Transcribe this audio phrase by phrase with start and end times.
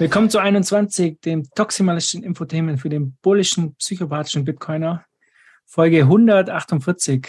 [0.00, 5.04] Willkommen zu 21, dem toximalischen Infotainment für den bullischen, psychopathischen Bitcoiner.
[5.66, 7.26] Folge 148.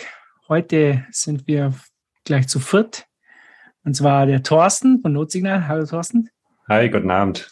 [0.48, 1.74] Heute sind wir
[2.26, 3.08] gleich zu viert.
[3.84, 5.68] Und zwar der Thorsten von Notsignal.
[5.68, 6.30] Hallo Thorsten.
[6.70, 7.52] Hi, guten Abend.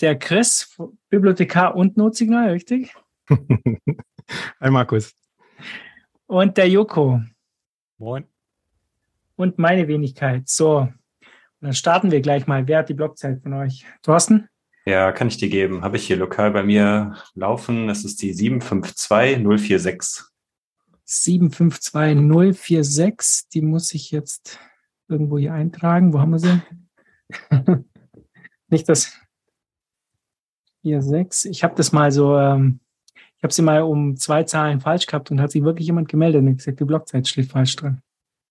[0.00, 0.74] Der Chris,
[1.10, 2.94] Bibliothekar und Notsignal, richtig?
[3.28, 5.14] Hi Markus.
[6.24, 7.20] Und der Joko.
[7.98, 8.24] Moin.
[9.36, 10.48] Und meine Wenigkeit.
[10.48, 10.88] So,
[11.64, 12.68] dann starten wir gleich mal.
[12.68, 13.84] Wer hat die Blockzeit von euch?
[14.02, 14.48] Thorsten?
[14.86, 15.82] Ja, kann ich dir geben.
[15.82, 17.88] Habe ich hier lokal bei mir laufen.
[17.88, 20.26] Das ist die 752046.
[21.04, 23.48] 752046.
[23.52, 24.58] Die muss ich jetzt
[25.08, 26.12] irgendwo hier eintragen.
[26.12, 26.60] Wo haben wir sie?
[28.68, 29.18] Nicht das.
[30.82, 31.46] Hier sechs.
[31.46, 32.80] Ich habe das mal so, ähm,
[33.38, 36.42] ich habe sie mal um zwei Zahlen falsch gehabt und hat sich wirklich jemand gemeldet
[36.42, 38.02] und gesagt, die Blockzeit steht falsch dran.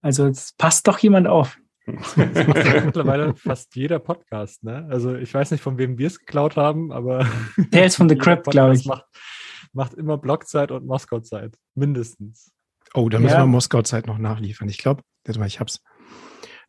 [0.02, 1.60] Also es passt doch jemand auf.
[1.86, 4.88] Das macht ja mittlerweile fast jeder Podcast, ne?
[4.90, 7.28] Also ich weiß nicht, von wem wir es geklaut haben, aber
[7.72, 8.86] Tales from the Crypt, glaube ich.
[8.86, 9.06] Macht,
[9.74, 11.58] macht immer Blockzeit und Moskau-Zeit.
[11.76, 12.52] Mindestens.
[12.94, 13.42] Oh, da müssen ja.
[13.42, 14.70] wir Moskau-Zeit noch nachliefern.
[14.70, 15.82] Ich glaube, ich hab's.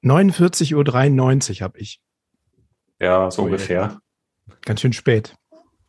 [0.03, 2.01] 49.93 Uhr habe ich.
[3.01, 3.99] Ja, so oh, ungefähr.
[4.63, 5.37] Ganz schön spät.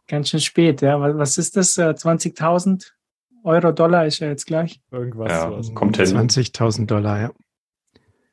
[0.08, 1.00] Ganz schön spät, ja.
[1.18, 1.78] Was ist das?
[1.78, 2.88] 20.000 äh,
[3.44, 4.81] Euro, Dollar ist ja jetzt gleich.
[4.92, 5.31] Irgendwas.
[5.31, 6.06] Ja, kommt hin.
[6.06, 7.31] 20.000 Dollar, ja.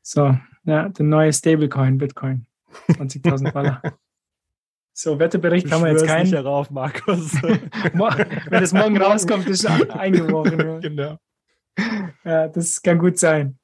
[0.03, 2.46] So, ja, der neue Stablecoin, Bitcoin.
[2.88, 3.82] 20.000 Dollar.
[4.94, 6.24] So, Wettebericht haben wir jetzt keinen.
[6.24, 7.32] nicht darauf, Markus.
[7.42, 10.83] Wenn es morgen rauskommt, ist eingeworfen.
[10.83, 11.16] genau.
[12.24, 13.58] Ja, das kann gut sein.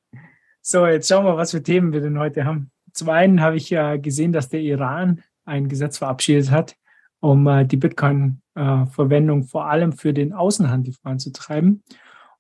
[0.63, 2.71] So, jetzt schauen wir, was für Themen wir denn heute haben.
[2.95, 6.77] Zum einen habe ich ja gesehen, dass der Iran ein Gesetz verabschiedet hat,
[7.21, 11.83] um äh, die Bitcoin-Verwendung äh, vor allem für den Außenhandel voranzutreiben.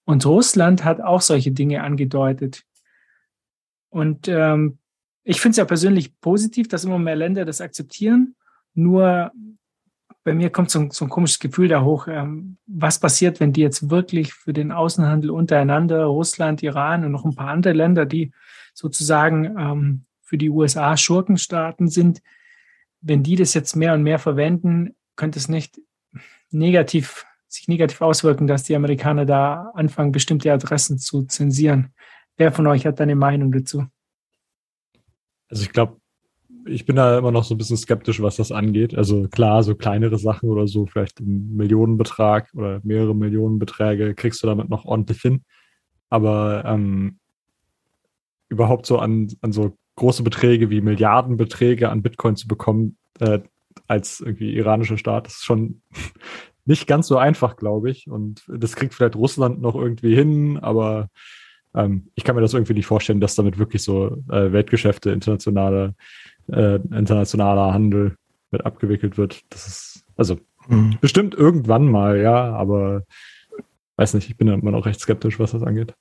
[0.04, 2.64] Und Russland hat auch solche Dinge angedeutet.
[3.90, 4.78] Und ähm,
[5.24, 8.34] ich finde es ja persönlich positiv, dass immer mehr Länder das akzeptieren.
[8.74, 9.32] Nur
[10.24, 12.06] bei mir kommt so ein, so ein komisches Gefühl da hoch.
[12.08, 17.24] Ähm, was passiert, wenn die jetzt wirklich für den Außenhandel untereinander, Russland, Iran und noch
[17.24, 18.32] ein paar andere Länder, die
[18.74, 22.20] sozusagen ähm, für die USA Schurkenstaaten sind,
[23.00, 25.80] wenn die das jetzt mehr und mehr verwenden, könnte es nicht
[26.50, 31.94] negativ, sich negativ auswirken, dass die Amerikaner da anfangen, bestimmte Adressen zu zensieren.
[32.38, 33.84] Wer von euch hat eine Meinung dazu?
[35.48, 35.96] Also ich glaube,
[36.66, 38.96] ich bin da immer noch so ein bisschen skeptisch, was das angeht.
[38.96, 44.46] Also klar, so kleinere Sachen oder so, vielleicht einen Millionenbetrag oder mehrere Millionenbeträge kriegst du
[44.46, 45.44] damit noch ordentlich hin.
[46.10, 47.18] Aber ähm,
[48.48, 53.40] überhaupt so an, an so große Beträge wie Milliardenbeträge an Bitcoin zu bekommen, äh,
[53.88, 55.82] als irgendwie iranischer Staat, ist schon
[56.64, 58.08] nicht ganz so einfach, glaube ich.
[58.08, 61.08] Und das kriegt vielleicht Russland noch irgendwie hin, aber
[61.74, 65.94] ähm, ich kann mir das irgendwie nicht vorstellen, dass damit wirklich so äh, Weltgeschäfte, internationale,
[66.48, 68.16] äh, internationaler Handel
[68.50, 69.42] mit abgewickelt wird.
[69.50, 70.96] Das ist, also mhm.
[71.00, 73.04] bestimmt irgendwann mal, ja, aber
[73.96, 75.94] weiß nicht, ich bin immer noch recht skeptisch, was das angeht.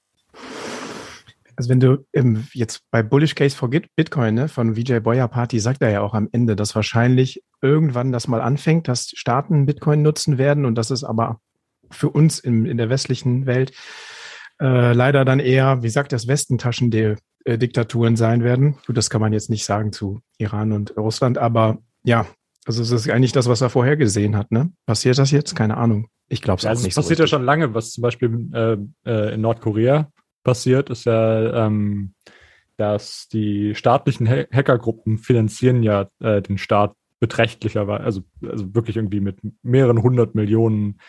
[1.55, 5.59] Also wenn du ähm, jetzt bei Bullish Case for Bitcoin ne, von VJ Boyer Party
[5.59, 10.03] sagt er ja auch am Ende, dass wahrscheinlich irgendwann das mal anfängt, dass Staaten Bitcoin
[10.03, 11.41] nutzen werden und dass es aber
[11.89, 13.71] für uns in, in der westlichen Welt
[14.59, 18.77] äh, leider dann eher, wie sagt das, Westentaschen-Diktaturen sein werden.
[18.85, 22.25] Gut, das kann man jetzt nicht sagen zu Iran und Russland, aber ja,
[22.65, 24.51] also es ist eigentlich das, was er vorher gesehen hat.
[24.51, 24.71] Ne?
[24.85, 25.55] Passiert das jetzt?
[25.55, 26.09] Keine Ahnung.
[26.27, 26.87] Ich glaube es ja, auch nicht.
[26.87, 30.11] Es passiert so ja schon lange, was zum Beispiel äh, äh, in Nordkorea
[30.43, 32.13] passiert, ist ja, ähm,
[32.75, 39.21] dass die staatlichen ha Hackergruppen finanzieren ja äh, den Staat beträchtlicherweise, also, also wirklich irgendwie
[39.21, 40.99] mit mehreren hundert Millionen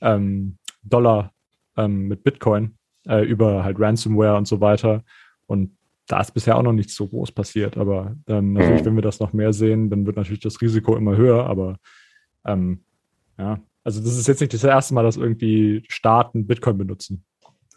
[0.00, 1.32] ähm, Dollar
[1.76, 2.76] ähm, mit Bitcoin
[3.06, 5.02] äh, über halt Ransomware und so weiter.
[5.46, 5.76] Und
[6.06, 7.76] da ist bisher auch noch nichts so groß passiert.
[7.76, 8.86] Aber dann natürlich, mhm.
[8.86, 11.46] wenn wir das noch mehr sehen, dann wird natürlich das Risiko immer höher.
[11.46, 11.76] Aber
[12.46, 12.84] ähm,
[13.38, 17.24] ja, also das ist jetzt nicht das erste Mal, dass irgendwie Staaten Bitcoin benutzen.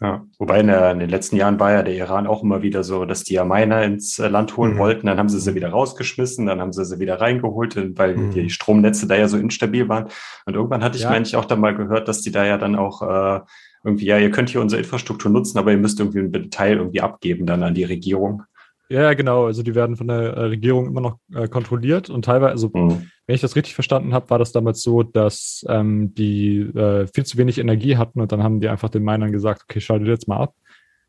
[0.00, 2.84] Ja, wobei in, der, in, den letzten Jahren war ja der Iran auch immer wieder
[2.84, 4.78] so, dass die ja Miner ins äh, Land holen mhm.
[4.78, 8.30] wollten, dann haben sie sie wieder rausgeschmissen, dann haben sie sie wieder reingeholt, weil mhm.
[8.30, 10.06] die Stromnetze da ja so instabil waren.
[10.46, 11.10] Und irgendwann hatte ich, ja.
[11.10, 13.40] meine ich, auch dann mal gehört, dass die da ja dann auch äh,
[13.84, 17.00] irgendwie, ja, ihr könnt hier unsere Infrastruktur nutzen, aber ihr müsst irgendwie einen Teil irgendwie
[17.00, 18.42] abgeben dann an die Regierung.
[18.90, 19.44] Ja, genau.
[19.44, 23.10] Also die werden von der äh, Regierung immer noch äh, kontrolliert und teilweise, also mhm.
[23.26, 27.26] wenn ich das richtig verstanden habe, war das damals so, dass ähm, die äh, viel
[27.26, 30.26] zu wenig Energie hatten und dann haben die einfach den Minern gesagt, okay, schaltet jetzt
[30.26, 30.54] mal ab.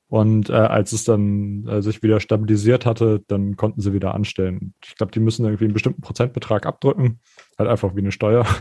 [0.09, 4.73] Und äh, als es dann äh, sich wieder stabilisiert hatte, dann konnten sie wieder anstellen.
[4.83, 7.19] Ich glaube, die müssen irgendwie einen bestimmten Prozentbetrag abdrücken,
[7.57, 8.45] halt einfach wie eine Steuer.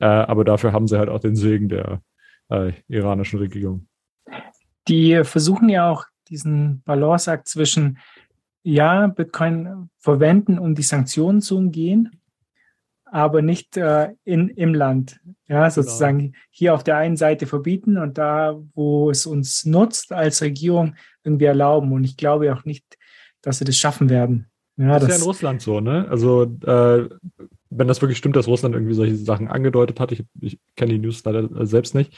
[0.00, 2.00] Äh, aber dafür haben sie halt auch den Segen der
[2.50, 3.86] äh, iranischen Regierung.
[4.88, 7.98] Die versuchen ja auch diesen Balanceakt zwischen,
[8.62, 12.20] ja, Bitcoin verwenden, um die Sanktionen zu umgehen,
[13.04, 15.20] aber nicht äh, in, im Land.
[15.46, 15.70] Ja, genau.
[15.70, 16.32] sozusagen genau.
[16.50, 21.46] hier auf der einen Seite verbieten und da, wo es uns nutzt, als Regierung irgendwie
[21.46, 21.92] erlauben.
[21.92, 22.84] Und ich glaube auch nicht,
[23.40, 24.46] dass sie das schaffen werden.
[24.76, 26.06] Ja, das, das ist ja in Russland so, ne?
[26.08, 27.08] Also, äh,
[27.70, 30.98] wenn das wirklich stimmt, dass Russland irgendwie solche Sachen angedeutet hat, ich, ich kenne die
[30.98, 32.16] News leider selbst nicht,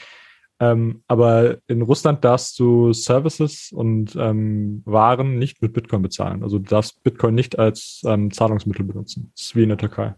[0.61, 6.43] ähm, aber in Russland darfst du Services und ähm, Waren nicht mit Bitcoin bezahlen.
[6.43, 9.31] Also du darfst Bitcoin nicht als ähm, Zahlungsmittel benutzen.
[9.35, 10.13] Das ist wie in der Türkei.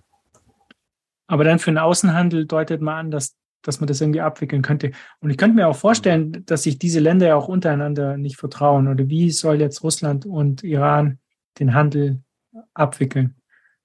[1.27, 4.91] Aber dann für den Außenhandel deutet man an, dass, dass man das irgendwie abwickeln könnte.
[5.21, 8.89] Und ich könnte mir auch vorstellen, dass sich diese Länder ja auch untereinander nicht vertrauen.
[8.89, 11.19] Oder wie soll jetzt Russland und Iran
[11.57, 12.21] den Handel
[12.73, 13.35] abwickeln?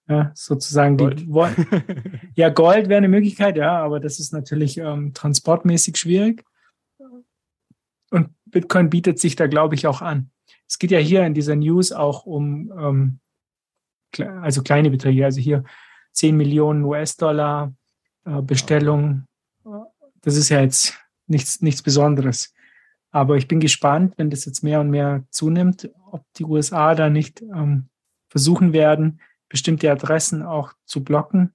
[0.09, 1.21] Ja, sozusagen Gold.
[1.21, 1.27] die
[2.35, 6.45] Ja, Gold wäre eine Möglichkeit, ja, aber das ist natürlich ähm, transportmäßig schwierig.
[8.11, 10.31] Und Bitcoin bietet sich da, glaube ich, auch an.
[10.67, 13.21] Es geht ja hier in dieser News auch um ähm,
[14.43, 15.65] also kleine Beträge, also hier
[16.13, 17.75] 10 Millionen US-Dollar
[18.25, 19.25] äh, Bestellung.
[20.23, 22.55] Das ist ja jetzt nichts, nichts Besonderes.
[23.11, 27.11] Aber ich bin gespannt, wenn das jetzt mehr und mehr zunimmt, ob die USA da
[27.11, 27.89] nicht ähm,
[28.29, 31.55] versuchen werden, bestimmte Adressen auch zu blocken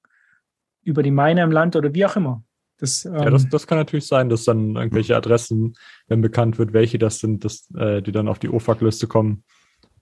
[0.84, 2.44] über die Mine im Land oder wie auch immer.
[2.78, 5.76] Das, ähm, ja, das, das kann natürlich sein, dass dann irgendwelche Adressen,
[6.08, 9.44] wenn bekannt wird, welche das sind, dass, äh, die dann auf die OFAC-Liste kommen.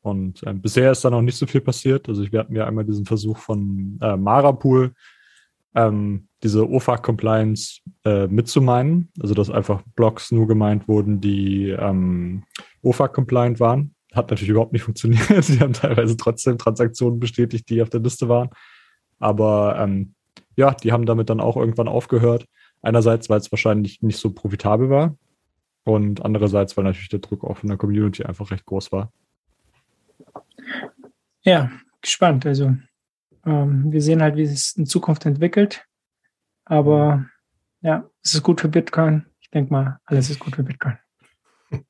[0.02, 2.10] Und äh, bisher ist da noch nicht so viel passiert.
[2.10, 4.94] Also wir hatten ja einmal diesen Versuch von äh, Marapool,
[5.76, 9.10] ähm, diese OFAC-Compliance äh, mitzumeinen.
[9.22, 12.44] Also dass einfach Blocks nur gemeint wurden, die ähm,
[12.82, 13.94] OFAC-compliant waren.
[14.14, 15.26] Hat natürlich überhaupt nicht funktioniert.
[15.44, 18.50] Sie haben teilweise trotzdem Transaktionen bestätigt, die auf der Liste waren.
[19.20, 20.16] Aber ähm,
[20.56, 22.46] ja, die haben damit dann auch irgendwann aufgehört.
[22.82, 25.18] Einerseits, weil es wahrscheinlich nicht so profitabel war.
[25.84, 29.12] Und andererseits, weil natürlich der Druck auch von der Community einfach recht groß war.
[31.44, 31.72] Ja,
[32.02, 32.46] gespannt.
[32.46, 32.76] Also
[33.46, 35.86] ähm, wir sehen halt, wie es in Zukunft entwickelt.
[36.66, 37.26] Aber
[37.82, 39.26] ja, es ist gut für Bitcoin.
[39.40, 40.98] Ich denke mal, alles ist gut für Bitcoin.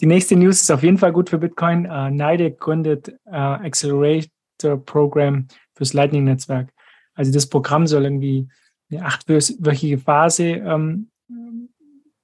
[0.00, 1.86] Die nächste News ist auf jeden Fall gut für Bitcoin.
[1.86, 6.72] Uh, NIDE gründet uh, Accelerator Program fürs Lightning-Netzwerk.
[7.14, 8.48] Also das Programm soll irgendwie
[8.90, 11.10] eine achtwöchige Phase ähm,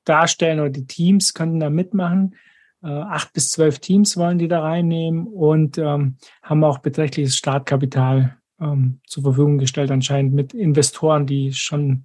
[0.05, 2.35] darstellen oder die Teams könnten da mitmachen.
[2.83, 8.37] Äh, acht bis zwölf Teams wollen die da reinnehmen und ähm, haben auch beträchtliches Startkapital
[8.61, 12.05] ähm, zur Verfügung gestellt, anscheinend mit Investoren, die schon,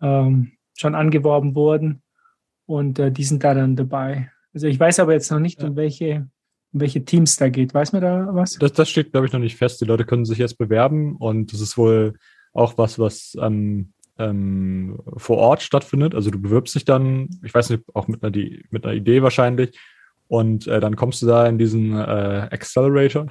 [0.00, 2.02] ähm, schon angeworben wurden.
[2.66, 4.30] Und äh, die sind da dann dabei.
[4.58, 6.26] Also ich weiß aber jetzt noch nicht, um welche
[6.72, 7.74] um welche Teams da geht.
[7.74, 8.54] Weiß man da was?
[8.54, 9.80] Das, das steht, glaube ich, noch nicht fest.
[9.80, 12.14] Die Leute können sich jetzt bewerben und das ist wohl
[12.52, 16.16] auch was, was ähm, ähm, vor Ort stattfindet.
[16.16, 18.36] Also du bewirbst dich dann, ich weiß nicht, auch mit einer,
[18.70, 19.78] mit einer Idee wahrscheinlich.
[20.26, 23.28] Und äh, dann kommst du da in diesen äh, Accelerator,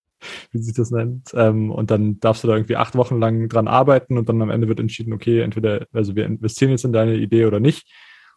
[0.50, 1.28] wie sich das nennt.
[1.34, 4.48] Ähm, und dann darfst du da irgendwie acht Wochen lang dran arbeiten und dann am
[4.48, 7.86] Ende wird entschieden, okay, entweder, also wir investieren jetzt in deine Idee oder nicht.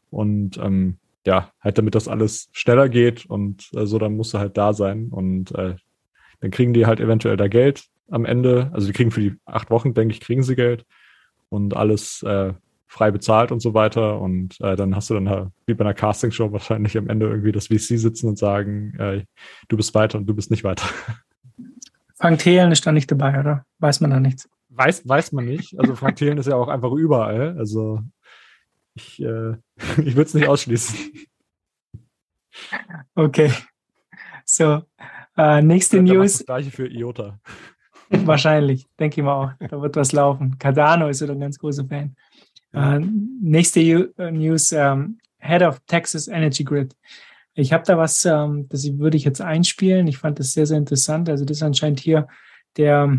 [0.10, 4.40] Und ähm, ja, halt damit das alles schneller geht und äh, so, dann musst du
[4.40, 5.76] halt da sein und äh,
[6.42, 8.70] dann kriegen die halt eventuell da Geld am Ende.
[8.74, 10.86] Also die kriegen für die acht Wochen, denke ich, kriegen sie Geld
[11.50, 12.54] und alles äh,
[12.88, 14.20] frei bezahlt und so weiter.
[14.20, 17.52] Und äh, dann hast du dann halt, wie bei einer Castingshow wahrscheinlich am Ende irgendwie
[17.52, 19.24] das VC sitzen und sagen, äh,
[19.68, 20.86] du bist weiter und du bist nicht weiter.
[22.16, 23.66] Frank Thelen ist da nicht dabei, oder?
[23.80, 24.48] Weiß man da nichts?
[24.70, 25.78] Weiß, weiß man nicht.
[25.80, 27.58] Also Frank Thelen ist ja auch einfach überall.
[27.58, 28.00] Also
[28.96, 29.54] ich, äh,
[30.04, 30.98] ich würde es nicht ausschließen.
[33.16, 33.52] Okay.
[34.46, 34.84] So,
[35.38, 36.38] äh, nächste ja, News.
[36.38, 37.40] Das gleiche für IOTA.
[38.10, 39.68] Wahrscheinlich, denke ich mal auch.
[39.68, 40.58] Da wird was laufen.
[40.60, 42.16] Cardano ist wieder ein ganz großer Fan.
[42.74, 43.00] Äh,
[43.42, 46.96] nächste äh, News, ähm, Head of Texas Energy Grid.
[47.56, 50.08] Ich habe da was, ähm, das würde ich jetzt einspielen.
[50.08, 51.30] Ich fand das sehr, sehr interessant.
[51.30, 52.28] Also das ist anscheinend hier
[52.78, 53.18] der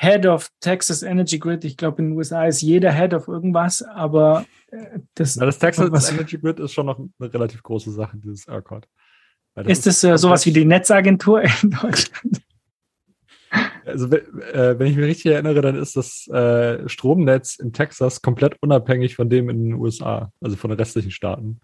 [0.00, 1.64] Head of Texas Energy Grid.
[1.64, 5.34] Ich glaube, in den USA ist jeder Head of irgendwas, aber äh, das.
[5.34, 8.86] Na, das Texas was, Energy Grid ist schon noch eine relativ große Sache, dieses ERCOT.
[9.66, 12.40] Ist das äh, sowas wie die Netzagentur in Deutschland?
[13.84, 18.56] Also, äh, wenn ich mich richtig erinnere, dann ist das äh, Stromnetz in Texas komplett
[18.60, 21.60] unabhängig von dem in den USA, also von den restlichen Staaten.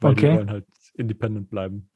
[0.00, 0.30] Weil okay.
[0.30, 1.88] die wollen halt independent bleiben.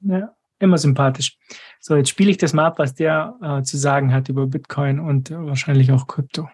[0.00, 0.34] Ja.
[0.60, 1.38] Immer sympathisch.
[1.80, 4.98] So, jetzt spiele ich das mal ab, was der äh, zu sagen hat über Bitcoin
[4.98, 6.48] und äh, wahrscheinlich auch Krypto.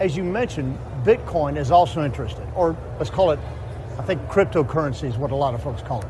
[0.00, 3.38] As you mentioned, Bitcoin is also interested, or let's call it,
[3.98, 6.08] I think cryptocurrency is what a lot of folks call it.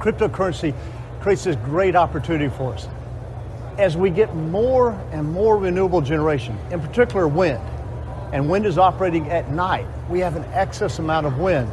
[0.00, 0.74] Cryptocurrency
[1.20, 2.88] creates this great opportunity for us.
[3.78, 7.62] As we get more and more renewable generation, in particular wind,
[8.32, 11.70] and wind is operating at night, we have an excess amount of wind.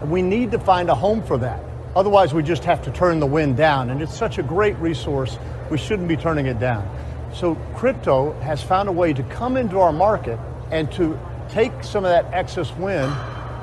[0.00, 1.60] And we need to find a home for that.
[1.98, 3.90] Otherwise, we just have to turn the wind down.
[3.90, 5.36] And it's such a great resource,
[5.68, 6.88] we shouldn't be turning it down.
[7.34, 10.38] So crypto has found a way to come into our market
[10.70, 13.12] and to take some of that excess wind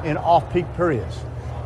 [0.05, 1.17] in off-peak periods.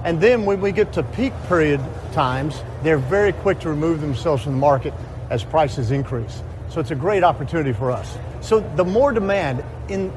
[0.06, 4.44] And then when we get to peak period times, they're very quick to remove themselves
[4.44, 4.94] from the market
[5.32, 6.44] as prices increase.
[6.70, 8.16] So it's a great opportunity for us.
[8.42, 10.14] So the more demand in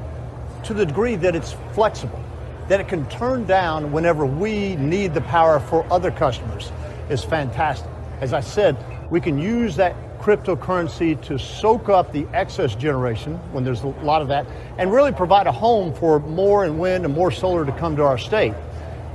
[0.64, 2.23] to the degree that it's flexible,
[2.69, 6.71] that it can turn down whenever we need the power for other customers
[7.09, 7.88] is fantastic.
[8.21, 8.76] As I said,
[9.11, 14.23] we can use that cryptocurrency to soak up the excess generation when there's a lot
[14.23, 14.47] of that
[14.78, 18.04] and really provide a home for more and wind and more solar to come to
[18.04, 18.54] our state.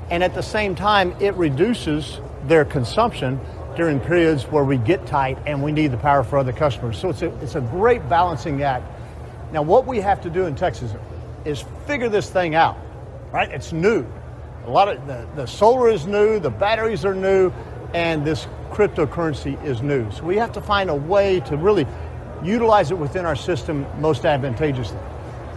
[0.10, 3.40] And at the same time, it reduces their consumption
[3.78, 6.98] during periods where we get tight and we need the power for other customers.
[6.98, 8.86] So it's a, it's a great balancing act.
[9.52, 10.94] Now, what we have to do in Texas
[11.46, 12.78] is figure this thing out,
[13.32, 13.52] right?
[13.52, 14.06] It's new.
[14.66, 17.52] A lot of the, the solar is new, the batteries are new,
[17.94, 20.10] and this cryptocurrency is new.
[20.12, 21.88] So we have to find a way to really
[22.44, 24.98] utilize it within our system most advantageously.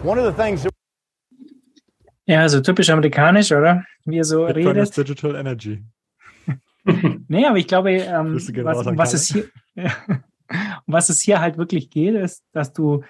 [0.02, 0.70] One of the things that
[2.26, 3.84] Ja, so typisch amerikanisch, oder?
[4.04, 4.82] Wie er so Bitcoin redet.
[4.84, 5.82] ist Digital Energy.
[7.28, 9.44] Nee, aber ich glaube, ähm, Grüße gehen was, raus an was Kalle.
[9.44, 9.92] es hier,
[10.86, 13.04] was es hier halt wirklich geht, ist, dass du,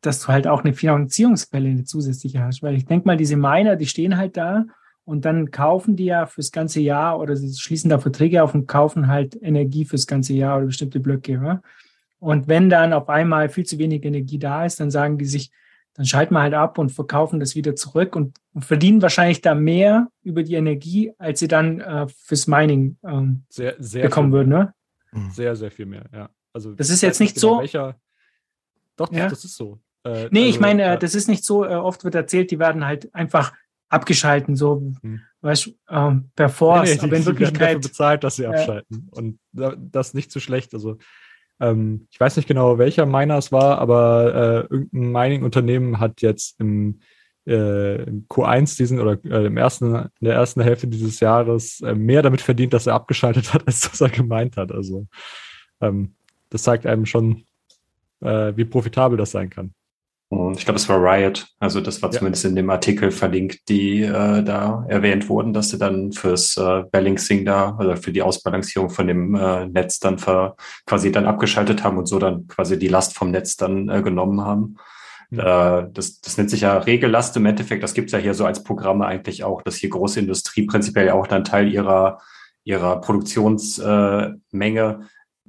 [0.00, 2.62] dass du halt auch eine Finanzierungsquelle eine zusätzliche hast.
[2.62, 4.64] Weil ich denke mal, diese Miner, die stehen halt da
[5.04, 8.66] und dann kaufen die ja fürs ganze Jahr oder sie schließen da Verträge auf und
[8.66, 11.32] kaufen halt Energie fürs ganze Jahr oder bestimmte Blöcke.
[11.32, 11.62] Ja?
[12.18, 15.50] Und wenn dann auf einmal viel zu wenig Energie da ist, dann sagen die sich,
[15.94, 19.54] dann schalten wir halt ab und verkaufen das wieder zurück und, und verdienen wahrscheinlich da
[19.54, 24.50] mehr über die Energie, als sie dann äh, fürs Mining ähm, Sehr, sehr bekommen würden.
[24.50, 24.74] Ne?
[25.30, 26.28] Sehr, sehr viel mehr, ja.
[26.52, 27.96] Also, Das ist jetzt nicht so- Welcher,
[28.96, 29.28] doch, Ja.
[29.28, 29.78] das ist so.
[30.06, 32.50] Äh, Nee, also, ich meine, äh, äh, das ist nicht so, äh, oft wird erzählt,
[32.50, 33.52] die werden halt einfach
[33.88, 35.20] abgeschalten, so, Hm.
[35.42, 38.24] weißt du, ähm, per Nee, Force, nee, die, aber in die werden dafür Wirklichkeit, bezahlt,
[38.24, 38.50] dass sie Ja.
[38.50, 39.08] abschalten.
[39.10, 40.74] Und da- das nicht so schlecht.
[40.74, 40.98] Also,
[41.60, 46.58] ähm, ich weiß nicht genau, welcher Miner es war, aber äh, irgendein Mining-Unternehmen hat jetzt
[46.60, 47.00] im,
[47.46, 51.94] äh, im Q1 diesen oder äh, im ersten, in der ersten Hälfte dieses Jahres äh,
[51.94, 54.72] mehr damit verdient, dass er abgeschaltet hat, als dass er gemeint hat.
[54.72, 55.06] Also,
[55.80, 56.14] ähm,
[56.50, 57.44] das zeigt einem schon,
[58.20, 59.72] äh, wie profitabel das sein kann.
[60.28, 61.46] Und ich glaube, es war Riot.
[61.60, 62.18] Also das war Ja.
[62.18, 66.82] zumindest in dem Artikel verlinkt, die äh, da erwähnt wurden, dass sie dann fürs äh,
[66.90, 71.84] Balancing da oder für die Ausbalancierung von dem äh, Netz dann ver, quasi dann abgeschaltet
[71.84, 74.76] haben und so dann quasi die Last vom Netz dann äh, genommen haben.
[75.30, 75.38] Mhm.
[75.38, 77.84] Äh, das, das nennt sich ja Regellast im Endeffekt.
[77.84, 81.28] Das gibt's ja hier so als Programme eigentlich auch, dass hier große Industrie prinzipiell auch
[81.28, 82.20] dann Teil ihrer,
[82.64, 85.04] ihrer Produktionsmenge äh,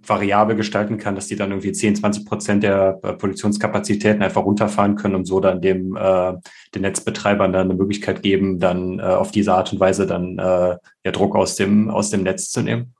[0.07, 4.95] variabel gestalten kann, dass die dann irgendwie 10, 20 Prozent der äh, Produktionskapazitäten einfach runterfahren
[4.95, 6.33] können und so dann dem äh,
[6.73, 10.77] den Netzbetreibern dann eine Möglichkeit geben, dann äh, auf diese Art und Weise dann äh,
[11.03, 12.93] ja Druck aus dem aus dem Netz zu nehmen.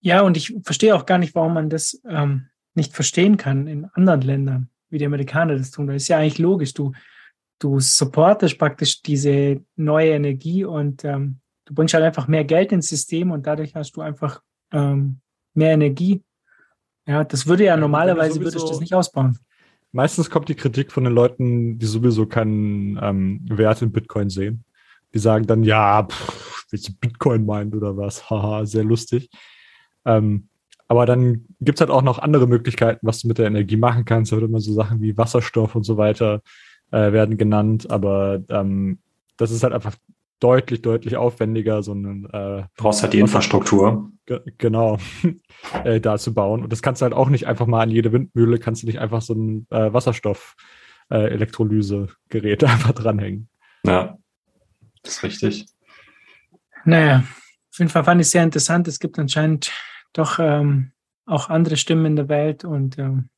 [0.00, 3.86] ja, und ich verstehe auch gar nicht, warum man das ähm, nicht verstehen kann in
[3.92, 5.86] anderen Ländern, wie die Amerikaner das tun.
[5.86, 6.74] Das ist ja eigentlich logisch.
[6.74, 6.92] Du,
[7.58, 12.88] du supportest praktisch diese neue Energie und ähm, du bringst halt einfach mehr Geld ins
[12.88, 14.40] System und dadurch hast du einfach
[14.72, 15.20] ähm,
[15.54, 16.22] mehr Energie.
[17.06, 19.38] Ja, das würde ja normalerweise sowieso- würdest du das nicht ausbauen.
[19.92, 24.64] Meistens kommt die Kritik von den Leuten, die sowieso keinen ähm, Wert in Bitcoin sehen.
[25.14, 28.28] Die sagen dann, ja, pff, du Bitcoin meint oder was?
[28.30, 29.30] Haha, sehr lustig.
[30.04, 30.48] Ähm,
[30.86, 34.32] aber dann gibt's halt auch noch andere Möglichkeiten, was du mit der Energie machen kannst.
[34.32, 36.42] Da wird immer so Sachen wie Wasserstoff und so weiter
[36.90, 37.90] äh, werden genannt.
[37.90, 38.98] Aber ähm,
[39.36, 39.94] das ist halt einfach
[40.40, 44.10] deutlich, deutlich aufwendiger, so einen äh, Brauchst halt die Infrastruktur.
[44.26, 44.98] Ge genau,
[45.84, 46.62] äh, da zu bauen.
[46.62, 48.98] Und das kannst du halt auch nicht einfach mal an jede Windmühle, kannst du nicht
[49.00, 53.48] einfach so ein äh, Wasserstoff-Elektrolyse-Gerät einfach dranhängen.
[53.84, 54.18] Ja,
[55.02, 55.66] das ist richtig.
[56.84, 57.24] Naja,
[57.72, 58.88] auf jeden Fall fand ich sehr interessant.
[58.88, 59.72] Es gibt anscheinend
[60.12, 60.92] doch ähm,
[61.26, 63.28] auch andere Stimmen in der Welt und ähm,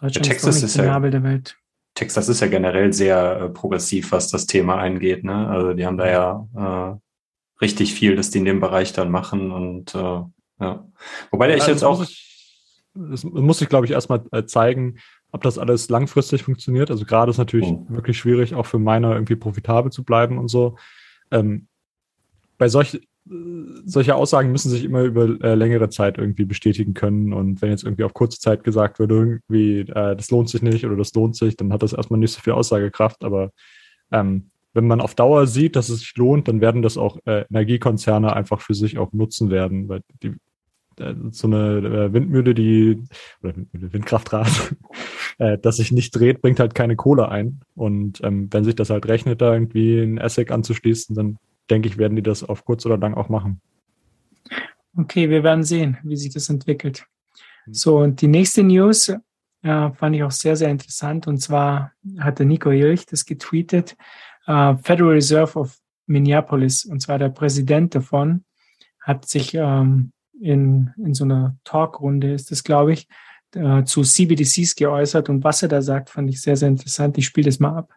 [0.00, 1.56] Deutschland Ja, ist Texas nicht ist der ja- Nabel der Welt.
[1.94, 5.24] Texas ist ja generell sehr äh, progressiv, was das Thema angeht.
[5.24, 5.48] Ne?
[5.48, 6.98] Also die haben da ja äh,
[7.60, 10.22] richtig viel, dass die in dem Bereich dann machen und äh,
[10.60, 10.86] ja.
[11.30, 12.26] Wobei der ich Also jetzt das auch Muss ich,
[12.94, 14.98] das muss sich, glaube ich, erstmal äh, zeigen,
[15.32, 16.90] ob das alles langfristig funktioniert.
[16.90, 17.86] Also gerade ist natürlich Mhm.
[17.88, 20.76] wirklich schwierig, auch für Miner irgendwie profitabel zu bleiben und so.
[21.30, 21.68] Ähm,
[22.58, 23.00] bei solch,
[23.84, 27.32] solche Aussagen müssen sich immer über äh, längere Zeit irgendwie bestätigen können.
[27.32, 30.84] Und wenn jetzt irgendwie auf kurze Zeit gesagt wird, irgendwie, äh, das lohnt sich nicht
[30.84, 33.22] oder das lohnt sich, dann hat das erstmal nicht so viel Aussagekraft.
[33.22, 33.52] Aber
[34.10, 37.44] ähm, wenn man auf Dauer sieht, dass es sich lohnt, dann werden das auch äh,
[37.50, 40.34] Energiekonzerne einfach für sich auch nutzen werden, weil die
[40.98, 43.04] äh, so eine äh, Windmühle, die
[43.42, 44.76] oder Windkraftrad,
[45.38, 47.60] äh, das sich nicht dreht, bringt halt keine Kohle ein.
[47.76, 51.38] Und ähm, wenn sich das halt rechnet, da irgendwie ein ASIC anzuschließen, dann
[51.70, 53.60] denke ich, werden die das auf kurz oder lang auch machen.
[54.96, 57.06] Okay, wir werden sehen, wie sich das entwickelt.
[57.70, 59.08] So, und die nächste News
[59.62, 61.26] äh, fand ich auch sehr, sehr interessant.
[61.26, 63.96] Und zwar hat der Nico Jilch das getweetet.
[64.46, 68.44] Äh, Federal Reserve of Minneapolis, und zwar der Präsident davon,
[69.00, 73.06] hat sich ähm, in, in so einer Talkrunde, ist das, glaube ich,
[73.54, 75.28] äh, zu CBDCs geäußert.
[75.28, 77.16] Und was er da sagt, fand ich sehr, sehr interessant.
[77.18, 77.92] Ich spiele das mal ab.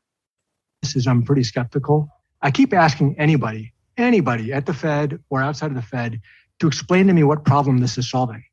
[0.81, 2.09] This is, I'm pretty skeptical.
[2.43, 6.19] I keep asking anybody, anybody at the Fed or outside of the Fed
[6.59, 8.43] to explain to me what problem this is solving.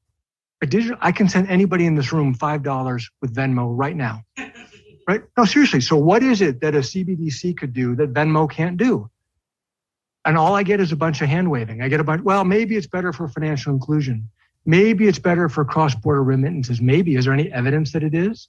[0.62, 4.22] A digital, I can send anybody in this room $5 with Venmo right now.
[5.08, 5.22] Right?
[5.36, 5.80] No, seriously.
[5.80, 9.10] So what is it that a CBDC could do that Venmo can't do?
[10.24, 11.82] And all I get is a bunch of hand waving.
[11.82, 14.28] I get a bunch, well, maybe it's better for financial inclusion.
[14.66, 16.80] Maybe it's better for cross border remittances.
[16.80, 17.16] Maybe.
[17.16, 18.48] Is there any evidence that it is?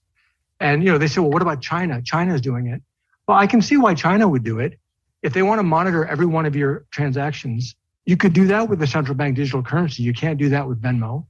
[0.59, 1.99] And, you know, they say, well, what about China?
[2.03, 2.83] China is doing it.
[3.27, 4.77] Well, I can see why China would do it.
[5.21, 7.75] If they want to monitor every one of your transactions,
[8.05, 10.03] you could do that with the central bank digital currency.
[10.03, 11.25] You can't do that with Venmo.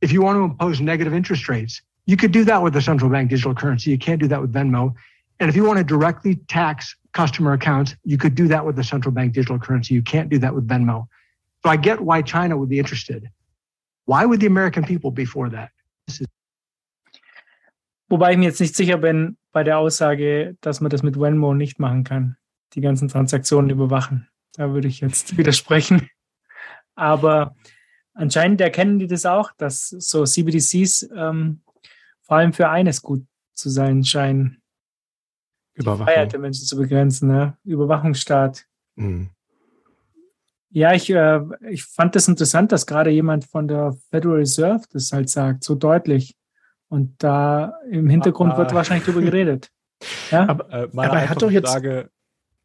[0.00, 3.10] If you want to impose negative interest rates, you could do that with the central
[3.10, 3.90] bank digital currency.
[3.90, 4.94] You can't do that with Venmo.
[5.40, 8.84] And if you want to directly tax customer accounts, you could do that with the
[8.84, 9.94] central bank digital currency.
[9.94, 11.06] You can't do that with Venmo.
[11.62, 13.28] So I get why China would be interested.
[14.06, 15.70] Why would the American people be for that?
[18.10, 21.52] Wobei ich mir jetzt nicht sicher bin bei der Aussage, dass man das mit Venmo
[21.52, 22.37] nicht machen kann,
[22.74, 24.28] die ganzen Transaktionen überwachen.
[24.54, 26.08] Da würde ich jetzt widersprechen.
[26.94, 27.54] Aber
[28.14, 31.62] anscheinend erkennen die das auch, dass so CBDCs ähm,
[32.22, 34.62] vor allem für eines gut zu sein scheinen.
[35.74, 36.06] Überwachung.
[36.06, 37.56] Die Freiheit der Menschen zu begrenzen, ne?
[37.64, 38.66] Überwachungsstaat.
[38.96, 39.30] Mhm.
[40.70, 45.12] Ja, ich, äh, ich fand das interessant, dass gerade jemand von der Federal Reserve das
[45.12, 46.36] halt sagt, so deutlich.
[46.88, 49.70] Und da im Hintergrund aber, wird wahrscheinlich drüber geredet.
[50.30, 50.48] Ja?
[50.48, 51.72] Aber, äh, aber er hat doch jetzt.
[51.72, 52.08] Frage,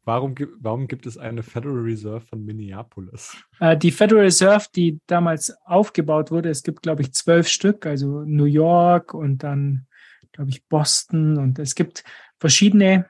[0.04, 3.36] warum, warum gibt es eine Federal Reserve von Minneapolis?
[3.60, 8.24] Äh, die Federal Reserve, die damals aufgebaut wurde, es gibt, glaube ich, zwölf Stück, also
[8.24, 9.86] New York und dann,
[10.32, 11.38] glaube ich, Boston.
[11.38, 12.04] Und es gibt
[12.38, 13.06] verschiedene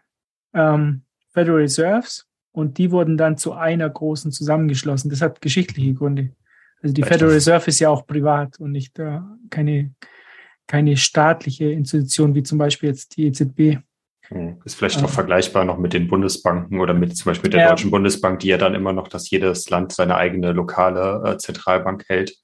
[0.52, 1.02] ähm,
[1.32, 5.10] Federal Reserves und die wurden dann zu einer großen zusammengeschlossen.
[5.10, 6.30] Das hat geschichtliche Gründe.
[6.82, 9.18] Also die Federal Reserve ist ja auch privat und nicht äh,
[9.50, 9.94] keine,
[10.66, 13.78] keine staatliche Institution wie zum Beispiel jetzt die EZB.
[14.28, 17.68] Hm, ist vielleicht noch vergleichbar noch mit den Bundesbanken oder mit zum Beispiel der ja.
[17.68, 22.04] Deutschen Bundesbank, die ja dann immer noch, dass jedes Land seine eigene lokale äh, Zentralbank
[22.08, 22.34] hält.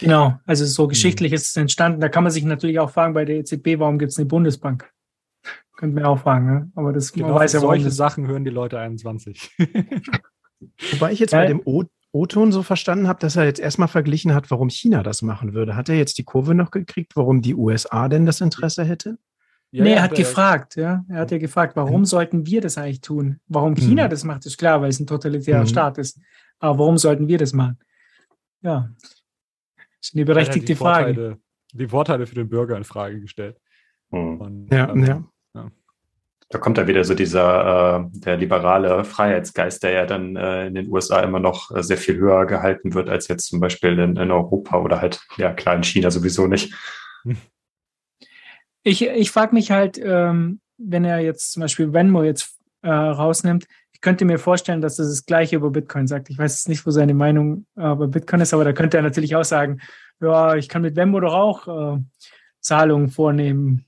[0.00, 0.90] Genau, also so hm.
[0.90, 2.00] geschichtlich ist es entstanden.
[2.00, 4.90] Da kann man sich natürlich auch fragen bei der EZB, warum gibt es eine Bundesbank?
[5.76, 6.72] Könnte man auch fragen, ne?
[6.74, 9.50] aber das genau, weiß ja solche Sachen hören die Leute 21.
[10.92, 11.40] Wobei ich jetzt ja.
[11.40, 15.22] bei dem O-Ton so verstanden habe, dass er jetzt erstmal verglichen hat, warum China das
[15.22, 15.74] machen würde.
[15.74, 19.18] Hat er jetzt die Kurve noch gekriegt, warum die USA denn das Interesse hätte?
[19.74, 21.04] Ja, nee, er hat gefragt, ja.
[21.08, 22.04] Er hat ja gefragt, warum mhm.
[22.04, 23.40] sollten wir das eigentlich tun?
[23.48, 24.10] Warum China mhm.
[24.10, 25.66] das macht, ist klar, weil es ein totalitärer mhm.
[25.66, 26.20] Staat ist.
[26.60, 27.80] Aber warum sollten wir das machen?
[28.60, 28.90] Ja.
[29.76, 31.14] Das ist eine berechtigte die Frage.
[31.14, 31.38] Vorteile,
[31.72, 33.56] die Vorteile für den Bürger in Frage gestellt.
[34.10, 34.40] Mhm.
[34.40, 35.24] Und, ja, ähm, ja.
[35.56, 35.70] ja.
[36.50, 40.76] Da kommt da wieder so dieser äh, der liberale Freiheitsgeist, der ja dann äh, in
[40.76, 44.14] den USA immer noch äh, sehr viel höher gehalten wird als jetzt zum Beispiel in,
[44.14, 46.72] in Europa oder halt ja klar in China sowieso nicht.
[48.84, 53.66] Ich, ich frage mich halt, ähm, wenn er jetzt zum Beispiel Venmo jetzt äh, rausnimmt,
[53.92, 56.28] ich könnte mir vorstellen, dass das das Gleiche über Bitcoin sagt.
[56.28, 59.02] Ich weiß jetzt nicht, wo seine Meinung äh, über Bitcoin ist, aber da könnte er
[59.02, 59.80] natürlich auch sagen,
[60.20, 62.00] ja, ich kann mit Venmo doch auch äh,
[62.60, 63.86] Zahlungen vornehmen.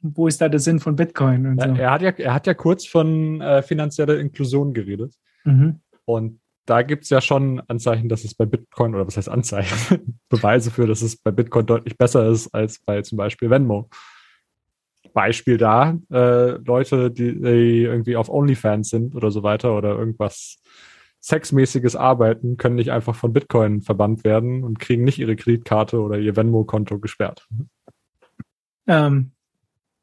[0.00, 1.58] Wo ist da der Sinn von Bitcoin?
[1.58, 1.74] So.
[1.74, 5.14] Er, hat ja, er hat ja kurz von äh, finanzieller Inklusion geredet.
[5.44, 5.80] Mhm.
[6.04, 10.20] Und da gibt es ja schon Anzeichen, dass es bei Bitcoin, oder was heißt Anzeichen,
[10.28, 13.88] Beweise für, dass es bei Bitcoin deutlich besser ist als bei zum Beispiel Venmo.
[15.18, 20.62] Beispiel da, äh, Leute, die, die irgendwie auf OnlyFans sind oder so weiter oder irgendwas
[21.20, 26.18] sexmäßiges arbeiten, können nicht einfach von Bitcoin verbannt werden und kriegen nicht ihre Kreditkarte oder
[26.18, 27.48] ihr Venmo-Konto gesperrt.
[28.86, 29.32] Ähm,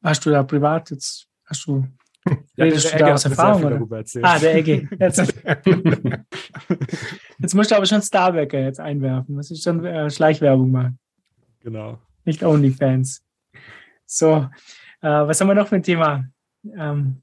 [0.02, 1.86] hast du da privat jetzt, hast du,
[2.26, 3.84] ja, redest du da aus Erfahrung?
[3.84, 4.04] Oder?
[4.20, 4.86] Ah, der Egge.
[5.00, 5.16] Jetzt,
[7.38, 9.34] jetzt musst du aber schon Starbacker jetzt einwerfen.
[9.34, 10.98] Muss ich schon äh, Schleichwerbung machen.
[11.60, 12.00] Genau.
[12.26, 13.24] Nicht OnlyFans.
[14.04, 14.46] So,
[15.06, 16.24] äh, was haben wir noch für ein Thema?
[16.76, 17.22] Ähm,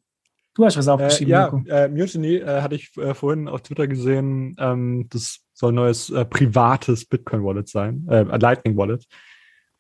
[0.56, 1.34] du hast was aufgeschrieben.
[1.34, 4.56] Äh, ja, äh, Mutiny äh, hatte ich vorhin auf Twitter gesehen.
[4.58, 9.06] Ähm, das soll ein neues privates Bitcoin-Wallet sein, äh, Lightning-Wallet.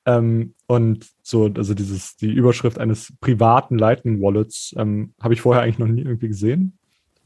[0.05, 5.79] Ähm, und so, also dieses, die Überschrift eines privaten Lightning-Wallets ähm, habe ich vorher eigentlich
[5.79, 6.77] noch nie irgendwie gesehen.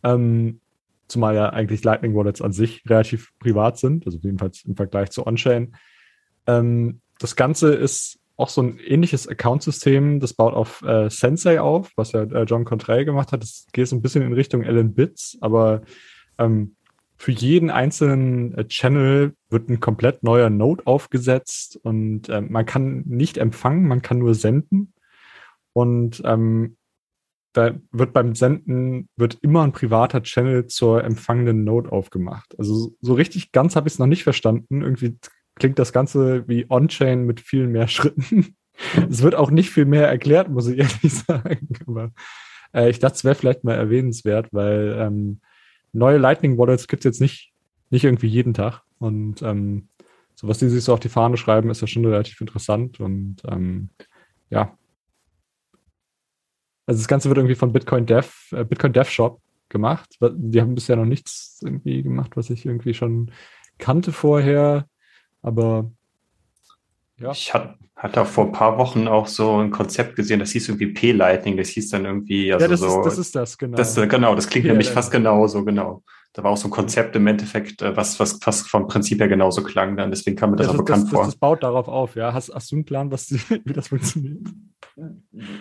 [0.03, 0.61] Ähm,
[1.07, 5.75] zumal ja eigentlich Lightning-Wallets an sich relativ privat sind, also jedenfalls im Vergleich zu On-Chain.
[6.45, 11.91] Ähm, das Ganze ist auch so ein ähnliches Account-System, das baut auf äh, Sensei auf,
[11.95, 13.41] was ja äh, John Contrail gemacht hat.
[13.41, 15.81] Das geht so ein bisschen in Richtung Ellen Bits, aber
[16.37, 16.75] ähm,
[17.17, 23.03] für jeden einzelnen äh, Channel wird ein komplett neuer Node aufgesetzt und äh, man kann
[23.07, 24.93] nicht empfangen, man kann nur senden.
[25.73, 26.77] Und ähm,
[27.53, 32.53] da wird beim Senden wird immer ein privater Channel zur empfangenden Node aufgemacht.
[32.59, 34.83] Also so richtig ganz habe ich es noch nicht verstanden.
[34.83, 35.17] Irgendwie
[35.57, 38.55] klingt das Ganze wie On-Chain mit viel mehr Schritten.
[39.09, 41.69] es wird auch nicht viel mehr erklärt, muss ich ehrlich sagen.
[41.85, 42.11] Aber
[42.73, 45.41] äh, ich dachte, es wäre vielleicht mal erwähnenswert, weil ähm,
[45.93, 47.53] neue Lightning Wallets gibt es jetzt nicht,
[47.89, 48.81] nicht irgendwie jeden Tag.
[48.99, 49.89] Und ähm,
[50.35, 52.99] so was die sich so auf die Fahne schreiben, ist ja schon relativ interessant.
[52.99, 53.89] Und ähm,
[54.49, 54.77] ja.
[56.85, 60.17] Also das Ganze wird irgendwie von Bitcoin Dev, äh, Bitcoin Dev Shop gemacht.
[60.21, 63.31] Die haben bisher noch nichts irgendwie gemacht, was ich irgendwie schon
[63.77, 64.87] kannte vorher.
[65.47, 65.89] Aber
[67.19, 67.31] ja.
[67.31, 70.67] Ich hatte, hatte auch vor ein paar Wochen auch so ein Konzept gesehen, das hieß
[70.67, 72.99] irgendwie P-Lightning, das hieß dann irgendwie, also ja, das so.
[72.99, 73.77] Ist, das ist das, genau.
[73.77, 76.03] Das, genau, das klingt nämlich fast genauso, genau.
[76.33, 79.29] Da war auch so ein Konzept im Endeffekt, äh, was, was fast vom Prinzip her
[79.29, 81.25] genauso klang dann, deswegen kam mir das, das auch bekannt das, vor.
[81.25, 82.33] Das, baut darauf auf, ja.
[82.33, 83.31] Hast, hast du einen Plan, was,
[83.63, 84.41] wie das funktioniert?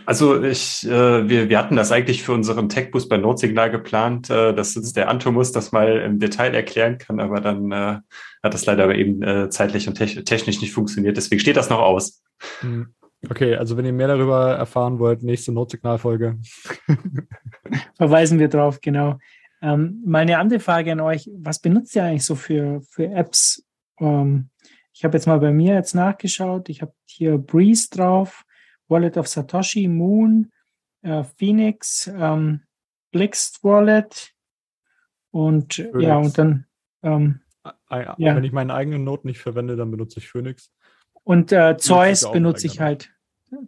[0.07, 4.55] Also ich, äh, wir, wir hatten das eigentlich für unseren Tech-Boost bei Notsignal geplant, äh,
[4.55, 7.99] dass uns der Antomus das mal im Detail erklären kann, aber dann äh,
[8.43, 11.17] hat das leider aber eben äh, zeitlich und te technisch nicht funktioniert.
[11.17, 12.23] Deswegen steht das noch aus.
[12.61, 12.95] Hm.
[13.29, 16.39] Okay, also wenn ihr mehr darüber erfahren wollt, nächste Notsignalfolge.
[17.97, 19.19] Verweisen wir drauf, genau.
[19.61, 23.65] Ähm, meine andere Frage an euch, was benutzt ihr eigentlich so für, für Apps?
[24.01, 24.51] Ähm,
[24.93, 26.69] ich habe jetzt mal bei mir jetzt nachgeschaut.
[26.69, 28.46] Ich habe hier Breeze drauf,
[28.89, 30.53] Wallet of Satoshi, Moon,
[31.03, 32.63] äh, Phoenix, ähm,
[33.13, 34.33] Blixt Wallet
[35.31, 36.03] und Phoenix.
[36.03, 36.67] ja, und dann
[37.03, 37.41] ähm,
[37.91, 38.17] ja.
[38.19, 40.71] Wenn ich meinen eigenen Note nicht verwende, dann benutze ich Phoenix.
[41.25, 43.11] Und äh, Zeus benutze ich halt.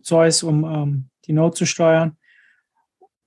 [0.02, 2.16] Zeus, um ähm, die Note zu steuern.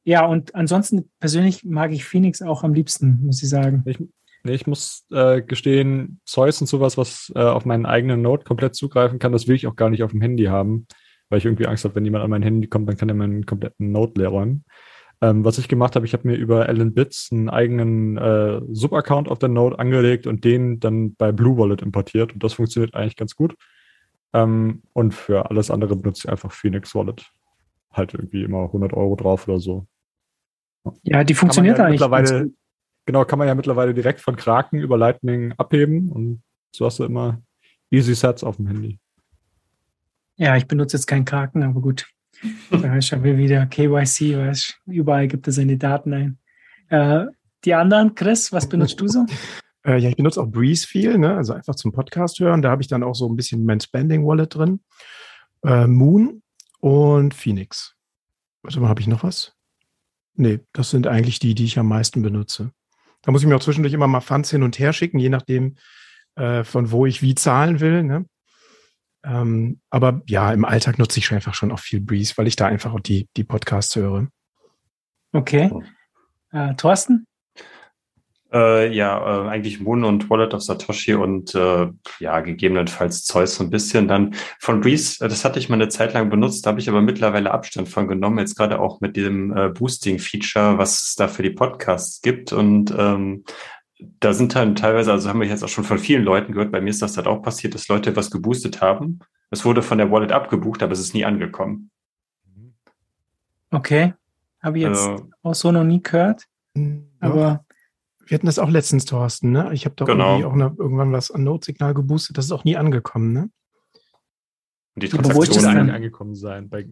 [0.04, 3.84] Ja, und ansonsten persönlich mag ich Phoenix auch am liebsten, muss ich sagen.
[3.86, 4.00] Ich,
[4.44, 8.76] nee, ich muss äh, gestehen, Zeus und sowas, was äh, auf meinen eigenen Note komplett
[8.76, 10.88] zugreifen kann, das will ich auch gar nicht auf dem Handy haben,
[11.32, 13.46] weil ich irgendwie Angst habe, wenn jemand an mein Handy kommt, dann kann er meinen
[13.46, 14.66] kompletten Note leer räumen.
[15.22, 19.30] Ähm, was ich gemacht habe, ich habe mir über Allen Bits einen eigenen äh, Subaccount
[19.30, 22.34] auf der Node angelegt und den dann bei Blue Wallet importiert.
[22.34, 23.56] Und das funktioniert eigentlich ganz gut.
[24.34, 27.26] Ähm, und für alles andere benutze ich einfach Phoenix Wallet.
[27.94, 29.86] Halt irgendwie immer 100 Euro drauf oder so.
[31.04, 32.52] Ja, die funktioniert ja eigentlich mittlerweile.
[33.06, 36.44] Genau, kann man ja mittlerweile direkt von Kraken über Lightning abheben und
[36.76, 37.42] so hast du immer
[37.90, 39.00] Easy Sets auf dem Handy.
[40.36, 42.08] Ja, ich benutze jetzt keinen Kraken, aber gut.
[42.72, 46.38] Da schauen wir wieder KYC, weißt, überall gibt er seine Daten ein.
[46.90, 47.26] Äh,
[47.64, 49.26] die anderen, Chris, was benutzt du so?
[49.84, 51.36] Äh, ja, ich benutze auch Breeze viel, ne?
[51.36, 52.62] also einfach zum Podcast hören.
[52.62, 54.82] Da habe ich dann auch so ein bisschen mein Spending Wallet drin.
[55.66, 56.44] Äh, Moon
[56.82, 57.96] und Phoenix.
[58.62, 59.56] Warte mal, habe ich noch was?
[60.36, 62.72] Nee, das sind eigentlich die, die ich am meisten benutze.
[63.24, 65.78] Da muss ich mir auch zwischendurch immer mal Funds hin und her schicken, je nachdem,
[66.36, 68.04] äh, von wo ich wie zahlen will.
[68.04, 68.26] Ne?
[69.24, 72.66] Ähm, aber ja, im Alltag nutze ich einfach schon auch viel Breeze, weil ich da
[72.66, 74.28] einfach auch die, die Podcasts höre.
[75.34, 75.72] Okay.
[76.52, 77.26] Äh, Thorsten?
[78.54, 81.88] Äh, ja, äh, eigentlich Moon und Wallet of Satoshi und äh,
[82.20, 84.10] ja, gegebenenfalls Zeus so ein bisschen.
[84.10, 86.90] Dann von Breeze, äh, das hatte ich mal eine Zeit lang benutzt, da habe ich
[86.90, 91.30] aber mittlerweile Abstand von genommen, jetzt gerade auch mit dem äh, Boosting-Feature, was es da
[91.30, 92.52] für die Podcasts gibt.
[92.52, 93.46] Und ähm,
[94.20, 96.82] da sind dann teilweise, also haben wir jetzt auch schon von vielen Leuten gehört, bei
[96.82, 99.20] mir ist das halt auch passiert, dass Leute was geboostet haben.
[99.50, 101.92] Es wurde von der Wallet abgebucht, aber es ist nie angekommen.
[103.70, 104.14] Okay.
[104.62, 106.46] Habe ich jetzt also, auch so noch nie gehört.
[106.76, 107.66] Hm, aber
[108.26, 109.70] wir hatten das auch letztens, Thorsten, ne?
[109.74, 110.38] Ich habe doch genau.
[110.38, 113.50] irgendwie auch noch irgendwann was an Notsignal geboostet, das ist auch nie angekommen, ne?
[114.96, 116.88] Und die Transaktion eigentlich angekommen sein, bei,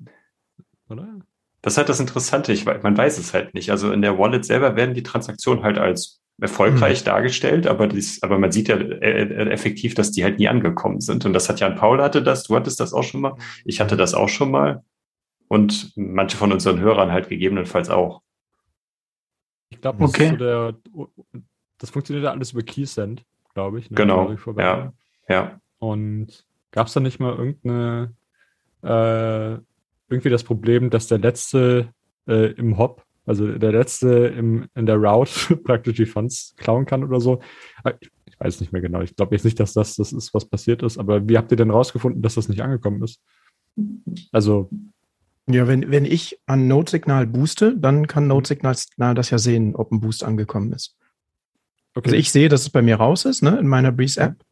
[0.89, 1.19] oder?
[1.61, 3.71] Das ist halt das Interessante, ich, man weiß es halt nicht.
[3.71, 7.05] Also in der Wallet selber werden die Transaktionen halt als erfolgreich mhm.
[7.05, 11.01] dargestellt, aber, dies, aber man sieht ja äh, äh, effektiv, dass die halt nie angekommen
[11.01, 11.25] sind.
[11.25, 13.97] Und das hat Jan Paul hatte das, du hattest das auch schon mal, ich hatte
[13.97, 14.83] das auch schon mal
[15.47, 18.21] und manche von unseren Hörern halt gegebenenfalls auch.
[19.69, 20.37] Ich glaube, das, okay.
[20.37, 21.11] so
[21.77, 23.89] das funktioniert ja alles über Keysend, glaube ich.
[23.89, 23.95] Ne?
[23.95, 24.35] Genau.
[24.57, 24.93] Ja.
[25.27, 25.59] ja.
[25.79, 28.13] Und gab es da nicht mal irgendeine
[28.83, 29.59] äh,
[30.09, 31.93] irgendwie das Problem, dass der letzte
[32.27, 37.03] äh, im Hop also der letzte im, in der Route praktisch die Funds klauen kann
[37.03, 37.41] oder so.
[37.83, 39.01] Ah, ich, ich weiß nicht mehr genau.
[39.01, 40.97] Ich glaube jetzt nicht, dass das das ist, was passiert ist.
[40.97, 43.21] Aber wie habt ihr denn rausgefunden, dass das nicht angekommen ist?
[44.31, 44.71] Also
[45.47, 48.75] ja, wenn, wenn ich an Node-Signal booste, dann kann Node-Signal
[49.13, 50.97] das ja sehen, ob ein Boost angekommen ist.
[51.93, 52.09] Okay.
[52.09, 54.43] Also ich sehe, dass es bei mir raus ist, ne, in meiner Breeze-App.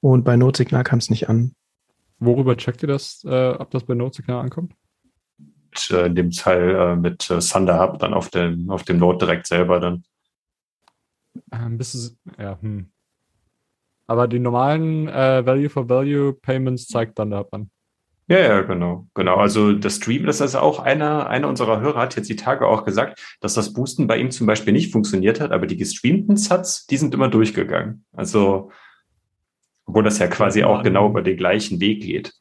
[0.00, 1.54] Und bei Node-Signal kam es nicht an.
[2.18, 4.72] Worüber checkt ihr das, äh, ob das bei Node-Signal ankommt?
[5.90, 9.18] Äh, in dem Fall äh, mit äh, Thunder Hub dann auf dem, auf dem Node
[9.18, 10.04] direkt selber dann.
[11.50, 12.90] Ein bisschen, ja, hm.
[14.06, 17.70] Aber die normalen äh, Value for Value Payments zeigt dann da an.
[18.26, 19.36] Ja, ja, genau, genau.
[19.36, 22.84] Also das Stream, das ist auch einer, einer unserer Hörer hat jetzt die Tage auch
[22.84, 26.86] gesagt, dass das Boosten bei ihm zum Beispiel nicht funktioniert hat, aber die gestreamten Sats,
[26.86, 28.06] die sind immer durchgegangen.
[28.12, 28.70] Also,
[29.84, 32.32] obwohl das ja quasi auch genau über den gleichen Weg geht.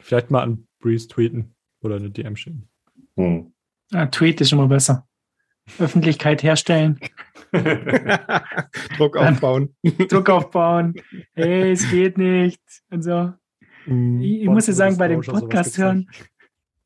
[0.00, 1.55] Vielleicht mal an Breeze tweeten
[1.86, 2.68] oder eine DM schicken.
[3.16, 3.52] Hm.
[3.92, 5.06] Ja, Tweet ist immer besser.
[5.78, 6.98] Öffentlichkeit herstellen.
[8.96, 9.74] Druck aufbauen.
[10.08, 10.94] Druck aufbauen.
[11.34, 12.62] Hey, es geht nicht.
[12.90, 13.32] Und so.
[13.86, 16.08] Mm, ich, ich muss ja sagen, bei dem Podcast hören,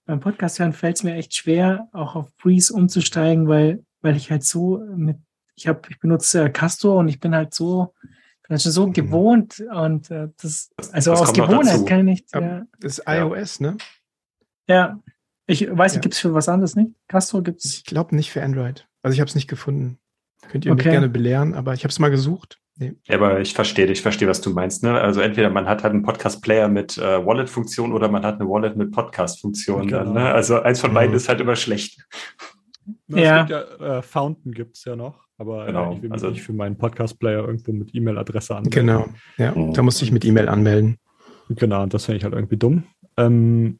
[0.06, 4.30] beim Podcast hören fällt es mir echt schwer, auch auf Breeze umzusteigen, weil, weil ich
[4.30, 5.18] halt so mit,
[5.54, 8.86] ich habe, ich benutze äh, Castor und ich bin halt so, bin halt schon so
[8.86, 8.92] mhm.
[8.92, 12.34] gewohnt und äh, das, also das aus Gewohnheit kann ich nicht.
[12.34, 12.64] Ja.
[12.80, 13.76] Das ist iOS, ne?
[14.70, 15.00] Ja.
[15.46, 16.00] Ich weiß nicht, ja.
[16.02, 16.92] gibt es für was anderes nicht?
[17.08, 17.78] Castro gibt es?
[17.78, 18.86] Ich glaube nicht für Android.
[19.02, 19.98] Also ich habe es nicht gefunden.
[20.48, 20.84] Könnt ihr okay.
[20.84, 22.58] mich gerne belehren, aber ich habe es mal gesucht.
[22.76, 22.94] Nee.
[23.04, 24.82] Ja, aber ich verstehe, ich verstehe, was du meinst.
[24.82, 24.98] Ne?
[24.98, 28.76] Also entweder man hat halt einen Podcast-Player mit äh, Wallet-Funktion oder man hat eine Wallet
[28.76, 29.88] mit Podcast-Funktion.
[29.88, 30.12] Genau.
[30.12, 30.32] Ne?
[30.32, 31.16] Also eins von beiden mhm.
[31.16, 32.06] ist halt immer schlecht.
[33.08, 33.46] Na, ja.
[33.46, 35.92] ja äh, Fountain gibt es ja noch, aber genau.
[35.92, 38.86] ich will mich also, nicht für meinen Podcast-Player irgendwo mit E-Mail-Adresse anmelden.
[38.86, 39.74] Genau, ja, mhm.
[39.74, 40.96] da musste ich mit E-Mail anmelden.
[41.50, 42.84] Genau, und das finde ich halt irgendwie dumm.
[43.16, 43.78] Ähm,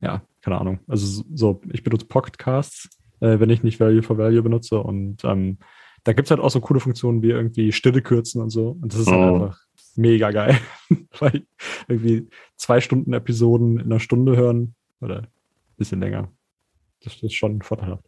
[0.00, 0.80] ja, keine Ahnung.
[0.86, 5.58] Also so, ich benutze Pocketcasts, äh, wenn ich nicht Value for Value benutze und ähm,
[6.04, 8.76] da gibt es halt auch so coole Funktionen wie irgendwie Stille kürzen und so.
[8.80, 9.22] Und das ist halt oh.
[9.22, 9.60] halt einfach
[9.94, 10.58] mega geil.
[11.20, 11.46] Weil
[11.86, 15.28] irgendwie zwei Stunden Episoden in einer Stunde hören oder ein
[15.76, 16.28] bisschen länger.
[17.04, 18.04] Das, das ist schon vorteilhaft.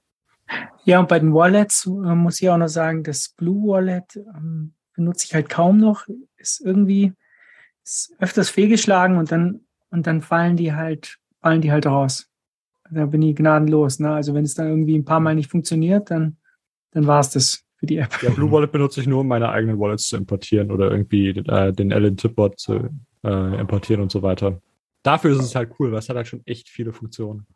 [0.84, 4.74] Ja, und bei den Wallets äh, muss ich auch noch sagen, das Blue Wallet ähm,
[4.94, 6.06] benutze ich halt kaum noch.
[6.36, 7.12] Ist irgendwie
[7.84, 12.26] ist öfters fehlgeschlagen und dann, und dann fallen die halt fallen die halt raus.
[12.90, 13.98] Da bin ich gnadenlos.
[13.98, 14.10] Ne?
[14.10, 16.38] Also wenn es dann irgendwie ein paar Mal nicht funktioniert, dann,
[16.92, 18.22] dann war es das für die App.
[18.22, 21.70] Ja, Blue Wallet benutze ich nur, um meine eigenen Wallets zu importieren oder irgendwie äh,
[21.70, 22.88] den Allen Tipbot zu
[23.22, 24.58] äh, importieren und so weiter.
[25.02, 27.46] Dafür ist es halt cool, weil es hat halt schon echt viele Funktionen.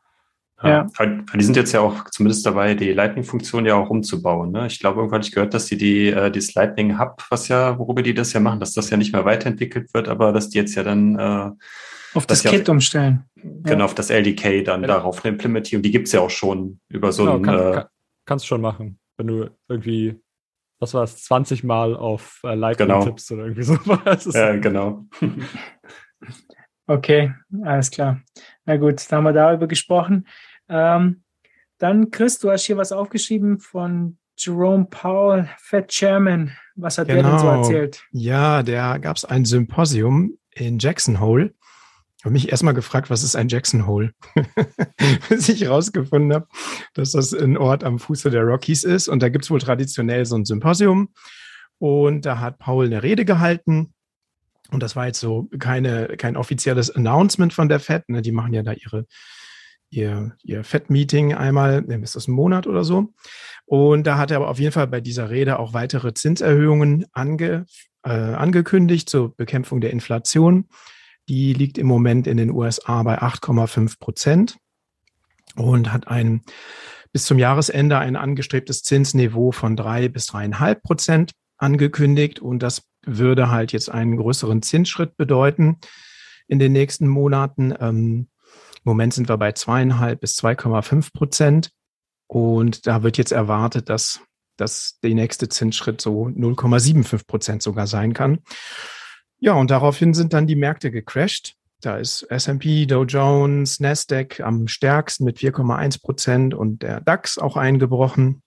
[0.63, 0.87] Ja.
[0.99, 1.07] ja.
[1.35, 4.51] Die sind jetzt ja auch zumindest dabei, die Lightning-Funktion ja auch umzubauen.
[4.51, 4.67] Ne?
[4.67, 7.79] Ich glaube, irgendwann hatte ich gehört, dass die, die äh, dieses Lightning Hub, was ja,
[7.79, 10.59] worüber die das ja machen, dass das ja nicht mehr weiterentwickelt wird, aber dass die
[10.59, 11.51] jetzt ja dann äh,
[12.15, 13.25] auf das Kit umstellen.
[13.37, 13.85] Genau, ja.
[13.85, 14.89] auf das LDK dann ja.
[14.89, 15.83] darauf eine Implementierung.
[15.83, 17.43] Die gibt es ja auch schon über so genau, ein.
[17.43, 17.87] Kann, äh, kann,
[18.25, 18.99] kannst schon machen.
[19.17, 20.21] Wenn du irgendwie,
[20.81, 23.05] was war es, 20 Mal auf äh, Lightning genau.
[23.05, 24.29] tippst oder irgendwie sowas.
[24.33, 25.07] Ja, genau.
[26.87, 28.21] okay, alles klar.
[28.65, 30.27] Na gut, dann haben wir darüber gesprochen.
[30.69, 31.23] Ähm,
[31.79, 36.57] dann, Chris, du hast hier was aufgeschrieben von Jerome Powell, Fed Chairman.
[36.77, 37.23] Was hat genau.
[37.23, 37.59] der denn so genau.
[37.63, 38.05] erzählt?
[38.13, 41.55] Ja, da gab es ein Symposium in Jackson Hole
[42.25, 44.13] habe mich erstmal gefragt, was ist ein Jackson Hole?
[45.29, 46.49] Bis ich herausgefunden habe,
[46.95, 49.09] dass das ein Ort am Fuße der Rockies ist.
[49.09, 51.11] Und da gibt es wohl traditionell so ein Symposium.
[51.79, 53.95] Und da hat Paul eine Rede gehalten.
[54.71, 58.09] Und das war jetzt so keine, kein offizielles Announcement von der FED.
[58.09, 58.21] Ne?
[58.21, 59.07] Die machen ja da ihre,
[59.91, 63.13] ihr, ihr FED-Meeting einmal, ne, ist das ein Monat oder so.
[63.67, 67.67] Und da hat er aber auf jeden Fall bei dieser Rede auch weitere Zinserhöhungen ange,
[68.05, 70.69] äh, angekündigt zur Bekämpfung der Inflation.
[71.29, 74.59] Die liegt im Moment in den USA bei 8,5 Prozent
[75.57, 76.43] und hat ein
[77.13, 82.41] bis zum Jahresende ein angestrebtes Zinsniveau von drei bis dreieinhalb Prozent angekündigt.
[82.41, 85.79] Und das würde halt jetzt einen größeren Zinsschritt bedeuten
[86.47, 87.75] in den nächsten Monaten.
[87.79, 88.29] Ähm,
[88.89, 91.73] Im Moment sind wir bei zweieinhalb bis 2,5 Prozent.
[92.27, 94.23] Und da wird jetzt erwartet, dass,
[94.57, 98.39] dass der nächste Zinsschritt so 0,75 Prozent sogar sein kann.
[99.41, 101.55] Ja, und daraufhin sind dann die Märkte gecrashed.
[101.83, 107.59] Da ist S&P, Dow Jones, Nasdaq am stärksten mit 4,1 Prozent und der DAX auch
[107.59, 108.41] eingebrochen.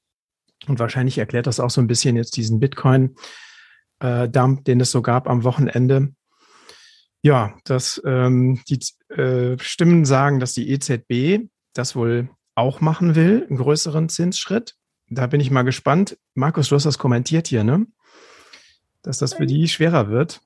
[0.65, 5.03] Und wahrscheinlich erklärt das auch so ein bisschen jetzt diesen Bitcoin-Dump, äh, den es so
[5.03, 6.15] gab am Wochenende.
[7.23, 8.79] Ja, das, ähm, die
[9.13, 14.75] äh, Stimmen sagen, dass die EZB das wohl auch machen will, einen größeren Zinsschritt.
[15.09, 16.17] Da bin ich mal gespannt.
[16.33, 17.85] Markus, du hast das kommentiert hier, ne?
[19.03, 20.41] Dass das für die schwerer wird.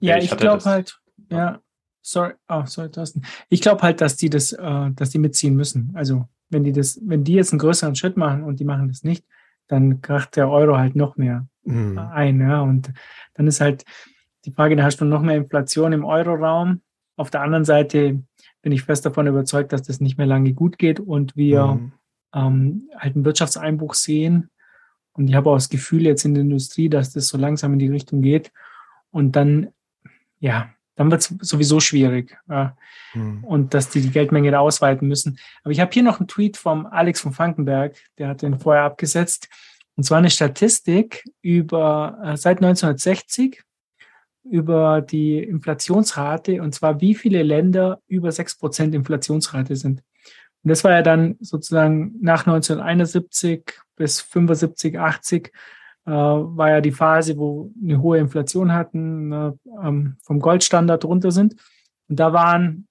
[0.00, 1.60] Ja, ich, ich glaube halt, ja,
[2.02, 3.22] sorry, oh, sorry, Thorsten.
[3.48, 5.92] Ich glaube halt, dass die das, äh, dass die mitziehen müssen.
[5.94, 9.02] Also wenn die das, wenn die jetzt einen größeren Schritt machen und die machen das
[9.02, 9.24] nicht,
[9.68, 11.98] dann kracht der Euro halt noch mehr mhm.
[11.98, 12.40] ein.
[12.40, 12.60] Ja?
[12.60, 12.92] Und
[13.34, 13.84] dann ist halt
[14.46, 16.80] die Frage, da hast du noch mehr Inflation im Euroraum.
[17.16, 18.22] Auf der anderen Seite
[18.62, 21.92] bin ich fest davon überzeugt, dass das nicht mehr lange gut geht und wir mhm.
[22.34, 24.50] ähm, halt einen Wirtschaftseinbruch sehen.
[25.12, 27.78] Und ich habe auch das Gefühl jetzt in der Industrie, dass das so langsam in
[27.78, 28.52] die Richtung geht.
[29.10, 29.68] Und dann
[30.38, 32.36] ja, dann wird es sowieso schwierig.
[32.48, 32.76] Ja.
[33.12, 33.44] Hm.
[33.44, 35.38] Und dass die die Geldmenge da ausweiten müssen.
[35.62, 38.84] Aber ich habe hier noch einen Tweet vom Alex von Frankenberg, der hat den vorher
[38.84, 39.48] abgesetzt.
[39.94, 43.62] Und zwar eine Statistik über äh, seit 1960
[44.50, 50.02] über die Inflationsrate und zwar wie viele Länder über 6% Inflationsrate sind.
[50.62, 53.62] Und das war ja dann sozusagen nach 1971
[53.96, 55.52] bis 75, 80
[56.06, 59.52] äh, war ja die Phase, wo eine hohe Inflation hatten, äh,
[60.22, 61.56] vom Goldstandard runter sind.
[62.08, 62.86] Und da waren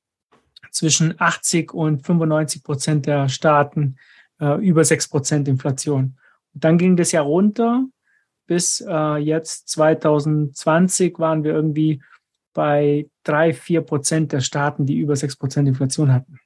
[0.71, 3.95] zwischen 80 und 95 Prozent der Staaten
[4.39, 6.17] äh, über 6 Prozent Inflation.
[6.53, 7.85] Und dann ging das ja runter.
[8.47, 12.01] Bis äh, jetzt 2020 waren wir irgendwie
[12.53, 16.39] bei drei, vier Prozent der Staaten, die über 6 Prozent Inflation hatten.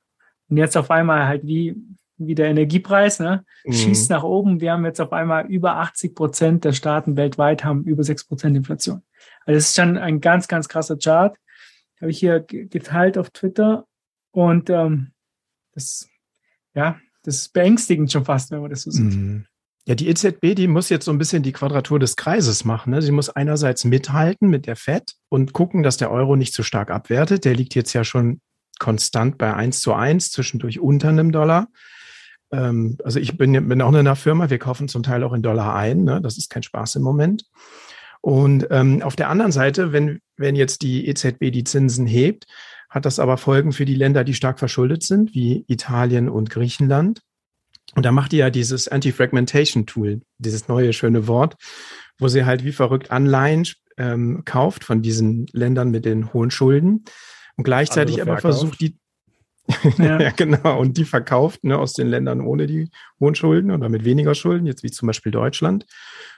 [0.50, 1.76] Und jetzt auf einmal halt wie,
[2.18, 3.74] wie der Energiepreis, ne, mhm.
[3.74, 4.60] schießt nach oben.
[4.60, 8.58] Wir haben jetzt auf einmal über 80 Prozent der Staaten weltweit haben über 6 Prozent
[8.58, 9.04] Inflation.
[9.46, 11.38] Also das ist schon ein ganz, ganz krasser Chart.
[12.02, 13.86] Habe ich hier geteilt auf Twitter.
[14.32, 15.12] Und ähm,
[15.74, 16.10] das,
[16.74, 19.16] ja, das ist beängstigend schon fast, wenn man das so sieht.
[19.16, 19.46] Mhm.
[19.90, 22.92] Ja, die EZB, die muss jetzt so ein bisschen die Quadratur des Kreises machen.
[22.92, 23.02] Ne?
[23.02, 26.92] Sie muss einerseits mithalten mit der FED und gucken, dass der Euro nicht zu stark
[26.92, 27.44] abwertet.
[27.44, 28.40] Der liegt jetzt ja schon
[28.78, 31.70] konstant bei 1 zu 1, zwischendurch unter einem Dollar.
[32.52, 35.42] Ähm, also ich bin, bin auch in einer Firma, wir kaufen zum Teil auch in
[35.42, 36.04] Dollar ein.
[36.04, 36.22] Ne?
[36.22, 37.46] Das ist kein Spaß im Moment.
[38.22, 42.46] Und ähm, auf der anderen Seite, wenn, wenn jetzt die EZB die Zinsen hebt,
[42.92, 47.22] hat das aber Folgen für die Länder, die stark verschuldet sind, wie Italien und Griechenland.
[47.96, 51.56] Und da macht die ja dieses Anti-Fragmentation-Tool, dieses neue schöne Wort,
[52.18, 57.04] wo sie halt wie verrückt Anleihen ähm, kauft von diesen Ländern mit den hohen Schulden
[57.58, 58.98] und gleichzeitig aber versucht, die
[59.98, 60.20] ja.
[60.20, 60.32] ja.
[60.32, 60.80] genau.
[60.80, 64.66] Und die verkauft ne, aus den Ländern ohne die hohen Schulden oder mit weniger Schulden,
[64.66, 65.86] jetzt wie zum Beispiel Deutschland,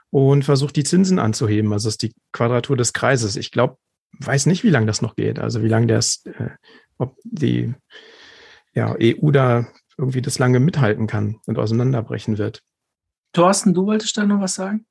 [0.09, 1.71] und versucht die Zinsen anzuheben.
[1.71, 3.35] Also ist die Quadratur des Kreises.
[3.37, 3.77] Ich glaube,
[4.19, 5.39] weiß nicht, wie lange das noch geht.
[5.39, 6.49] Also wie lange das, äh,
[6.97, 7.73] ob die
[8.73, 9.67] ja, EU da
[10.01, 12.63] irgendwie das lange mithalten kann und auseinanderbrechen wird.
[13.33, 14.85] Thorsten, du wolltest da noch was sagen?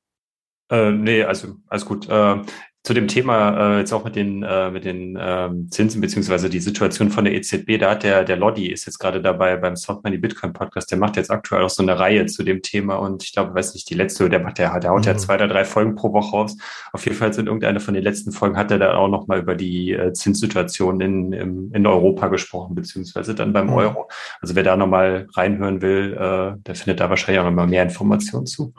[0.71, 2.09] Äh, nee, also alles gut.
[2.09, 2.43] Äh,
[2.83, 6.61] zu dem Thema äh, jetzt auch mit den äh, mit den ähm, Zinsen beziehungsweise die
[6.61, 10.03] Situation von der EZB, da hat der der Lodi ist jetzt gerade dabei beim Soft
[10.03, 13.23] Money Bitcoin Podcast, der macht jetzt aktuell auch so eine Reihe zu dem Thema und
[13.23, 15.19] ich glaube, weiß nicht, die letzte, der macht der, der haut ja mhm.
[15.19, 16.57] zwei oder drei Folgen pro Woche raus.
[16.93, 19.41] Auf jeden Fall sind irgendeine von den letzten Folgen hat er da auch noch mal
[19.41, 23.75] über die äh, Zinssituation in in, in Europa gesprochen beziehungsweise dann beim mhm.
[23.75, 24.11] Euro.
[24.41, 27.67] Also wer da noch mal reinhören will, äh, der findet da wahrscheinlich auch noch mal
[27.67, 28.73] mehr Informationen zu.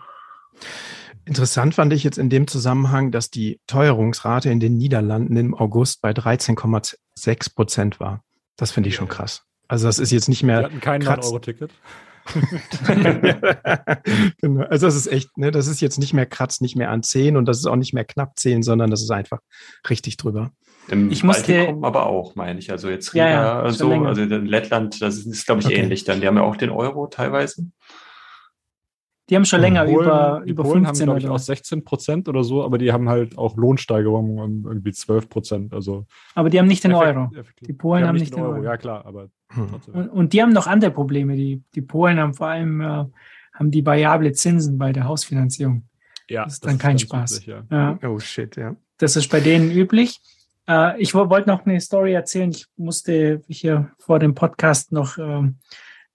[1.26, 6.02] Interessant fand ich jetzt in dem Zusammenhang, dass die Teuerungsrate in den Niederlanden im August
[6.02, 8.24] bei 13,6 Prozent war.
[8.58, 9.44] Das finde ich schon krass.
[9.68, 10.60] Also das ist jetzt nicht mehr.
[10.60, 11.72] Wir hatten kein Euro-Ticket.
[14.42, 14.64] genau.
[14.66, 17.38] Also das ist echt, ne, das ist jetzt nicht mehr kratz, nicht mehr an 10
[17.38, 19.40] und das ist auch nicht mehr knapp 10, sondern das ist einfach
[19.90, 20.52] richtig drüber.
[20.88, 22.72] Im ich musste, Baltikum aber auch, meine ich.
[22.72, 25.76] Also jetzt ja, ja, so, also in Lettland, das ist, ist glaube ich, okay.
[25.76, 26.22] ähnlich dann.
[26.22, 27.68] Die haben ja auch den Euro teilweise.
[29.30, 32.28] Die haben schon länger Polen, über, über Polen 15 haben, glaube ich, auch 16 Prozent
[32.28, 35.74] oder so, aber die haben halt auch Lohnsteigerungen um irgendwie 12 Prozent.
[35.74, 36.06] Also
[36.36, 37.30] aber die haben nicht den Euro.
[37.34, 37.68] Effektiv.
[37.68, 38.56] Die Polen die haben, nicht den Euro.
[38.56, 38.64] Euro.
[38.64, 39.70] Ja, klar, aber hm.
[39.94, 41.36] und, und, die haben noch andere Probleme.
[41.36, 43.06] Die, die Polen haben vor allem äh,
[43.54, 45.84] haben die variable Zinsen bei der Hausfinanzierung.
[46.30, 47.32] Ja, das ist dann das kein Spaß.
[47.38, 47.64] Üblich, ja.
[47.70, 48.10] Ja.
[48.10, 48.76] Oh shit, ja.
[48.98, 50.20] Das ist bei denen üblich.
[50.68, 52.52] Äh, ich wollte noch eine Story erzählen.
[52.52, 55.50] Ich musste hier vor dem Podcast noch äh,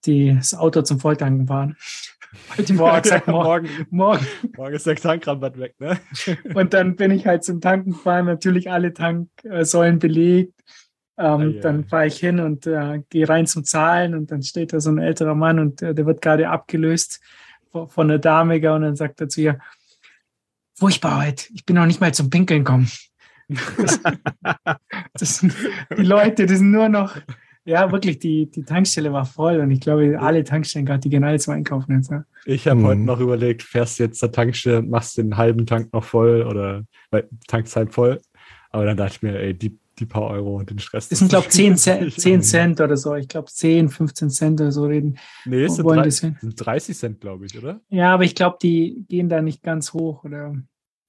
[0.07, 1.77] die, das Auto zum Volltanken fahren.
[2.57, 4.75] Halt morgen, gesagt, morgen, morgen, morgen.
[4.75, 5.99] ist der Tankrabatt weg, ne?
[6.55, 10.55] Und dann bin ich halt zum Tanken gefahren, natürlich alle Tanksäulen belegt.
[11.19, 11.61] Ähm, ah.
[11.63, 14.91] Dann fahre ich hin und äh, gehe rein zum Zahlen und dann steht da so
[14.91, 17.23] ein älterer Mann und äh, der wird gerade abgelöst
[17.73, 19.59] von, von einer Dame und dann sagt er zu ihr,
[20.75, 22.91] furchtbar heute, ich bin noch nicht mal zum Pinkeln gekommen.
[23.79, 24.01] Das,
[25.13, 25.55] das sind
[25.97, 27.17] die Leute, die sind nur noch
[27.67, 31.25] ja, wirklich, die, die Tankstelle war voll und ich glaube, alle Tankstellen gerade, die gehen
[31.25, 32.11] alle zum Einkaufen jetzt.
[32.11, 32.25] Ja.
[32.45, 32.87] Ich habe hm.
[32.87, 36.85] heute noch überlegt, fährst jetzt zur Tankstelle und machst den halben Tank noch voll oder
[37.11, 38.21] weil, tankst halb voll.
[38.71, 41.09] Aber dann dachte ich mir, ey, die, die paar Euro und den Stress.
[41.09, 43.17] Das sind, glaube ich, 10 Cent, 10 Cent oder so.
[43.17, 45.19] Ich glaube, 10, 15 Cent oder so reden.
[45.45, 47.81] Nee, es sind, 30, sind 30 Cent, glaube ich, oder?
[47.89, 50.23] Ja, aber ich glaube, die gehen da nicht ganz hoch.
[50.23, 50.55] Oder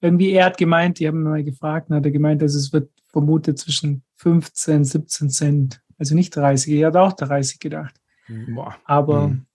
[0.01, 2.89] irgendwie, er hat gemeint, die haben mal gefragt, und hat er gemeint, dass es wird
[3.09, 7.95] vermutet zwischen 15, 17 Cent also nicht 30, ich hatte auch 30 gedacht.
[8.27, 8.55] Mhm.
[8.55, 8.75] Boah.
[8.85, 9.45] Aber mhm.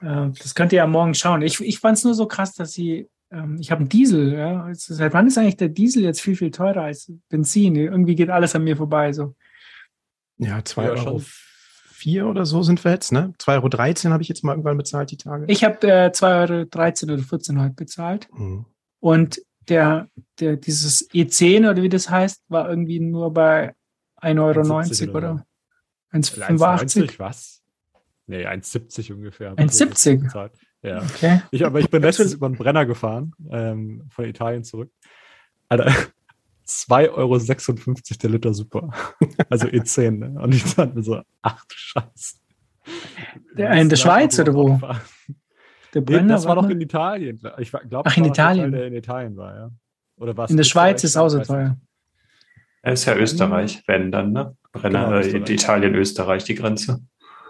[0.00, 1.42] äh, das könnt ihr ja morgen schauen.
[1.42, 4.68] Ich, ich fand es nur so krass, dass sie, ähm, ich habe einen Diesel, ja.
[4.72, 7.76] Seit wann ist eigentlich der Diesel jetzt viel, viel teurer als Benzin?
[7.76, 9.12] Irgendwie geht alles an mir vorbei.
[9.12, 9.34] So.
[10.38, 11.22] Ja, 2 ja, Euro.
[11.96, 13.32] 4 oder so sind wir jetzt, ne?
[13.40, 15.46] 2,13 Euro habe ich jetzt mal irgendwann bezahlt, die Tage.
[15.48, 18.28] Ich habe äh, 2,13 Euro oder 14 heute bezahlt.
[18.32, 18.66] Mhm.
[19.00, 20.08] Und der,
[20.38, 23.74] der, dieses E10 oder wie das heißt, war irgendwie nur bei
[24.20, 25.46] 1,90 Euro oder
[26.12, 27.62] 1,85 was?
[28.26, 29.54] Nee, 1,70 ungefähr.
[29.54, 30.50] 1,70?
[30.82, 31.02] Ja.
[31.02, 31.42] Okay.
[31.50, 34.90] Ich, aber ich bin letztens über einen Brenner gefahren, ähm, von Italien zurück.
[35.68, 35.86] Alter,
[36.66, 37.38] 2,56 Euro
[38.22, 38.90] der Liter super.
[39.48, 40.40] Also E10, ne?
[40.40, 42.36] Und ich dachte mir so, ach du Scheiße.
[43.56, 44.80] Der, in der Schweiz oder wo?
[45.94, 47.40] Der Brenner nee, das war doch in Italien.
[47.58, 48.72] Ich glaube, ach, in Italien.
[48.72, 49.70] Der in Italien war, ja.
[50.16, 50.50] Oder was?
[50.50, 51.76] In der Schweiz ist auch so teuer.
[52.86, 54.56] Er ist ja Österreich, wenn dann, ne?
[54.70, 57.00] Brenner, genau, äh, Italien, Österreich, die Grenze.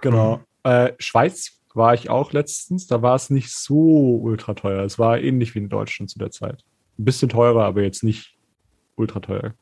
[0.01, 0.41] Genau.
[0.63, 4.83] Äh, Schweiz war ich auch letztens, da war es nicht so ultra teuer.
[4.83, 6.65] Es war ähnlich wie in Deutschland zu der Zeit.
[6.99, 8.39] Ein bisschen teurer, aber jetzt nicht
[8.95, 9.53] ultra teuer.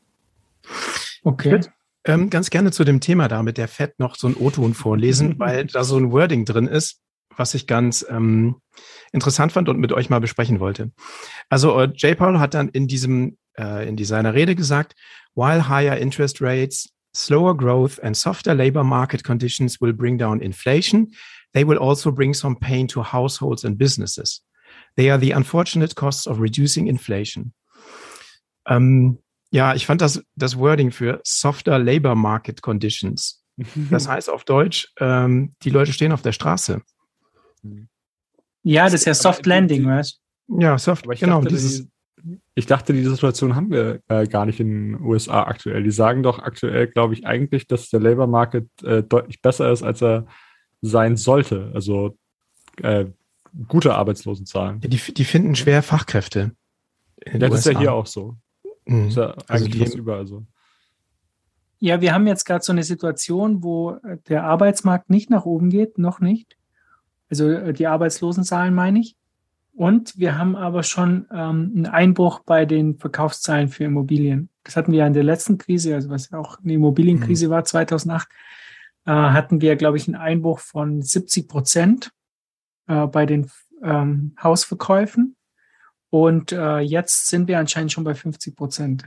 [1.23, 1.59] Okay.
[2.05, 5.35] Ähm, ganz gerne zu dem Thema da mit der Fett noch so ein O-Ton vorlesen,
[5.39, 7.01] weil da so ein Wording drin ist,
[7.35, 8.61] was ich ganz ähm,
[9.11, 10.91] interessant fand und mit euch mal besprechen wollte.
[11.49, 12.17] Also äh, J.
[12.17, 14.95] Paul hat dann in diesem äh, in seiner Rede gesagt,
[15.35, 21.13] while higher interest rates, slower growth and softer labor market conditions will bring down inflation,
[21.53, 24.43] they will also bring some pain to households and businesses.
[24.95, 27.53] They are the unfortunate costs of reducing inflation.
[28.67, 29.19] Ähm,
[29.51, 33.43] ja, ich fand das, das Wording für softer labor market conditions.
[33.89, 36.81] Das heißt auf Deutsch, ähm, die Leute stehen auf der Straße.
[38.63, 40.19] Ja, das ist ja Soft Landing, weißt
[40.59, 41.41] Ja, Soft, genau.
[41.41, 41.87] Dachte, dieses,
[42.55, 45.83] ich dachte, diese Situation haben wir äh, gar nicht in den USA aktuell.
[45.83, 49.83] Die sagen doch aktuell, glaube ich, eigentlich, dass der Labor Market äh, deutlich besser ist,
[49.83, 50.25] als er
[50.81, 51.71] sein sollte.
[51.73, 52.17] Also
[52.81, 53.05] äh,
[53.67, 54.81] gute Arbeitslosenzahlen.
[54.81, 56.51] Ja, die, die finden schwer Fachkräfte.
[57.25, 58.35] ja, das ist ja hier auch so.
[58.85, 59.07] Mhm.
[59.07, 60.45] ist ja also eigentlich also überall so.
[61.79, 63.97] Ja, wir haben jetzt gerade so eine Situation, wo
[64.27, 66.57] der Arbeitsmarkt nicht nach oben geht, noch nicht.
[67.29, 69.15] Also äh, die Arbeitslosenzahlen meine ich.
[69.75, 74.49] Und wir haben aber schon ähm, einen Einbruch bei den Verkaufszahlen für Immobilien.
[74.63, 77.51] Das hatten wir ja in der letzten Krise, also was auch eine Immobilienkrise mhm.
[77.51, 78.27] war, 2008,
[79.05, 82.11] äh, hatten wir, glaube ich, einen Einbruch von 70 Prozent
[82.87, 83.51] äh, bei den
[83.83, 85.35] ähm, Hausverkäufen.
[86.09, 89.05] Und äh, jetzt sind wir anscheinend schon bei 50 Prozent.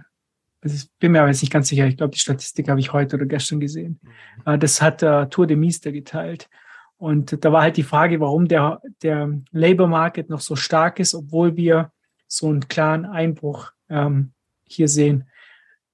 [0.61, 1.87] Also ich bin mir aber jetzt nicht ganz sicher.
[1.87, 4.01] Ich glaube, die Statistik habe ich heute oder gestern gesehen.
[4.03, 4.53] Mhm.
[4.53, 6.51] Äh, das hat äh, Tour de Mister geteilt.
[6.99, 11.15] Und da war halt die Frage, warum der, der Labor Market noch so stark ist,
[11.15, 11.93] obwohl wir
[12.27, 14.33] so einen klaren Einbruch ähm,
[14.65, 15.29] hier sehen.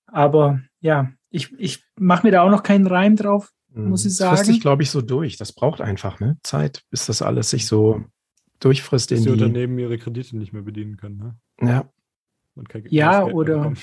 [0.06, 3.90] Aber ja, ich, ich mache mir da auch noch keinen Reim drauf, hm.
[3.90, 4.30] muss ich sagen.
[4.32, 5.36] Das frisst sich, glaube ich, so durch.
[5.36, 6.38] Das braucht einfach ne?
[6.42, 8.02] Zeit, bis das alles sich so
[8.60, 9.10] durchfrisst.
[9.10, 11.36] Bis die Unternehmen ihre Kredite nicht mehr bedienen können.
[11.60, 11.68] Ne?
[11.68, 11.90] Ja.
[12.88, 13.74] ja, oder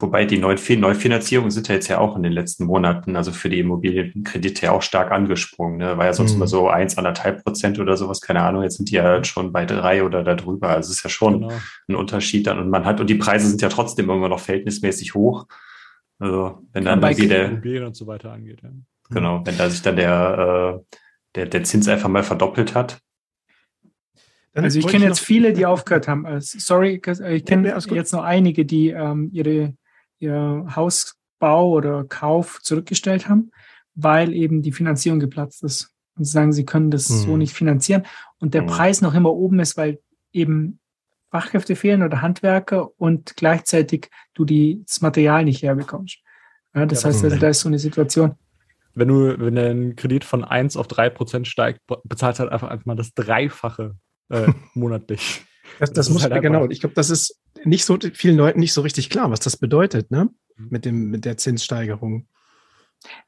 [0.00, 3.58] Wobei die Neufinanzierungen sind ja jetzt ja auch in den letzten Monaten, also für die
[3.58, 5.76] Immobilienkredite ja auch stark angesprungen.
[5.76, 5.98] Ne?
[5.98, 6.36] War ja sonst mhm.
[6.38, 8.62] immer so eins, anderthalb Prozent oder sowas, keine Ahnung.
[8.62, 10.70] Jetzt sind die ja schon bei drei oder darüber.
[10.70, 11.52] Also es ist ja schon genau.
[11.88, 12.58] ein Unterschied dann.
[12.58, 15.46] Und man hat, und die Preise sind ja trotzdem immer noch verhältnismäßig hoch.
[16.18, 18.60] Also wenn dann bei der Immobilien und so weiter angeht.
[18.62, 18.70] Ja.
[19.10, 20.96] Genau, wenn da sich dann der, äh,
[21.34, 23.00] der, der Zins einfach mal verdoppelt hat,
[24.52, 26.26] also ich kenne jetzt viele, die aufgehört haben.
[26.26, 29.74] Also sorry, ich kenne ja, jetzt noch einige, die ähm, ihre
[30.20, 33.50] ihr Hausbau oder Kauf zurückgestellt haben,
[33.94, 35.92] weil eben die Finanzierung geplatzt ist.
[36.16, 37.14] Und sie sagen, sie können das mhm.
[37.14, 38.04] so nicht finanzieren
[38.38, 38.66] und der mhm.
[38.66, 40.00] Preis noch immer oben ist, weil
[40.32, 40.78] eben
[41.30, 46.18] Fachkräfte fehlen oder Handwerker und gleichzeitig du die, das Material nicht herbekommst.
[46.74, 48.34] Ja, das ja, heißt, also, da ist so eine Situation.
[48.94, 52.86] Wenn du, wenn ein Kredit von 1 auf 3 Prozent steigt, bezahlst halt einfach, einfach
[52.86, 53.94] mal das Dreifache
[54.28, 55.42] äh, monatlich.
[55.78, 56.68] Das, das, das muss halt genau.
[56.68, 60.10] Ich glaube, das ist nicht so vielen Leuten nicht so richtig klar, was das bedeutet,
[60.10, 60.30] ne?
[60.56, 60.66] Mhm.
[60.70, 62.26] Mit dem mit der Zinssteigerung.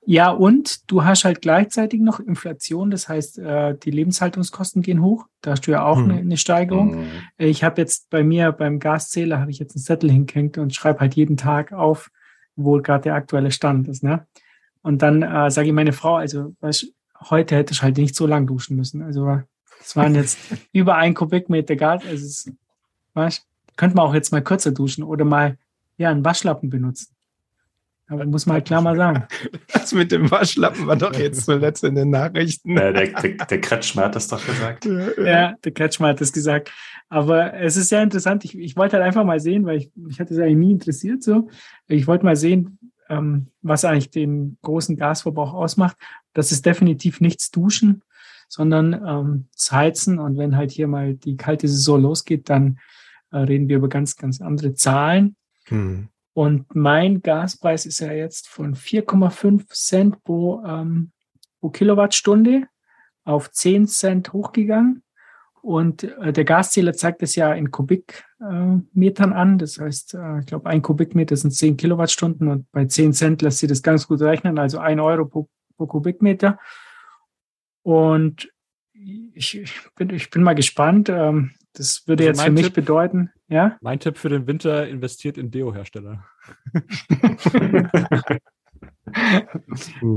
[0.04, 5.26] Ja, und du hast halt gleichzeitig noch Inflation, das heißt, äh, die Lebenshaltungskosten gehen hoch.
[5.40, 6.10] Da hast du ja auch hm.
[6.10, 6.94] eine, Steigerung.
[6.94, 7.06] Hm.
[7.38, 11.00] Ich habe jetzt bei mir beim Gaszähler habe ich jetzt einen Zettel hingehängt und schreibe
[11.00, 12.10] halt jeden Tag auf,
[12.54, 14.02] wo gerade der aktuelle Stand ist.
[14.02, 14.26] Ne?
[14.82, 16.92] Und dann äh, sage ich meine Frau, also weißt,
[17.30, 19.02] heute hätte ich halt nicht so lang duschen müssen.
[19.02, 19.40] Also
[19.80, 20.38] es waren jetzt
[20.72, 22.04] über ein Kubikmeter Gas.
[22.04, 22.52] Also es,
[23.14, 23.46] weißt,
[23.76, 25.56] könnte man auch jetzt mal kürzer duschen oder mal
[25.96, 27.14] ja, einen Waschlappen benutzen.
[28.08, 29.24] Aber muss man halt klar mal sagen.
[29.72, 32.76] Das mit dem Waschlappen war doch jetzt zuletzt in den Nachrichten.
[32.76, 34.84] Ja, der, der, der Kretschmer hat das doch gesagt.
[34.84, 36.70] Ja, der Kretschmer hat das gesagt.
[37.08, 38.44] Aber es ist sehr interessant.
[38.44, 41.22] Ich, ich wollte halt einfach mal sehen, weil ich, mich hat das eigentlich nie interessiert
[41.22, 41.48] so.
[41.88, 45.96] Ich wollte mal sehen, ähm, was eigentlich den großen Gasverbrauch ausmacht.
[46.32, 48.02] Das ist definitiv nichts Duschen,
[48.48, 50.18] sondern ähm, das Heizen.
[50.18, 52.80] Und wenn halt hier mal die kalte Saison losgeht, dann äh,
[53.38, 55.36] reden wir über ganz, ganz andere Zahlen.
[55.66, 56.08] Hm.
[56.34, 61.12] Und mein Gaspreis ist ja jetzt von 4,5 Cent pro, ähm,
[61.60, 62.66] pro Kilowattstunde
[63.24, 65.02] auf 10 Cent hochgegangen.
[65.60, 69.58] Und äh, der Gaszähler zeigt es ja in Kubikmetern äh, an.
[69.58, 73.58] Das heißt, äh, ich glaube, ein Kubikmeter sind 10 Kilowattstunden und bei 10 Cent lässt
[73.58, 76.58] sich das ganz gut rechnen, also ein Euro pro, pro Kubikmeter.
[77.82, 78.50] Und
[78.92, 79.62] ich,
[79.94, 81.08] bin, ich bin mal gespannt.
[81.08, 83.76] Ähm, das würde also jetzt für mich Tipp, bedeuten, ja?
[83.80, 86.24] Mein Tipp für den Winter, investiert in Deo-Hersteller.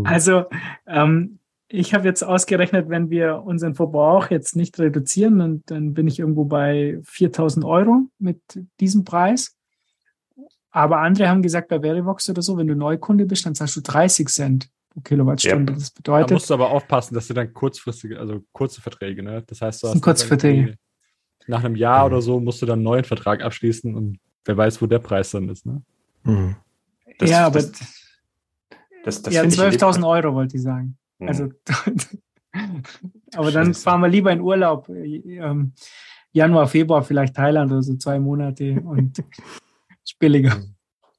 [0.03, 0.45] also,
[0.87, 6.07] ähm, ich habe jetzt ausgerechnet, wenn wir unseren Verbrauch jetzt nicht reduzieren, dann, dann bin
[6.07, 8.39] ich irgendwo bei 4000 Euro mit
[8.79, 9.55] diesem Preis.
[10.71, 13.81] Aber andere haben gesagt, bei Verivox oder so, wenn du Neukunde bist, dann zahlst du
[13.81, 15.73] 30 Cent pro Kilowattstunde.
[15.73, 15.79] Ja.
[15.79, 16.31] Das bedeutet.
[16.31, 19.41] Da musst du aber aufpassen, dass du dann kurzfristige, also kurze Verträge, ne?
[19.47, 20.77] Das heißt, du hast kurze Verträge.
[21.47, 22.13] Nach einem Jahr mhm.
[22.13, 25.31] oder so musst du dann einen neuen Vertrag abschließen und wer weiß, wo der Preis
[25.31, 25.81] dann ist, ne?
[26.23, 26.55] Mhm.
[27.17, 30.97] Das, ja, aber das, das ja, 12.000 Euro wollte ich sagen.
[31.19, 31.27] Mhm.
[31.27, 31.49] Also,
[33.35, 34.89] aber dann fahren wir lieber in Urlaub.
[34.89, 35.73] Ähm,
[36.31, 39.19] Januar, Februar, vielleicht Thailand oder so zwei Monate und
[40.03, 40.57] ist billiger.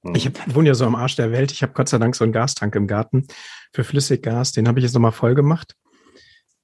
[0.03, 0.15] Mhm.
[0.15, 1.53] Ich hab, wohne ja so am Arsch der Welt.
[1.53, 3.27] Ich habe Gott sei Dank so einen Gastank im Garten
[3.73, 4.53] für Flüssiggas.
[4.53, 5.75] Den habe ich jetzt nochmal voll gemacht.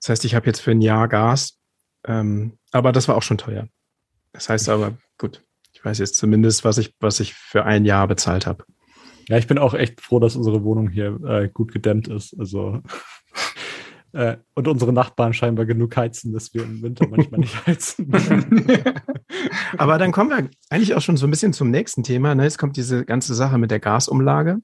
[0.01, 1.59] Das heißt, ich habe jetzt für ein Jahr Gas.
[2.05, 3.69] Ähm, aber das war auch schon teuer.
[4.33, 8.09] Das heißt aber, gut, ich weiß jetzt zumindest, was ich, was ich für ein Jahr
[8.09, 8.65] bezahlt habe.
[9.29, 12.39] Ja, ich bin auch echt froh, dass unsere Wohnung hier äh, gut gedämmt ist.
[12.39, 12.83] Also
[14.13, 18.13] äh, und unsere Nachbarn scheinbar genug heizen, dass wir im Winter manchmal nicht heizen.
[19.79, 22.35] Aber dann kommen wir eigentlich auch schon so ein bisschen zum nächsten Thema.
[22.35, 22.45] Ne?
[22.45, 24.59] Jetzt kommt diese ganze Sache mit der Gasumlage.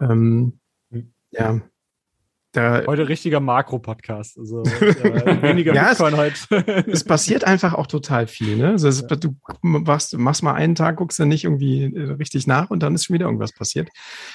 [0.00, 0.58] Ähm,
[0.90, 1.12] hm.
[1.30, 1.60] ja,
[2.56, 4.38] da, heute richtiger Makro-Podcast.
[4.38, 6.84] Also äh, weniger ja, Bitcoin es, heute.
[6.88, 8.56] es passiert einfach auch total viel.
[8.56, 8.68] Ne?
[8.68, 9.16] Also es, ja.
[9.16, 12.94] Du machst, machst, mal einen Tag, guckst du nicht irgendwie äh, richtig nach und dann
[12.94, 13.88] ist schon wieder irgendwas passiert.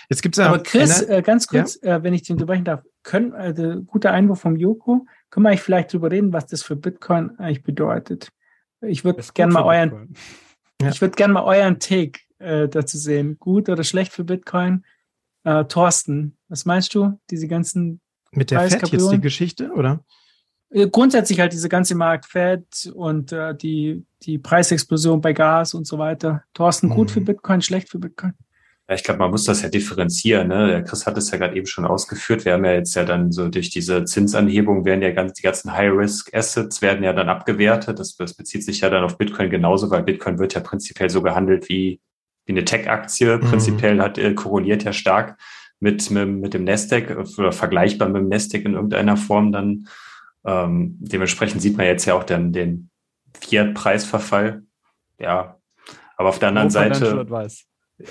[0.09, 1.95] Jetzt gibt's ja Aber Chris, eine, äh, ganz kurz, ja?
[1.95, 5.61] äh, wenn ich dich unterbrechen darf, können, also, guter Einwurf vom Joko, können wir eigentlich
[5.61, 8.33] vielleicht drüber reden, was das für Bitcoin eigentlich bedeutet?
[8.81, 10.13] Ich würde gerne mal euren,
[10.83, 13.37] ich würde gerne mal euren Take äh, dazu sehen.
[13.39, 14.85] Gut oder schlecht für Bitcoin?
[15.45, 17.19] Äh, Thorsten, was meinst du?
[17.29, 18.01] Diese ganzen
[18.31, 20.03] mit der Fed jetzt die Geschichte, oder?
[20.71, 25.87] Äh, grundsätzlich halt diese ganze Markt Fed und äh, die, die Preisexplosion bei Gas und
[25.87, 26.43] so weiter.
[26.53, 27.13] Thorsten, gut mhm.
[27.13, 28.33] für Bitcoin, schlecht für Bitcoin?
[28.87, 30.47] Ja, ich glaube, man muss das ja differenzieren.
[30.47, 30.67] Ne?
[30.67, 32.45] Der Chris hat es ja gerade eben schon ausgeführt.
[32.45, 35.73] Wir haben ja jetzt ja dann so durch diese Zinsanhebung werden ja ganz, die ganzen
[35.73, 37.99] High-Risk-Assets werden ja dann abgewertet.
[37.99, 41.21] Das, das bezieht sich ja dann auf Bitcoin genauso, weil Bitcoin wird ja prinzipiell so
[41.21, 42.01] gehandelt wie,
[42.45, 43.37] wie eine Tech-Aktie.
[43.37, 43.41] Mhm.
[43.41, 45.37] Prinzipiell hat, äh, korreliert ja stark
[45.79, 49.87] mit, mit, mit dem Nasdaq oder vergleichbar mit dem Nasdaq in irgendeiner Form dann.
[50.45, 52.89] Ähm, dementsprechend sieht man jetzt ja auch dann den
[53.39, 54.63] Fiat-Preisverfall.
[55.19, 55.57] Ja,
[56.17, 57.25] aber auf der anderen Seite.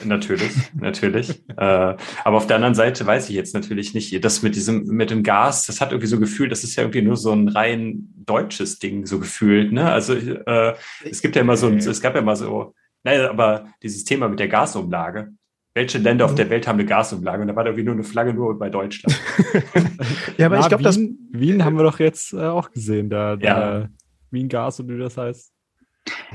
[0.04, 1.42] Natürlich, natürlich.
[1.56, 5.10] äh, aber auf der anderen Seite weiß ich jetzt natürlich nicht, das mit diesem, mit
[5.10, 8.08] dem Gas, das hat irgendwie so gefühlt, das ist ja irgendwie nur so ein rein
[8.26, 9.90] deutsches Ding, so gefühlt, ne?
[9.90, 14.04] Also äh, es gibt ja immer so, es gab ja immer so, naja, aber dieses
[14.04, 15.32] Thema mit der Gasumlage,
[15.78, 16.36] welche Länder auf mhm.
[16.36, 17.42] der Welt haben eine Gasumlage?
[17.42, 19.18] Und da war da irgendwie nur eine Flagge nur bei Deutschland.
[20.36, 23.36] ja, aber Na, ich glaube, das Wien haben wir doch jetzt äh, auch gesehen, da,
[23.36, 23.88] da ja.
[24.30, 25.52] Wien Gas und wie das heißt.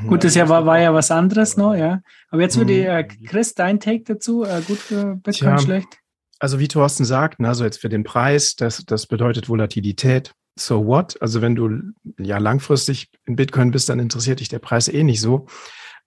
[0.08, 2.00] Gut, das ja war, war ja was anderes noch, ja.
[2.30, 2.88] Aber jetzt würde mhm.
[2.88, 6.00] äh, Chris, dein Take dazu, äh, gut Bitcoin, Tja, schlecht?
[6.40, 10.34] Also wie Thorsten sagt, ne, also jetzt für den Preis, das, das bedeutet Volatilität.
[10.56, 11.22] So what?
[11.22, 11.82] Also wenn du
[12.18, 15.48] ja langfristig in Bitcoin bist, dann interessiert dich der Preis eh nicht so.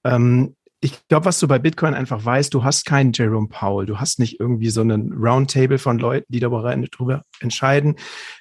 [0.05, 0.57] Ähm,
[0.87, 4.21] ich glaube, was du bei Bitcoin einfach weißt, du hast keinen Jerome Powell, du hast
[4.21, 6.73] nicht irgendwie so einen Roundtable von Leuten, die darüber
[7.41, 7.97] entscheiden,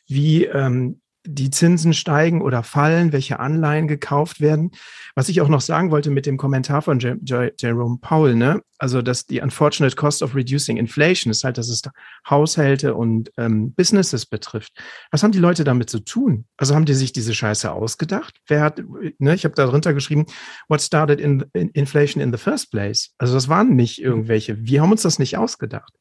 [0.08, 4.72] wie ähm, die Zinsen steigen oder fallen, welche Anleihen gekauft werden.
[5.16, 8.62] Was ich auch noch sagen wollte mit dem Kommentar von Jerome Powell, ne?
[8.78, 11.82] also dass die unfortunate cost of reducing inflation ist halt, dass es
[12.30, 14.74] Haushalte und ähm, Businesses betrifft.
[15.12, 16.46] Was haben die Leute damit zu tun?
[16.58, 18.36] Also haben die sich diese Scheiße ausgedacht?
[18.48, 18.82] Wer hat,
[19.20, 20.26] ne, ich habe da drunter geschrieben,
[20.68, 23.14] what started in, in inflation in the first place?
[23.18, 25.94] Also das waren nicht irgendwelche, wir haben uns das nicht ausgedacht.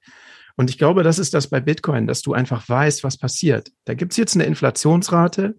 [0.57, 3.73] Und ich glaube, das ist das bei Bitcoin, dass du einfach weißt, was passiert.
[3.85, 5.57] Da gibt's jetzt eine Inflationsrate,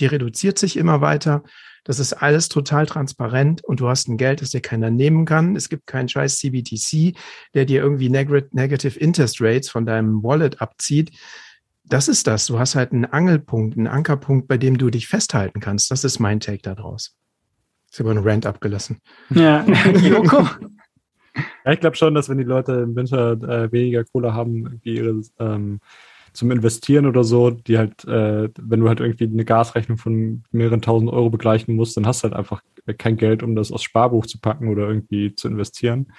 [0.00, 1.42] die reduziert sich immer weiter.
[1.84, 5.54] Das ist alles total transparent und du hast ein Geld, das dir keiner nehmen kann.
[5.54, 7.16] Es gibt keinen scheiß CBTC,
[7.54, 11.12] der dir irgendwie negative Interest Rates von deinem Wallet abzieht.
[11.84, 12.46] Das ist das.
[12.46, 15.90] Du hast halt einen Angelpunkt, einen Ankerpunkt, bei dem du dich festhalten kannst.
[15.92, 17.16] Das ist mein Take daraus.
[17.90, 18.98] Ist aber ein Rant abgelassen.
[19.30, 19.64] Ja,
[20.02, 20.44] Joko.
[21.64, 24.96] Ja, ich glaube schon, dass wenn die Leute im Winter äh, weniger Kohle haben, wie
[24.96, 25.80] ihre, ähm,
[26.32, 30.82] zum Investieren oder so, die halt, äh, wenn du halt irgendwie eine Gasrechnung von mehreren
[30.82, 32.62] tausend Euro begleichen musst, dann hast du halt einfach
[32.98, 36.12] kein Geld, um das aufs Sparbuch zu packen oder irgendwie zu investieren.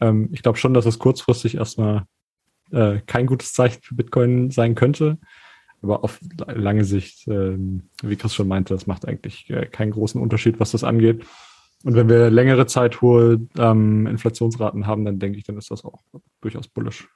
[0.00, 2.04] Ähm, ich glaube schon, dass es kurzfristig erstmal
[2.70, 5.18] äh, kein gutes Zeichen für Bitcoin sein könnte.
[5.82, 7.56] Aber auf lange Sicht, äh,
[8.02, 11.24] wie Chris schon meinte, das macht eigentlich äh, keinen großen Unterschied, was das angeht.
[11.84, 15.84] Und wenn wir längere Zeit hohe ähm, Inflationsraten haben, dann denke ich, dann ist das
[15.84, 16.02] auch
[16.40, 17.08] durchaus bullish.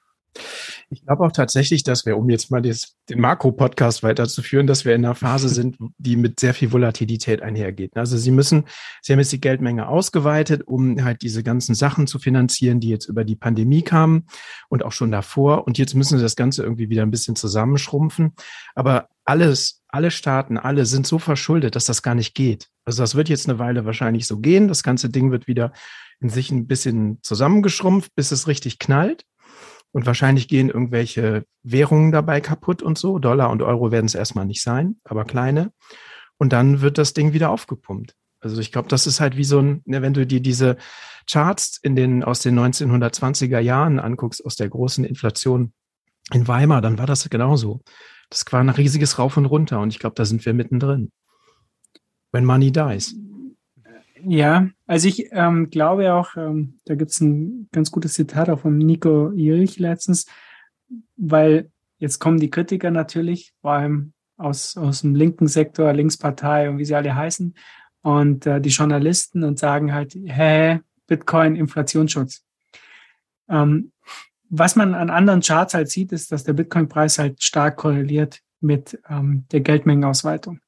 [0.90, 4.94] Ich glaube auch tatsächlich, dass wir, um jetzt mal des, den Makro-Podcast weiterzuführen, dass wir
[4.94, 7.96] in einer Phase sind, die mit sehr viel Volatilität einhergeht.
[7.96, 8.64] Also Sie müssen,
[9.02, 13.06] Sie haben jetzt die Geldmenge ausgeweitet, um halt diese ganzen Sachen zu finanzieren, die jetzt
[13.06, 14.26] über die Pandemie kamen
[14.68, 15.66] und auch schon davor.
[15.66, 18.34] Und jetzt müssen Sie das Ganze irgendwie wieder ein bisschen zusammenschrumpfen.
[18.74, 22.66] Aber alles, alle Staaten, alle sind so verschuldet, dass das gar nicht geht.
[22.84, 24.66] Also das wird jetzt eine Weile wahrscheinlich so gehen.
[24.66, 25.72] Das ganze Ding wird wieder
[26.18, 29.24] in sich ein bisschen zusammengeschrumpft, bis es richtig knallt.
[29.92, 33.20] Und wahrscheinlich gehen irgendwelche Währungen dabei kaputt und so.
[33.20, 35.72] Dollar und Euro werden es erstmal nicht sein, aber kleine.
[36.36, 38.16] Und dann wird das Ding wieder aufgepumpt.
[38.40, 40.76] Also ich glaube, das ist halt wie so ein, ne, wenn du dir diese
[41.30, 45.72] Charts in den, aus den 1920er Jahren anguckst, aus der großen Inflation
[46.32, 47.82] in Weimar, dann war das genauso.
[48.30, 51.10] Das war ein riesiges Rauf und Runter und ich glaube, da sind wir mittendrin.
[52.32, 53.16] When money dies.
[54.22, 58.60] Ja, also ich ähm, glaube auch, ähm, da gibt es ein ganz gutes Zitat auch
[58.60, 60.26] von Nico Irich letztens,
[61.16, 66.78] weil jetzt kommen die Kritiker natürlich, vor allem aus, aus dem linken Sektor, Linkspartei und
[66.78, 67.54] wie sie alle heißen,
[68.02, 72.44] und äh, die Journalisten und sagen halt, hä, Bitcoin, Inflationsschutz.
[73.48, 73.92] Ähm,
[74.50, 79.00] was man an anderen Charts halt sieht, ist, dass der Bitcoin-Preis halt stark korreliert mit
[79.08, 80.60] ähm, der Geldmengenausweitung.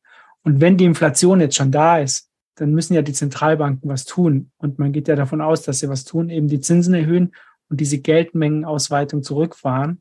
[0.45, 4.51] Und wenn die Inflation jetzt schon da ist, dann müssen ja die Zentralbanken was tun.
[4.59, 7.35] Und man geht ja davon aus, dass sie was tun, eben die Zinsen erhöhen
[7.69, 10.01] und diese Geldmengenausweitung zurückfahren.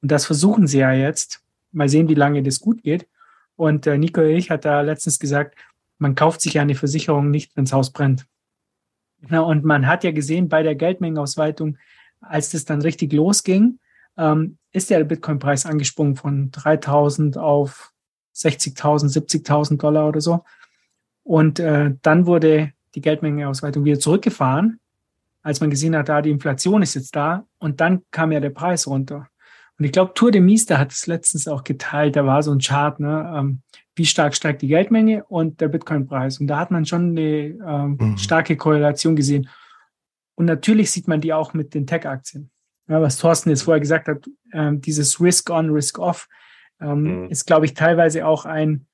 [0.00, 1.42] Und das versuchen sie ja jetzt.
[1.72, 3.06] Mal sehen, wie lange das gut geht.
[3.54, 5.56] Und äh, Nico ich hat da letztens gesagt,
[5.98, 8.26] man kauft sich ja eine Versicherung nicht, wenn das Haus brennt.
[9.28, 11.76] Ja, und man hat ja gesehen bei der Geldmengenausweitung,
[12.20, 13.78] als das dann richtig losging,
[14.16, 17.92] ähm, ist der Bitcoin-Preis angesprungen von 3000 auf
[18.34, 20.44] 60.000, 70.000 Dollar oder so.
[21.22, 24.80] Und äh, dann wurde die Geldmengeausweitung wieder zurückgefahren,
[25.42, 27.46] als man gesehen hat, da die Inflation ist jetzt da.
[27.58, 29.28] Und dann kam ja der Preis runter.
[29.78, 32.14] Und ich glaube, Tour de Mister hat es letztens auch geteilt.
[32.14, 33.62] Da war so ein Chart, ne, ähm,
[33.94, 36.38] wie stark steigt die Geldmenge und der Bitcoin-Preis.
[36.38, 38.18] Und da hat man schon eine ähm, mhm.
[38.18, 39.48] starke Korrelation gesehen.
[40.40, 42.50] Und natürlich sieht man die auch mit den Tech-Aktien.
[42.88, 44.24] Ja, was Thorsten jetzt vorher gesagt hat,
[44.54, 46.28] ähm, dieses Risk-on, Risk-off
[46.80, 47.28] ähm, mhm.
[47.28, 48.86] ist, glaube ich, teilweise auch ein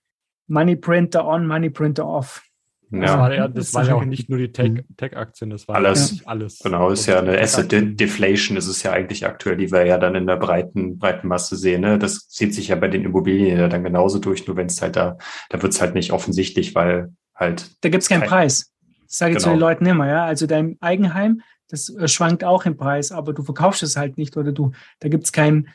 [0.49, 2.43] Money Printer on, Money Printer off.
[2.91, 3.01] Ja.
[3.01, 4.83] Das war ja, das war ja auch nicht nur die mhm.
[4.97, 6.21] Tech-Aktien, das war alles.
[6.27, 6.59] alles.
[6.59, 10.17] Genau, ist ja eine Asset Deflation, ist es ja eigentlich aktuell, die wir ja dann
[10.17, 11.83] in der breiten, breiten Masse sehen.
[11.83, 11.97] Ne?
[11.97, 14.97] Das zieht sich ja bei den Immobilien ja dann genauso durch, nur wenn es halt
[14.97, 15.17] da,
[15.51, 17.71] da wird es halt nicht offensichtlich, weil halt.
[17.83, 18.73] Da gibt es keinen kein, Preis.
[19.07, 19.45] Das sage ich genau.
[19.45, 20.25] zu den Leuten immer, ja.
[20.25, 24.37] Also dein Eigenheim, das äh, schwankt auch im Preis, aber du verkaufst es halt nicht
[24.37, 25.69] oder du, da gibt es keinen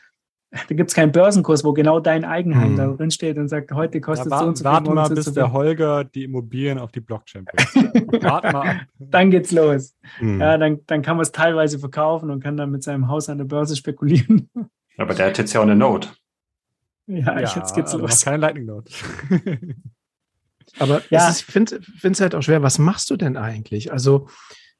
[0.68, 2.76] da gibt es keinen Börsenkurs, wo genau dein Eigenheim hm.
[2.76, 4.72] da drin steht und sagt, heute kostet ja, so und so viel.
[4.72, 8.22] Warte mal, bis der Holger die Immobilien auf die Blockchain bringt.
[8.22, 9.94] warte mal Dann geht's los.
[10.18, 10.40] Hm.
[10.40, 13.38] Ja, dann, dann kann man es teilweise verkaufen und kann dann mit seinem Haus an
[13.38, 14.50] der Börse spekulieren.
[14.98, 16.10] Aber der hat jetzt ja auch eine Note.
[17.06, 18.22] Ja, ja jetzt geht's los.
[18.22, 18.92] Keine Lightning Note.
[20.78, 21.30] aber ja.
[21.30, 23.92] ich finde es halt auch schwer, was machst du denn eigentlich?
[23.92, 24.28] Also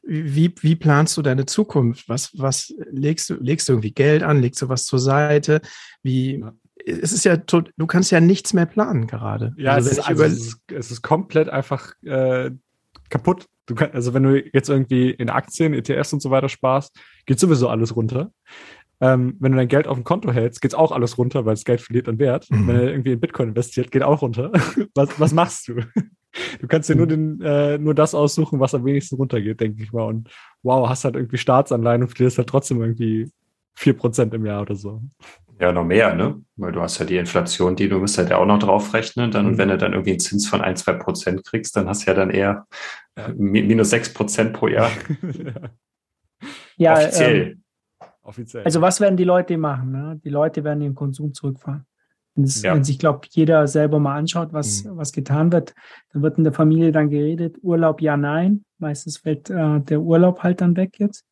[0.03, 2.09] wie, wie planst du deine Zukunft?
[2.09, 4.41] Was, was legst du, legst du irgendwie Geld an?
[4.41, 5.61] Legst du was zur Seite?
[6.03, 6.53] Wie, ja.
[6.85, 9.55] es ist ja, du kannst ja nichts mehr planen gerade.
[9.57, 12.51] Ja, also, es, ist, also es, ist, es, ist, komplett einfach äh,
[13.11, 13.47] kaputt.
[13.67, 17.39] Du kann, also wenn du jetzt irgendwie in Aktien, ETFs und so weiter sparst, geht
[17.39, 18.33] sowieso alles runter.
[19.03, 21.65] Ähm, wenn du dein Geld auf dem Konto hältst, geht auch alles runter, weil das
[21.65, 22.49] Geld verliert an Wert.
[22.51, 22.69] Mhm.
[22.69, 24.53] Wenn du irgendwie in Bitcoin investiert, geht auch runter.
[24.95, 25.81] was, was machst du?
[26.63, 29.93] Du kannst dir nur, den, äh, nur das aussuchen, was am wenigsten runtergeht, denke ich
[29.93, 30.05] mal.
[30.05, 30.31] Und
[30.63, 33.31] wow, hast halt irgendwie Staatsanleihen und verlierst halt trotzdem irgendwie
[33.77, 35.03] 4% im Jahr oder so.
[35.61, 36.41] Ja, noch mehr, ne?
[36.57, 39.31] Weil du hast ja die Inflation, die du musst halt ja auch noch draufrechnen.
[39.31, 39.59] Dann, und mhm.
[39.59, 42.15] wenn du dann irgendwie einen Zins von 1, 2 Prozent kriegst, dann hast du ja
[42.15, 42.67] dann eher
[43.17, 44.91] äh, minus 6 Prozent pro Jahr.
[46.79, 47.43] ja, offiziell.
[47.43, 47.62] Ähm,
[48.23, 48.65] offiziell.
[48.65, 49.93] Also was werden die Leute machen?
[49.93, 50.21] Ne?
[50.25, 51.87] Die Leute werden den Konsum zurückfahren.
[52.35, 52.75] Wenn, es, ja.
[52.75, 54.97] wenn sich, glaube jeder selber mal anschaut, was, mhm.
[54.97, 55.75] was getan wird,
[56.13, 58.65] dann wird in der Familie dann geredet, Urlaub ja, nein.
[58.79, 61.27] Meistens fällt äh, der Urlaub halt dann weg jetzt,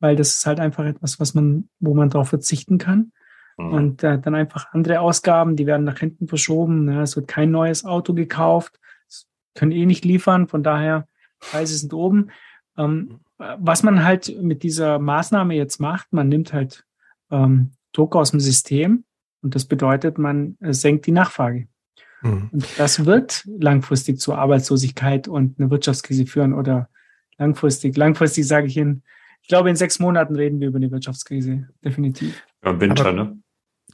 [0.00, 3.12] weil das ist halt einfach etwas, was man, wo man darauf verzichten kann.
[3.56, 3.72] Mhm.
[3.72, 6.86] Und äh, dann einfach andere Ausgaben, die werden nach hinten verschoben.
[6.86, 7.02] Ne?
[7.02, 11.06] Es wird kein neues Auto gekauft, es können eh nicht liefern, von daher
[11.38, 12.30] Preise sind oben.
[12.76, 13.20] Ähm,
[13.58, 16.84] was man halt mit dieser Maßnahme jetzt macht, man nimmt halt
[17.30, 19.04] ähm, Druck aus dem System
[19.42, 21.68] und das bedeutet, man äh, senkt die Nachfrage.
[22.22, 22.50] Mhm.
[22.52, 26.88] Und das wird langfristig zur Arbeitslosigkeit und eine Wirtschaftskrise führen oder
[27.38, 27.96] langfristig.
[27.96, 29.02] Langfristig sage ich Ihnen,
[29.42, 31.68] ich glaube, in sechs Monaten reden wir über eine Wirtschaftskrise.
[31.84, 32.42] Definitiv.
[32.64, 33.41] Ja, Im Winter, aber ne?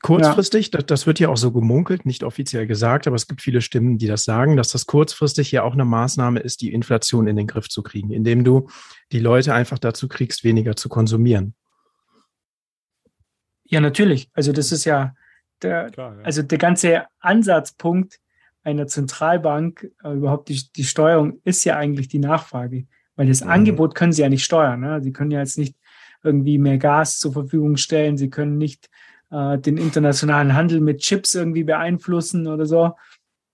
[0.02, 0.78] Kurzfristig, ja.
[0.78, 3.98] das, das, wird ja auch so gemunkelt, nicht offiziell gesagt, aber es gibt viele Stimmen,
[3.98, 7.48] die das sagen, dass das kurzfristig ja auch eine Maßnahme ist, die Inflation in den
[7.48, 8.68] Griff zu kriegen, indem du
[9.10, 11.54] die Leute einfach dazu kriegst, weniger zu konsumieren.
[13.64, 14.30] Ja, natürlich.
[14.34, 15.14] Also das ist ja
[15.62, 16.22] der, Klar, ja.
[16.22, 18.20] also der ganze Ansatzpunkt
[18.62, 22.86] einer Zentralbank, äh, überhaupt die, die Steuerung, ist ja eigentlich die Nachfrage.
[23.16, 23.50] Weil das mhm.
[23.50, 24.80] Angebot können sie ja nicht steuern.
[24.80, 25.02] Ne?
[25.02, 25.76] Sie können ja jetzt nicht
[26.22, 28.16] irgendwie mehr Gas zur Verfügung stellen.
[28.16, 28.88] Sie können nicht
[29.30, 32.92] äh, den internationalen Handel mit Chips irgendwie beeinflussen oder so.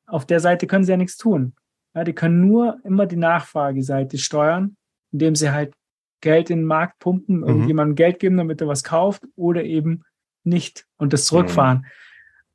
[0.07, 1.55] Auf der Seite können sie ja nichts tun.
[1.95, 4.77] Ja, die können nur immer die Nachfrageseite steuern,
[5.12, 5.75] indem sie halt
[6.20, 7.45] Geld in den Markt pumpen, mhm.
[7.45, 10.03] irgendjemandem Geld geben, damit er was kauft oder eben
[10.43, 11.79] nicht und das zurückfahren.
[11.79, 11.85] Mhm.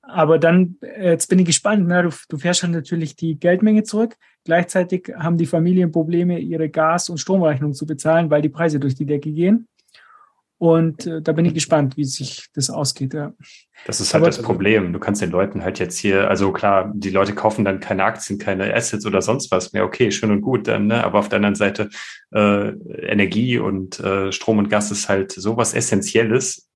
[0.01, 2.03] Aber dann, äh, jetzt bin ich gespannt, ne?
[2.03, 4.15] du, du fährst halt natürlich die Geldmenge zurück.
[4.43, 8.95] Gleichzeitig haben die Familien Probleme, ihre Gas- und Stromrechnung zu bezahlen, weil die Preise durch
[8.95, 9.67] die Decke gehen.
[10.59, 13.13] Und äh, da bin ich gespannt, wie sich das ausgeht.
[13.13, 13.33] Ja.
[13.87, 14.91] Das ist halt Aber, das Problem.
[14.91, 18.37] Du kannst den Leuten halt jetzt hier, also klar, die Leute kaufen dann keine Aktien,
[18.39, 19.85] keine Assets oder sonst was mehr.
[19.85, 21.01] Okay, schön und gut dann, ne?
[21.01, 21.89] Aber auf der anderen Seite
[22.35, 26.69] äh, Energie und äh, Strom und Gas ist halt sowas Essentielles.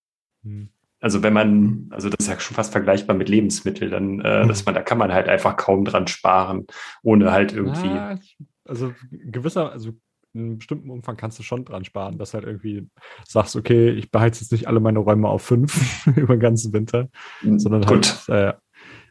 [0.44, 0.70] Hm.
[1.02, 4.48] Also wenn man, also das ist ja schon fast vergleichbar mit Lebensmitteln, dann, äh, hm.
[4.48, 6.68] dass man, da kann man halt einfach kaum dran sparen,
[7.02, 7.88] ohne halt irgendwie.
[7.88, 8.18] Ja,
[8.64, 9.92] also gewisser, also
[10.36, 12.88] einem bestimmten Umfang kannst du schon dran sparen, dass halt irgendwie
[13.28, 17.10] sagst, okay, ich behalte jetzt nicht alle meine Räume auf fünf über den ganzen Winter,
[17.42, 18.54] mhm, sondern halt äh,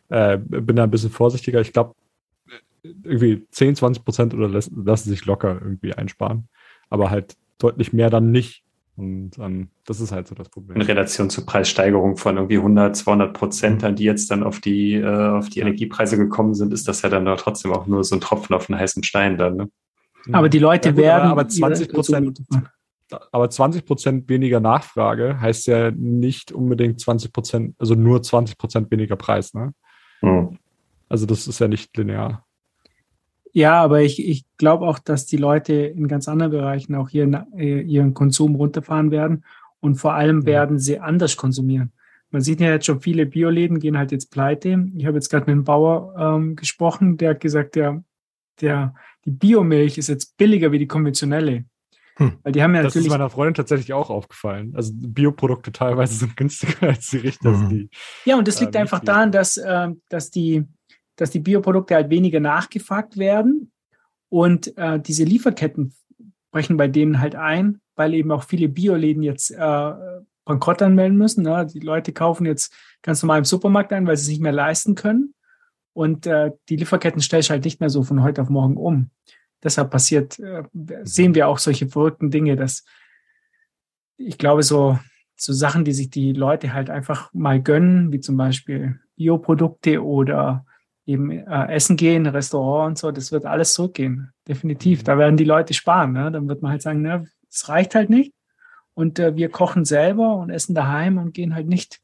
[0.08, 1.60] äh, bin da ein bisschen vorsichtiger.
[1.60, 1.94] Ich glaube,
[2.82, 6.48] irgendwie 10, 20 Prozent oder lassen, lassen sich locker irgendwie einsparen,
[6.90, 8.64] aber halt deutlich mehr dann nicht.
[8.96, 10.76] Und ähm, das ist halt so das Problem.
[10.76, 13.96] In Relation zur Preissteigerung von irgendwie 100, 200 Prozent, mhm.
[13.96, 17.24] die jetzt dann auf die, äh, auf die Energiepreise gekommen sind, ist das ja dann
[17.36, 19.56] trotzdem auch nur so ein Tropfen auf einen heißen Stein dann.
[19.56, 19.70] Ne?
[20.30, 21.30] Aber die Leute ja, gut, werden.
[21.30, 22.42] Aber 20 Prozent.
[23.30, 28.90] Aber 20 Prozent weniger Nachfrage heißt ja nicht unbedingt 20 Prozent, also nur 20 Prozent
[28.90, 29.74] weniger Preis, ne?
[30.22, 30.58] Mhm.
[31.08, 32.46] Also das ist ja nicht linear.
[33.52, 37.46] Ja, aber ich, ich glaube auch, dass die Leute in ganz anderen Bereichen auch hier
[37.54, 39.44] äh, ihren Konsum runterfahren werden
[39.80, 40.46] und vor allem ja.
[40.46, 41.92] werden sie anders konsumieren.
[42.30, 44.88] Man sieht ja jetzt schon, viele Bioläden gehen halt jetzt pleite.
[44.96, 48.02] Ich habe jetzt gerade mit einem Bauer ähm, gesprochen, der hat gesagt, der,
[48.62, 48.94] der
[49.24, 51.64] die Biomilch ist jetzt billiger wie die konventionelle.
[52.16, 52.38] Hm.
[52.42, 53.08] Weil die haben ja das natürlich.
[53.08, 54.74] Das ist meiner Freundin tatsächlich auch aufgefallen.
[54.74, 57.50] Also Bioprodukte teilweise sind günstiger als die Richter.
[57.50, 57.68] Mhm.
[57.68, 57.90] Die,
[58.24, 60.64] ja, und das liegt äh, einfach daran, dass, äh, dass, die,
[61.16, 63.72] dass die Bioprodukte halt weniger nachgefragt werden
[64.28, 65.94] und äh, diese Lieferketten
[66.50, 69.92] brechen bei denen halt ein, weil eben auch viele Bioläden jetzt äh,
[70.44, 71.44] Bankrott anmelden müssen.
[71.44, 71.66] Ne?
[71.72, 74.94] Die Leute kaufen jetzt ganz normal im Supermarkt ein, weil sie es nicht mehr leisten
[74.94, 75.34] können.
[75.92, 79.10] Und äh, die Lieferketten stellst halt nicht mehr so von heute auf morgen um.
[79.62, 80.64] Deshalb passiert, äh,
[81.02, 82.84] sehen wir auch solche verrückten Dinge, dass
[84.16, 84.98] ich glaube, so,
[85.36, 90.64] so Sachen, die sich die Leute halt einfach mal gönnen, wie zum Beispiel Bioprodukte oder
[91.04, 94.32] eben äh, essen gehen, Restaurant und so, das wird alles zurückgehen.
[94.46, 95.00] Definitiv.
[95.00, 95.04] Mhm.
[95.04, 96.12] Da werden die Leute sparen.
[96.12, 96.30] Ne?
[96.30, 98.32] Dann wird man halt sagen, ne, es reicht halt nicht.
[98.94, 102.00] Und äh, wir kochen selber und essen daheim und gehen halt nicht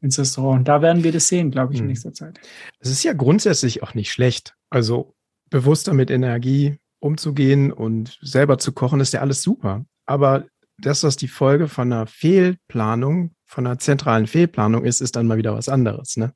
[0.00, 0.66] ins Restaurant.
[0.66, 1.88] Da werden wir das sehen, glaube ich, in hm.
[1.88, 2.40] nächster Zeit.
[2.78, 4.54] Es ist ja grundsätzlich auch nicht schlecht.
[4.70, 5.14] Also
[5.50, 9.84] bewusster mit Energie umzugehen und selber zu kochen, ist ja alles super.
[10.06, 10.46] Aber
[10.78, 15.54] das die Folge von einer Fehlplanung, von einer zentralen Fehlplanung ist, ist dann mal wieder
[15.54, 16.32] was anderes, ne?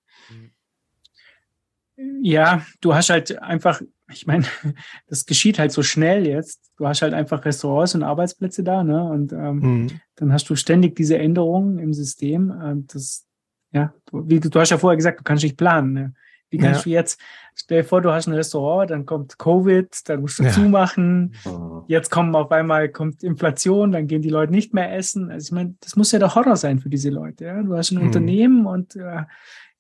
[1.97, 4.45] Ja, du hast halt einfach, ich meine,
[5.07, 6.73] das geschieht halt so schnell jetzt.
[6.77, 9.05] Du hast halt einfach Restaurants und Arbeitsplätze da, ne?
[9.05, 10.01] Und ähm, mhm.
[10.17, 12.51] dann hast du ständig diese Änderungen im System.
[12.51, 13.27] Und das,
[13.75, 15.93] ja, du, wie du, du hast ja vorher gesagt, du kannst nicht planen.
[15.93, 16.15] Ne?
[16.51, 16.85] Wie kannst ja.
[16.85, 17.21] du jetzt,
[17.57, 20.51] stell dir vor, du hast ein Restaurant, dann kommt Covid, dann musst du ja.
[20.51, 21.35] zumachen.
[21.45, 21.83] Oh.
[21.89, 25.31] Jetzt kommen auf einmal kommt Inflation, dann gehen die Leute nicht mehr essen.
[25.33, 27.47] Also ich meine, das muss ja der Horror sein für diese Leute.
[27.47, 27.63] Ja?
[27.63, 28.07] Du hast ein mhm.
[28.07, 29.25] Unternehmen und äh,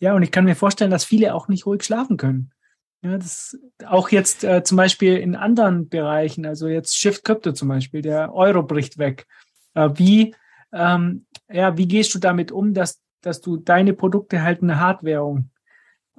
[0.00, 2.50] ja, und ich kann mir vorstellen, dass viele auch nicht ruhig schlafen können.
[3.02, 7.68] Ja, das auch jetzt äh, zum Beispiel in anderen Bereichen, also jetzt Shift Crypto zum
[7.68, 9.26] Beispiel, der Euro bricht weg.
[9.74, 10.34] Äh, wie,
[10.72, 15.50] ähm, ja, wie gehst du damit um, dass dass du deine Produkte halt eine Hardwährung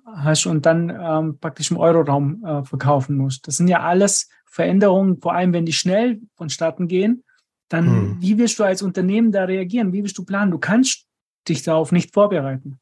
[0.06, 3.48] hast und dann ähm, praktisch im Euroraum äh, verkaufen musst.
[3.48, 7.24] Das sind ja alles Veränderungen, vor allem wenn die schnell vonstatten gehen.
[7.70, 8.18] Dann, hm.
[8.22, 9.92] wie wirst du als Unternehmen da reagieren?
[9.92, 10.52] Wie wirst du planen?
[10.52, 11.06] Du kannst
[11.48, 12.80] dich darauf nicht vorbereiten.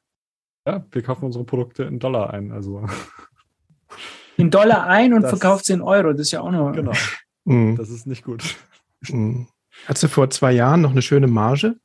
[0.67, 2.51] Ja, wir kaufen unsere Produkte in Dollar ein.
[2.51, 2.85] Also.
[4.37, 6.11] In Dollar ein und das, verkauft sie in Euro.
[6.11, 6.71] Das ist ja auch noch.
[6.71, 6.93] Genau.
[7.45, 7.75] Mhm.
[7.77, 8.55] Das ist nicht gut.
[9.09, 9.47] Mhm.
[9.85, 11.77] Hattest du vor zwei Jahren noch eine schöne Marge?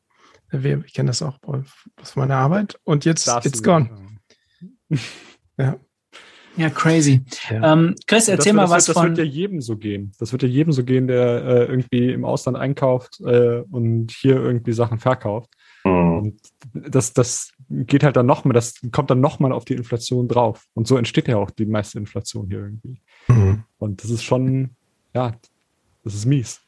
[0.50, 1.38] Ich kenne das auch
[2.00, 2.78] aus meiner Arbeit.
[2.84, 3.90] Und jetzt Darfst it's gone.
[5.58, 5.78] Ja.
[6.56, 7.22] Ja, crazy.
[7.50, 7.72] Ja.
[7.72, 9.08] Ähm, Chris, erzähl das, mal das was wird, von.
[9.10, 10.12] Das wird ja jedem so gehen.
[10.18, 14.36] Das wird ja jedem so gehen, der äh, irgendwie im Ausland einkauft äh, und hier
[14.36, 15.50] irgendwie Sachen verkauft.
[15.84, 16.18] Mhm.
[16.18, 16.40] Und
[16.72, 20.64] das, das geht halt dann nochmal, das kommt dann nochmal auf die Inflation drauf.
[20.74, 23.00] Und so entsteht ja auch die meiste Inflation hier irgendwie.
[23.28, 23.62] Mhm.
[23.78, 24.70] Und das ist schon,
[25.14, 25.36] ja,
[26.02, 26.60] das ist mies.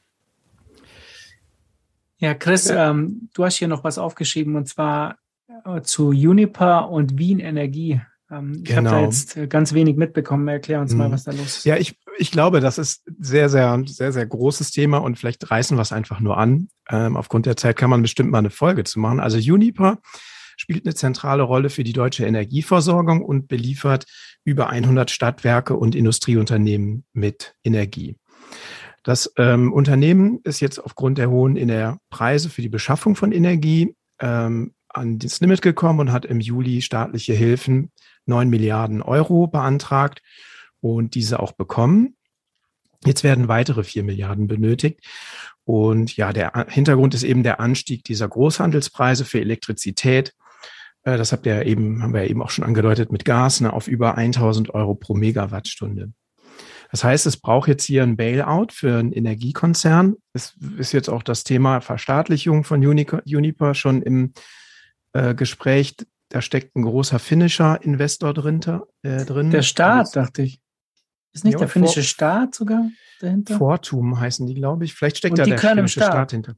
[2.21, 2.91] Ja, Chris, ja.
[2.91, 5.17] Ähm, du hast hier noch was aufgeschrieben und zwar
[5.65, 8.01] äh, zu Uniper und Wien Energie.
[8.31, 9.05] Ähm, ich habe da genau.
[9.05, 10.47] jetzt äh, ganz wenig mitbekommen.
[10.47, 11.13] Erklär uns mal, mhm.
[11.13, 11.65] was da los ist.
[11.65, 15.77] Ja, ich, ich glaube, das ist sehr, sehr, sehr, sehr großes Thema und vielleicht reißen
[15.77, 16.69] wir es einfach nur an.
[16.91, 19.19] Ähm, aufgrund der Zeit kann man bestimmt mal eine Folge zu machen.
[19.19, 19.99] Also Uniper
[20.57, 24.05] spielt eine zentrale Rolle für die deutsche Energieversorgung und beliefert
[24.45, 28.17] über 100 Stadtwerke und Industrieunternehmen mit Energie.
[29.03, 31.57] Das ähm, Unternehmen ist jetzt aufgrund der hohen
[32.11, 36.83] Preise für die Beschaffung von Energie ähm, an das Limit gekommen und hat im Juli
[36.83, 37.93] staatliche Hilfen
[38.27, 40.23] 9 Milliarden Euro beantragt
[40.81, 42.17] und diese auch bekommen.
[43.05, 45.01] Jetzt werden weitere 4 Milliarden benötigt.
[45.65, 50.35] Und ja, der Hintergrund ist eben der Anstieg dieser Großhandelspreise für Elektrizität.
[51.05, 53.89] Äh, das habt ihr eben, haben wir eben auch schon angedeutet mit Gas, ne, auf
[53.89, 56.13] über 1000 Euro pro Megawattstunde.
[56.91, 60.17] Das heißt, es braucht jetzt hier ein Bailout für einen Energiekonzern.
[60.33, 64.33] Es ist jetzt auch das Thema Verstaatlichung von Uniper schon im
[65.13, 65.97] äh, Gespräch.
[66.31, 68.61] Da steckt ein großer finnischer Investor drin.
[69.03, 69.51] Äh, drin.
[69.51, 70.61] Der Staat, dachte ich.
[71.33, 72.89] Ist nicht ja, der finnische Staat sogar
[73.21, 73.57] dahinter?
[73.57, 74.95] Fortum heißen die, glaube ich.
[74.95, 76.13] Vielleicht steckt Und da der finnische Staat.
[76.13, 76.55] Staat hinter.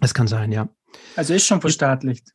[0.00, 0.68] Das kann sein, ja.
[1.16, 2.32] Also ist schon verstaatlicht.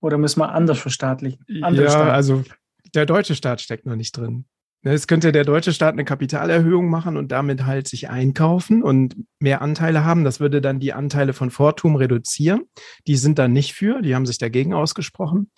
[0.00, 1.44] Oder müssen wir anders verstaatlichen?
[1.62, 2.10] Andere ja, Staaten.
[2.10, 2.44] also
[2.92, 4.46] der deutsche Staat steckt noch nicht drin.
[4.84, 9.62] Es könnte der deutsche Staat eine Kapitalerhöhung machen und damit halt sich einkaufen und mehr
[9.62, 10.24] Anteile haben.
[10.24, 12.64] Das würde dann die Anteile von Fortum reduzieren.
[13.06, 15.50] Die sind dann nicht für, die haben sich dagegen ausgesprochen.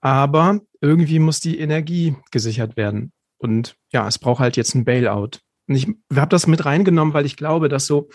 [0.00, 3.12] Aber irgendwie muss die Energie gesichert werden.
[3.38, 5.38] Und ja, es braucht halt jetzt ein Bailout.
[5.68, 8.08] Und ich habe das mit reingenommen, weil ich glaube, dass so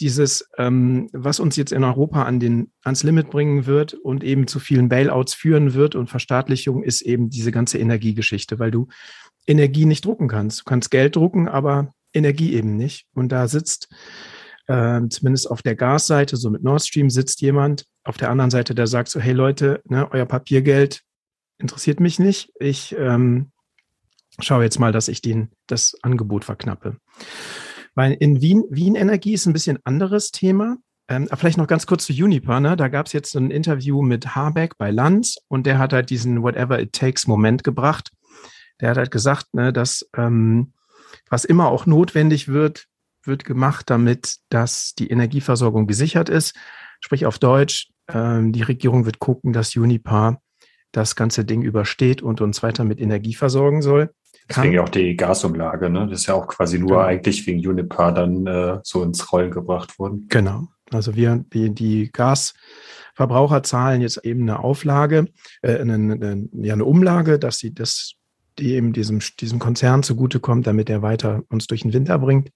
[0.00, 4.46] dieses, ähm, was uns jetzt in Europa an den, ans Limit bringen wird und eben
[4.46, 8.88] zu vielen Bailouts führen wird und Verstaatlichung ist eben diese ganze Energiegeschichte, weil du
[9.50, 10.60] Energie nicht drucken kannst.
[10.60, 13.06] Du kannst Geld drucken, aber Energie eben nicht.
[13.14, 13.88] Und da sitzt
[14.68, 18.74] äh, zumindest auf der Gasseite, so mit Nord Stream sitzt jemand auf der anderen Seite,
[18.74, 21.02] der sagt so, hey Leute, ne, euer Papiergeld
[21.58, 22.52] interessiert mich nicht.
[22.60, 23.50] Ich ähm,
[24.38, 26.96] schaue jetzt mal, dass ich den, das Angebot verknappe.
[27.94, 30.76] Weil in Wien, Wien Energie ist ein bisschen anderes Thema.
[31.08, 32.60] Ähm, vielleicht noch ganz kurz zu Uniper.
[32.60, 32.76] Ne?
[32.76, 36.42] Da gab es jetzt ein Interview mit Habeck bei Lanz und der hat halt diesen
[36.42, 38.12] Whatever it takes Moment gebracht
[38.80, 40.72] der hat halt gesagt, ne, dass ähm,
[41.28, 42.86] was immer auch notwendig wird,
[43.24, 46.54] wird gemacht, damit dass die Energieversorgung gesichert ist.
[47.00, 50.40] Sprich auf Deutsch, ähm, die Regierung wird gucken, dass Unipa
[50.92, 54.10] das ganze Ding übersteht und uns weiter mit Energie versorgen soll.
[54.48, 56.08] Deswegen ja auch die Gasumlage, ne?
[56.08, 57.00] Das ist ja auch quasi nur genau.
[57.02, 60.26] eigentlich wegen Unipa dann äh, so ins Rollen gebracht worden.
[60.28, 60.66] Genau.
[60.90, 65.26] Also wir, die, die Gasverbraucher zahlen jetzt eben eine Auflage,
[65.62, 68.14] äh, eine, eine, ja, eine Umlage, dass sie das
[68.60, 72.50] die eben diesem, diesem Konzern zugutekommt, damit er weiter uns durch den Winter bringt.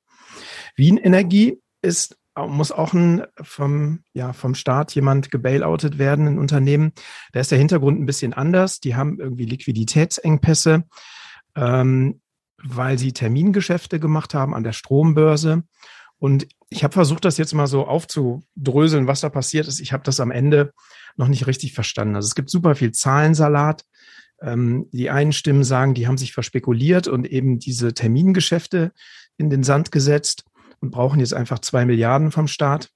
[0.77, 6.93] Wien Energie ist, muss auch ein, vom, ja, vom Staat jemand gebailoutet werden, ein Unternehmen.
[7.33, 8.81] Da ist der Hintergrund ein bisschen anders.
[8.81, 10.85] Die haben irgendwie Liquiditätsengpässe,
[11.55, 12.21] ähm,
[12.63, 15.63] weil sie Termingeschäfte gemacht haben an der Strombörse.
[16.19, 19.81] Und ich habe versucht, das jetzt mal so aufzudröseln, was da passiert ist.
[19.81, 20.73] Ich habe das am Ende
[21.17, 22.17] noch nicht richtig verstanden.
[22.17, 23.85] Also es gibt super viel Zahlensalat.
[24.45, 28.93] Ähm, die einen Stimmen sagen, die haben sich verspekuliert und eben diese Termingeschäfte
[29.37, 30.45] in den Sand gesetzt
[30.81, 32.91] und brauchen jetzt einfach zwei Milliarden vom Staat.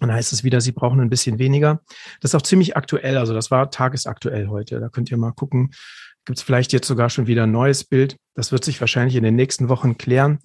[0.00, 1.82] Dann heißt es wieder, sie brauchen ein bisschen weniger.
[2.20, 3.18] Das ist auch ziemlich aktuell.
[3.18, 4.80] Also das war tagesaktuell heute.
[4.80, 5.72] Da könnt ihr mal gucken.
[6.24, 8.16] Gibt es vielleicht jetzt sogar schon wieder ein neues Bild.
[8.34, 10.38] Das wird sich wahrscheinlich in den nächsten Wochen klären.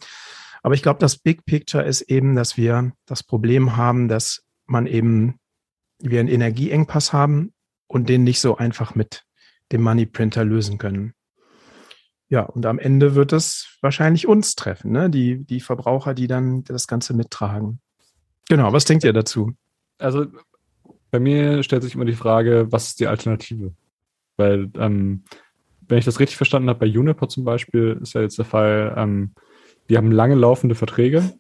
[0.61, 4.86] Aber ich glaube, das Big Picture ist eben, dass wir das Problem haben, dass man
[4.86, 5.39] eben,
[5.99, 7.53] wir einen Energieengpass haben
[7.88, 9.23] und den nicht so einfach mit
[9.72, 11.13] dem Money Printer lösen können.
[12.30, 15.09] Ja, und am Ende wird es wahrscheinlich uns treffen, ne?
[15.09, 17.80] die, die Verbraucher, die dann das Ganze mittragen.
[18.49, 19.53] Genau, was denkt ihr dazu?
[19.97, 20.26] Also
[21.09, 23.74] bei mir stellt sich immer die Frage, was ist die Alternative?
[24.36, 25.24] Weil, ähm,
[25.88, 28.93] wenn ich das richtig verstanden habe, bei Juniper zum Beispiel ist ja jetzt der Fall,
[28.97, 29.34] ähm,
[29.89, 31.34] die haben lange laufende Verträge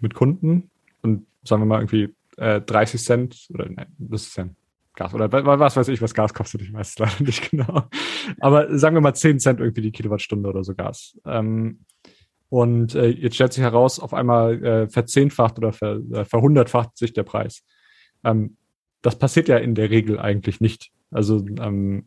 [0.00, 4.46] mit Kunden und sagen wir mal irgendwie äh, 30 Cent oder nein, das ist ja
[4.98, 7.84] Gas oder was weiß ich, was Gas kostet, ich weiß es leider nicht genau.
[8.40, 11.18] Aber sagen wir mal 10 Cent irgendwie die Kilowattstunde oder so Gas.
[11.24, 11.80] Ähm,
[12.50, 17.12] und äh, jetzt stellt sich heraus, auf einmal äh, verzehnfacht oder ver, äh, verhundertfacht sich
[17.12, 17.62] der Preis.
[18.24, 18.56] Ähm,
[19.02, 20.90] das passiert ja in der Regel eigentlich nicht.
[21.10, 22.06] Also ähm,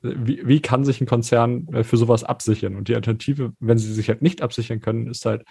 [0.00, 2.76] wie, wie kann sich ein Konzern äh, für sowas absichern?
[2.76, 5.44] Und die Alternative, wenn sie sich halt nicht absichern können, ist halt,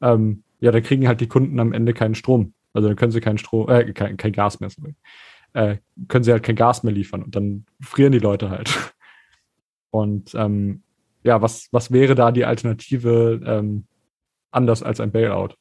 [0.00, 2.54] ähm, ja, dann kriegen halt die Kunden am Ende keinen Strom.
[2.72, 4.70] Also dann können sie keinen Strom, äh, kein, kein Gas mehr.
[4.70, 4.94] Sorry
[5.52, 5.78] äh,
[6.08, 8.92] können sie halt kein Gas mehr liefern und dann frieren die Leute halt.
[9.90, 10.82] Und ähm,
[11.22, 13.86] ja, was, was wäre da die Alternative ähm,
[14.50, 15.54] anders als ein Bailout?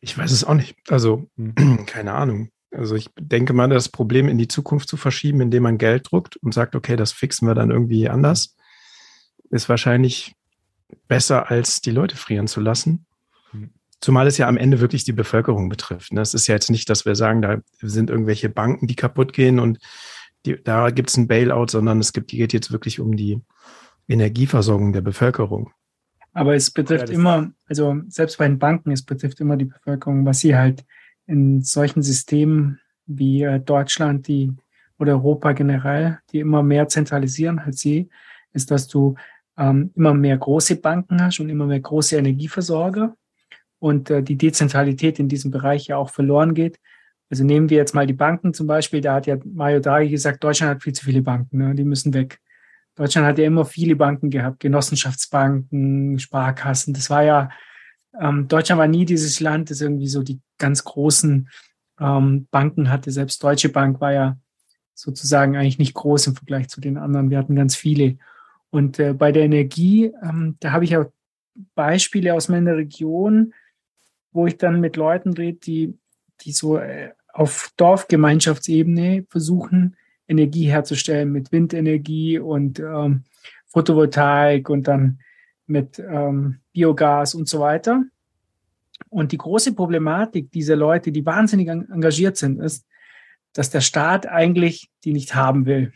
[0.00, 0.76] Ich weiß es auch nicht.
[0.88, 1.84] Also, hm.
[1.86, 2.50] keine Ahnung.
[2.70, 6.36] Also ich denke mal, das Problem in die Zukunft zu verschieben, indem man Geld druckt
[6.36, 8.56] und sagt, okay, das fixen wir dann irgendwie anders,
[9.50, 10.34] ist wahrscheinlich
[11.06, 13.06] besser, als die Leute frieren zu lassen.
[13.52, 13.70] Hm.
[14.00, 16.12] Zumal es ja am Ende wirklich die Bevölkerung betrifft.
[16.12, 16.20] Ne?
[16.20, 19.58] Es ist ja jetzt nicht, dass wir sagen, da sind irgendwelche Banken, die kaputt gehen
[19.58, 19.78] und
[20.46, 23.40] die, da gibt es ein Bailout, sondern es gibt, die geht jetzt wirklich um die
[24.06, 25.72] Energieversorgung der Bevölkerung.
[26.32, 30.24] Aber es betrifft ja, immer, also selbst bei den Banken, es betrifft immer die Bevölkerung,
[30.24, 30.84] was sie halt
[31.26, 34.52] in solchen Systemen wie äh, Deutschland, die
[34.98, 38.08] oder Europa generell, die immer mehr zentralisieren als sie,
[38.52, 39.16] ist, dass du
[39.56, 43.16] ähm, immer mehr große Banken hast und immer mehr große Energieversorger
[43.78, 46.78] und äh, die Dezentralität in diesem Bereich ja auch verloren geht.
[47.30, 50.42] Also nehmen wir jetzt mal die Banken zum Beispiel, da hat ja Mario Draghi gesagt,
[50.42, 51.74] Deutschland hat viel zu viele Banken, ne?
[51.74, 52.40] die müssen weg.
[52.94, 56.94] Deutschland hat ja immer viele Banken gehabt, Genossenschaftsbanken, Sparkassen.
[56.94, 57.50] Das war ja,
[58.20, 61.48] ähm, Deutschland war nie dieses Land, das irgendwie so die ganz großen
[62.00, 63.12] ähm, Banken hatte.
[63.12, 64.38] Selbst Deutsche Bank war ja
[64.94, 67.30] sozusagen eigentlich nicht groß im Vergleich zu den anderen.
[67.30, 68.18] Wir hatten ganz viele.
[68.70, 71.06] Und äh, bei der Energie, ähm, da habe ich auch
[71.74, 73.54] Beispiele aus meiner Region,
[74.38, 75.98] wo ich dann mit Leuten rede, die,
[76.42, 79.96] die so äh, auf Dorfgemeinschaftsebene versuchen,
[80.28, 83.24] Energie herzustellen mit Windenergie und ähm,
[83.66, 85.18] Photovoltaik und dann
[85.66, 88.04] mit ähm, Biogas und so weiter.
[89.08, 92.86] Und die große Problematik dieser Leute, die wahnsinnig engagiert sind, ist,
[93.54, 95.92] dass der Staat eigentlich die nicht haben will.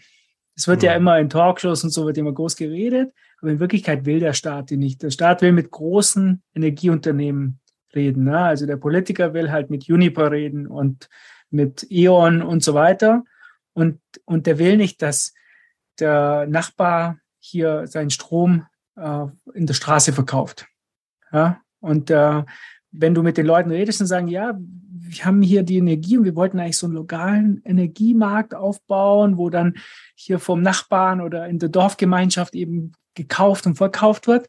[0.57, 0.91] Es wird ja.
[0.91, 4.33] ja immer in Talkshows und so wird immer groß geredet, aber in Wirklichkeit will der
[4.33, 5.01] Staat die nicht.
[5.05, 7.61] Der Staat will mit großen Energieunternehmen
[7.95, 8.25] reden.
[8.25, 8.39] Ne?
[8.39, 11.09] Also der Politiker will halt mit Uniper reden und
[11.51, 13.25] mit E.ON und so weiter.
[13.75, 15.35] Und, und der will nicht, dass
[15.99, 18.67] der Nachbar hier seinen Strom
[18.97, 20.67] äh, in der Straße verkauft.
[21.33, 21.61] Ja?
[21.81, 22.43] Und äh,
[22.93, 26.25] wenn du mit den Leuten redest und sagen, ja, wir haben hier die Energie und
[26.25, 29.75] wir wollten eigentlich so einen lokalen Energiemarkt aufbauen, wo dann
[30.15, 34.49] hier vom Nachbarn oder in der Dorfgemeinschaft eben gekauft und verkauft wird.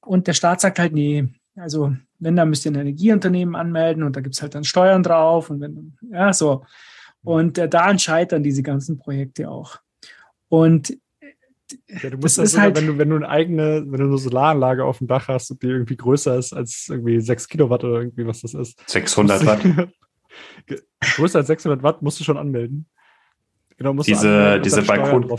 [0.00, 4.16] Und der Staat sagt halt, nee, also wenn, dann müsst ihr ein Energieunternehmen anmelden und
[4.16, 6.64] da gibt es halt dann Steuern drauf und wenn, ja, so.
[7.24, 9.78] Und äh, daran scheitern diese ganzen Projekte auch.
[10.48, 10.96] Und
[11.88, 14.18] ja, du musst das, das halt, wenn du, wenn du eine eigene, wenn du eine
[14.18, 18.26] Solaranlage auf dem Dach hast, die irgendwie größer ist als irgendwie 6 Kilowatt oder irgendwie
[18.26, 18.78] was das ist.
[18.88, 19.60] 600 Watt.
[21.16, 22.86] größer als 600 Watt musst du schon anmelden.
[23.78, 25.38] Genau, musst diese, anmelden diese Balkon,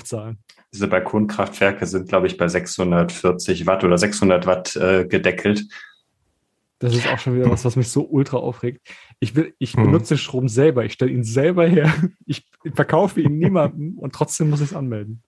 [0.73, 5.65] diese Balkonkraftwerke sind, glaube ich, bei 640 Watt oder 600 Watt äh, gedeckelt.
[6.79, 8.85] Das ist auch schon wieder was, was mich so ultra aufregt.
[9.19, 9.85] Ich will, ich hm.
[9.85, 10.83] benutze Strom selber.
[10.83, 11.93] Ich stelle ihn selber her.
[12.25, 15.23] Ich verkaufe ihn niemandem und trotzdem muss ich es anmelden.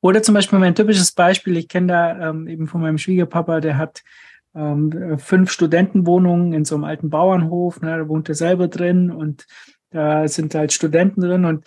[0.00, 3.78] Oder zum Beispiel mein typisches Beispiel, ich kenne da ähm, eben von meinem Schwiegerpapa, der
[3.78, 4.02] hat
[4.54, 9.46] ähm, fünf Studentenwohnungen in so einem alten Bauernhof, ne, da wohnt er selber drin und
[9.90, 11.66] da sind halt Studenten drin und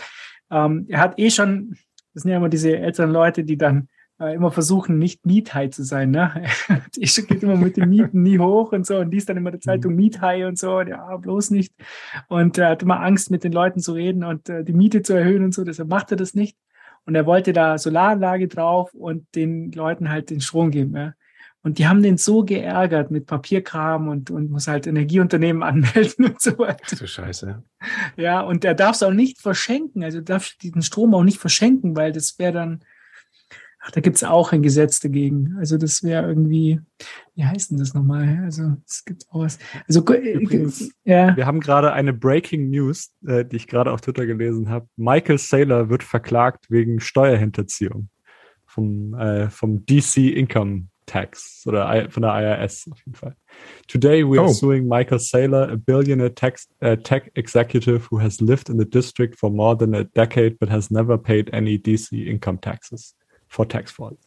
[0.49, 1.77] ähm, er hat eh schon,
[2.13, 5.83] das sind ja immer diese älteren Leute, die dann äh, immer versuchen, nicht Miethai zu
[5.83, 6.11] sein.
[6.11, 6.43] Ne?
[6.95, 9.59] ich geht immer mit den Mieten nie hoch und so und liest dann immer die
[9.59, 11.73] Zeitung Miethai und so, und ja, bloß nicht.
[12.27, 15.13] Und er hat immer Angst, mit den Leuten zu reden und äh, die Miete zu
[15.13, 16.57] erhöhen und so, deshalb macht er das nicht.
[17.05, 20.95] Und er wollte da Solaranlage drauf und den Leuten halt den Strom geben.
[20.95, 21.13] Ja.
[21.63, 26.41] Und die haben den so geärgert mit Papierkram und, und muss halt Energieunternehmen anmelden und
[26.41, 26.95] so weiter.
[26.95, 27.63] So scheiße.
[28.17, 30.03] Ja, und er darf es auch nicht verschenken.
[30.03, 32.83] Also darf diesen Strom auch nicht verschenken, weil das wäre dann,
[33.83, 35.55] Ach, da gibt's auch ein Gesetz dagegen.
[35.57, 36.79] Also das wäre irgendwie,
[37.33, 38.41] wie heißt denn das nochmal?
[38.43, 39.57] Also es gibt auch was.
[39.87, 41.35] Also Übrigens, ja.
[41.35, 44.87] Wir haben gerade eine Breaking News, äh, die ich gerade auf Twitter gelesen habe.
[44.97, 48.09] Michael Saylor wird verklagt wegen Steuerhinterziehung
[48.67, 53.35] vom, äh, vom DC Income Tax oder von der IRS auf jeden Fall.
[53.87, 54.53] Today we are oh.
[54.53, 59.39] suing Michael Saylor, a billionaire tax, uh, tech executive who has lived in the district
[59.39, 63.15] for more than a decade but has never paid any DC income taxes
[63.51, 64.17] for tax fraud.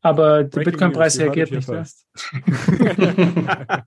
[0.00, 1.68] Aber der Bitcoin-Preis reagiert nicht.
[1.68, 1.82] Ja?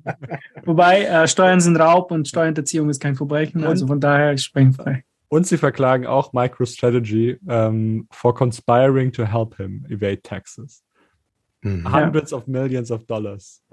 [0.66, 5.06] Wobei äh, Steuern sind Raub und Steuerhinterziehung ist kein Verbrechen, also von daher sprechen frei.
[5.30, 10.84] Und sie verklagen auch MicroStrategy um, ähm, for conspiring to help him evade taxes.
[11.62, 11.90] Mhm.
[11.90, 12.38] Hundreds ja.
[12.38, 13.64] of millions of dollars.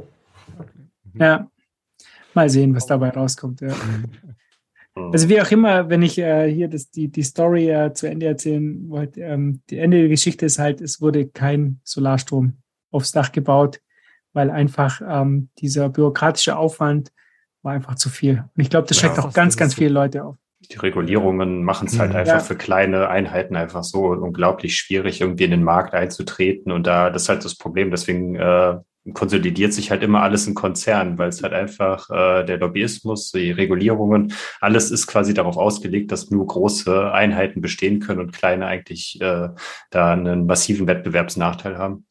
[0.57, 0.71] Okay.
[1.15, 1.51] Ja,
[2.35, 3.63] mal sehen, was dabei rauskommt.
[3.63, 3.75] Ja.
[5.07, 5.13] Mhm.
[5.13, 8.27] Also wie auch immer, wenn ich äh, hier das, die, die Story äh, zu Ende
[8.27, 12.55] erzählen wollte, ähm, die Ende der Geschichte ist halt, es wurde kein Solarstrom
[12.91, 13.81] aufs Dach gebaut,
[14.33, 17.13] weil einfach ähm, dieser bürokratische Aufwand
[17.63, 18.45] war einfach zu viel.
[18.57, 20.37] Und ich glaube, das schreckt ja, auch ganz, ganz viele Leute auf.
[20.61, 22.17] Die Regulierungen machen es halt mhm.
[22.17, 22.41] einfach ja.
[22.41, 26.73] für kleine Einheiten einfach so unglaublich schwierig, irgendwie in den Markt einzutreten.
[26.73, 27.91] Und da, das ist halt das Problem.
[27.91, 28.79] Deswegen äh,
[29.15, 33.51] konsolidiert sich halt immer alles in Konzernen, weil es halt einfach äh, der Lobbyismus, die
[33.51, 39.21] Regulierungen, alles ist quasi darauf ausgelegt, dass nur große Einheiten bestehen können und kleine eigentlich
[39.21, 39.49] äh,
[39.91, 42.07] da einen massiven Wettbewerbsnachteil haben.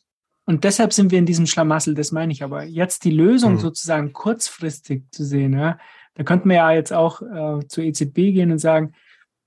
[0.45, 2.41] Und deshalb sind wir in diesem Schlamassel, das meine ich.
[2.41, 3.59] Aber jetzt die Lösung mhm.
[3.59, 5.77] sozusagen kurzfristig zu sehen, ja,
[6.15, 8.93] da könnten wir ja jetzt auch äh, zur EZB gehen und sagen,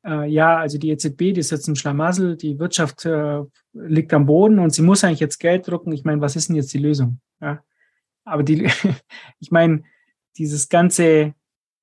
[0.05, 3.43] äh, ja, also die EZB, die ist jetzt im Schlamassel, die Wirtschaft äh,
[3.73, 5.93] liegt am Boden und sie muss eigentlich jetzt Geld drucken.
[5.93, 7.21] Ich meine, was ist denn jetzt die Lösung?
[7.41, 7.63] Ja?
[8.25, 8.71] Aber die,
[9.41, 9.83] ich meine,
[10.37, 11.35] dieses ganze,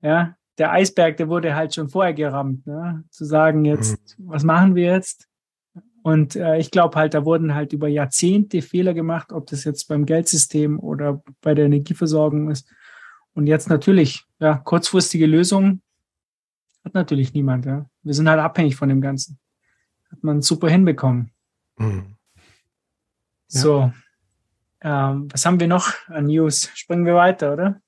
[0.02, 3.04] ja, der Eisberg, der wurde halt schon vorher gerammt, ne?
[3.12, 4.30] zu sagen, jetzt, mhm.
[4.30, 5.28] was machen wir jetzt?
[6.02, 9.90] Und äh, ich glaube halt, da wurden halt über Jahrzehnte Fehler gemacht, ob das jetzt
[9.90, 12.72] beim Geldsystem oder bei der Energieversorgung ist.
[13.34, 15.82] Und jetzt natürlich, ja, kurzfristige Lösungen
[16.88, 17.66] hat natürlich niemand.
[17.66, 17.90] Ja.
[18.04, 19.40] Wir sind halt abhängig von dem Ganzen.
[20.12, 21.32] Hat man super hinbekommen.
[21.78, 22.16] Mhm.
[23.50, 23.62] Ja.
[23.62, 23.92] So,
[24.82, 26.70] ähm, was haben wir noch an News?
[26.76, 27.82] Springen wir weiter, oder?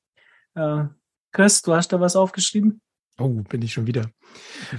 [0.55, 0.85] Äh,
[1.31, 2.81] Chris, du hast da was aufgeschrieben?
[3.17, 4.09] Oh, bin ich schon wieder.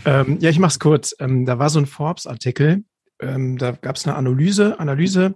[0.04, 1.14] ähm, ja, ich mache es kurz.
[1.18, 2.84] Ähm, da war so ein Forbes-Artikel.
[3.20, 5.34] Ähm, da gab es eine Analyse, Analyse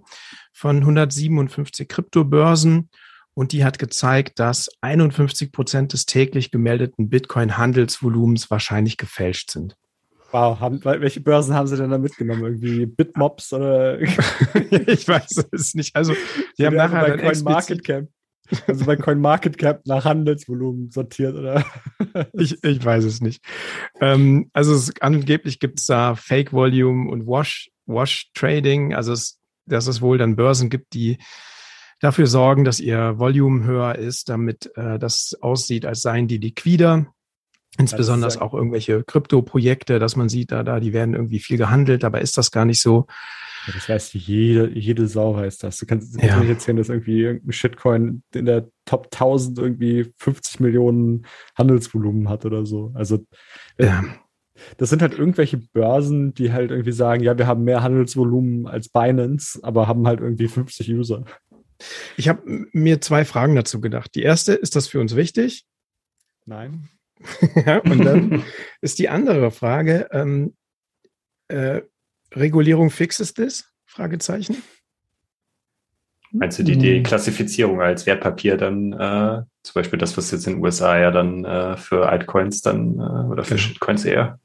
[0.53, 2.89] von 157 Kryptobörsen
[3.35, 9.75] und die hat gezeigt, dass 51 Prozent des täglich gemeldeten Bitcoin-Handelsvolumens wahrscheinlich gefälscht sind.
[10.31, 12.43] Wow, haben, welche Börsen haben sie denn da mitgenommen?
[12.43, 14.01] Irgendwie Bitmobs oder?
[14.01, 15.95] ich weiß es nicht.
[15.95, 16.15] Also,
[16.57, 18.07] die haben nachher bei CoinMarketCap.
[18.67, 21.65] Also bei CoinMarketCap nach Handelsvolumen sortiert, oder?
[22.33, 23.43] ich, ich weiß es nicht.
[24.01, 28.93] Ähm, also es, angeblich gibt es da Fake Volume und Wash, Wash Trading.
[28.93, 31.17] Also es, dass es wohl dann Börsen gibt, die
[32.05, 37.07] dafür sorgen, dass ihr Volumen höher ist, damit äh, das aussieht, als seien die liquider.
[37.77, 42.21] Insbesondere auch irgendwelche Krypto-Projekte, dass man sieht, da, da, die werden irgendwie viel gehandelt, aber
[42.21, 43.07] ist das gar nicht so.
[43.67, 45.77] Ja, das heißt, jede, jede Sau heißt das.
[45.77, 46.39] Du kannst ja.
[46.39, 51.25] nicht erzählen, dass irgendwie irgendein Shitcoin in der Top 1000 irgendwie 50 Millionen
[51.57, 52.91] Handelsvolumen hat oder so.
[52.93, 53.25] Also,
[53.77, 54.03] äh, ja.
[54.77, 58.87] das sind halt irgendwelche Börsen, die halt irgendwie sagen, ja, wir haben mehr Handelsvolumen als
[58.87, 61.25] Binance, aber haben halt irgendwie 50 User.
[62.17, 64.15] Ich habe mir zwei Fragen dazu gedacht.
[64.15, 65.65] Die erste, ist das für uns wichtig?
[66.45, 66.89] Nein.
[67.65, 68.43] ja, und dann
[68.81, 70.55] ist die andere Frage, ähm,
[71.47, 71.81] äh,
[72.33, 73.65] Regulierung fix ist das?
[73.85, 74.57] Fragezeichen.
[76.31, 77.03] Meinst du die, die hm.
[77.03, 81.45] Klassifizierung als Wertpapier dann, äh, zum Beispiel das, was jetzt in den USA ja dann
[81.45, 84.39] äh, für Altcoins dann äh, oder für Shitcoins eher?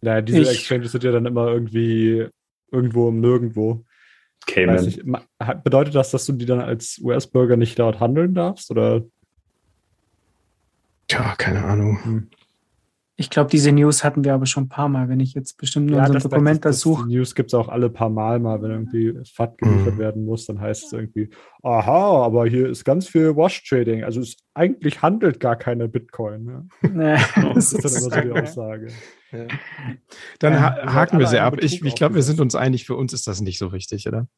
[0.00, 2.28] Naja, diese ich, Exchanges sind ja dann immer irgendwie
[2.72, 3.84] irgendwo im Nirgendwo.
[4.46, 4.88] Cayman.
[4.88, 5.02] Ich,
[5.62, 8.70] bedeutet das, dass du die dann als US-Bürger nicht dort handeln darfst?
[8.70, 9.02] Oder?
[11.08, 12.04] Tja, keine Ahnung.
[12.04, 12.30] Hm.
[13.20, 15.90] Ich glaube, diese News hatten wir aber schon ein paar Mal, wenn ich jetzt bestimmt
[15.90, 17.06] in ja, unserem Dokument das, das, suche.
[17.06, 19.98] Die News gibt es auch alle paar Mal mal, wenn irgendwie FAT geliefert mhm.
[19.98, 21.28] werden muss, dann heißt es irgendwie,
[21.62, 24.04] aha, aber hier ist ganz viel Wash-Trading.
[24.04, 26.44] Also es eigentlich handelt gar keine Bitcoin.
[26.44, 26.68] Ne?
[26.80, 27.16] Nee,
[27.54, 28.88] das, ist dann immer so die Aussage.
[29.32, 29.46] Ja.
[30.38, 31.58] Dann ja, haken wir sie ab.
[31.60, 34.28] Ich, ich glaube, wir sind uns einig, für uns ist das nicht so richtig, oder?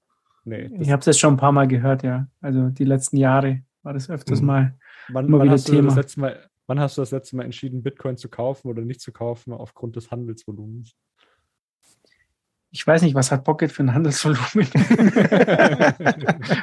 [0.44, 0.68] Nee.
[0.80, 2.26] Ich habe es jetzt schon ein paar Mal gehört, ja.
[2.40, 4.46] Also die letzten Jahre war das öfters mhm.
[4.48, 4.74] mal
[5.08, 5.94] wann, immer wann wieder Thema.
[6.16, 9.52] Mal, wann hast du das letzte Mal entschieden, Bitcoin zu kaufen oder nicht zu kaufen
[9.52, 10.94] aufgrund des Handelsvolumens?
[12.74, 14.66] Ich weiß nicht, was hat Pocket für ein Handelsvolumen?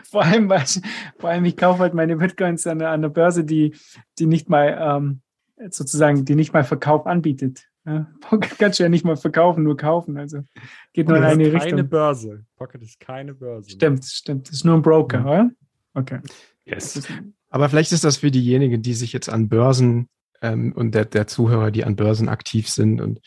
[0.10, 0.82] vor, allem, weil ich,
[1.20, 3.76] vor allem, ich kaufe halt meine Bitcoins an, an der Börse, die,
[4.18, 5.22] die nicht mal ähm,
[5.70, 7.70] sozusagen, die nicht mal Verkauf anbietet.
[7.86, 10.18] Ja, Pocket kannst du ja nicht mal verkaufen, nur kaufen.
[10.18, 10.44] Also
[10.94, 11.70] geht nur in eine Richtung.
[11.70, 12.46] Keine Börse.
[12.58, 13.70] Pocket ist keine Börse.
[13.70, 14.48] Stimmt, stimmt.
[14.48, 15.26] Das ist nur ein Broker, ja.
[15.26, 15.52] oder?
[15.94, 16.20] Okay.
[16.66, 17.08] Yes.
[17.50, 20.08] Aber vielleicht ist das für diejenigen, die sich jetzt an Börsen
[20.42, 23.20] ähm, und der, der Zuhörer, die an Börsen aktiv sind und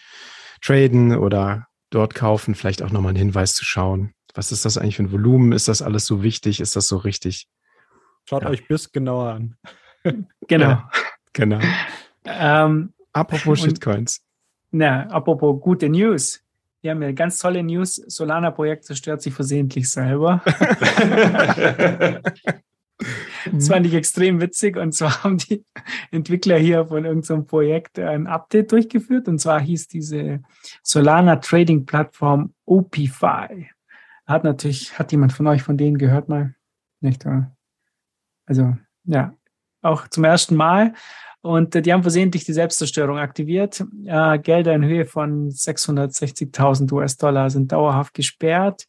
[0.62, 4.14] traden oder dort kaufen, vielleicht auch nochmal ein Hinweis zu schauen.
[4.34, 5.52] Was ist das eigentlich für ein Volumen?
[5.52, 6.60] Ist das alles so wichtig?
[6.60, 7.48] Ist das so richtig?
[8.28, 8.48] Schaut ja.
[8.48, 9.56] euch bis genauer an.
[10.48, 10.68] genau.
[10.68, 10.90] Ja,
[11.32, 11.60] genau.
[12.24, 14.22] Ähm, apropos Shitcoins.
[14.70, 16.40] Na, apropos gute News.
[16.80, 17.96] Wir haben ja ganz tolle News.
[17.96, 20.42] Solana-Projekt zerstört sich versehentlich selber.
[23.50, 24.76] Das fand ich extrem witzig.
[24.76, 25.64] Und zwar haben die
[26.10, 29.28] Entwickler hier von irgendeinem Projekt ein Update durchgeführt.
[29.28, 30.40] Und zwar hieß diese
[30.82, 33.70] Solana Trading Plattform OPFI.
[34.26, 36.54] Hat natürlich, hat jemand von euch von denen gehört mal?
[37.00, 37.54] Nicht, oder?
[38.46, 39.34] Also, ja,
[39.82, 40.94] auch zum ersten Mal.
[41.42, 43.84] Und äh, die haben versehentlich die Selbstzerstörung aktiviert.
[44.06, 48.86] Äh, Gelder in Höhe von 660.000 US-Dollar sind dauerhaft gesperrt.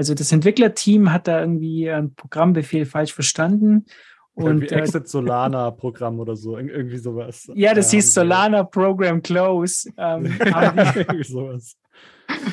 [0.00, 3.84] Also das Entwicklerteam hat da irgendwie einen Programmbefehl falsch verstanden.
[4.32, 7.50] Und, äh, Exit Solana Programm oder so, irgendwie sowas.
[7.54, 9.90] Ja, das hieß Solana Program Close.
[9.98, 11.76] Ähm, irgendwie sowas.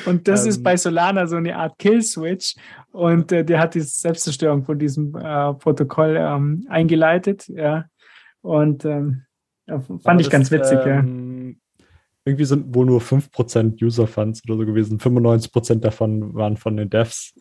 [0.04, 2.54] Und das ähm, ist bei Solana so eine Art Kill-Switch.
[2.92, 7.48] Und äh, der hat die Selbstzerstörung von diesem äh, Protokoll ähm, eingeleitet.
[7.48, 7.86] Ja.
[8.42, 9.22] Und ähm,
[10.02, 11.02] fand ich ganz witzig, ähm, ja.
[12.28, 14.98] Irgendwie sind wohl nur 5% User-Funds oder so gewesen.
[14.98, 17.34] 95% davon waren von den Devs.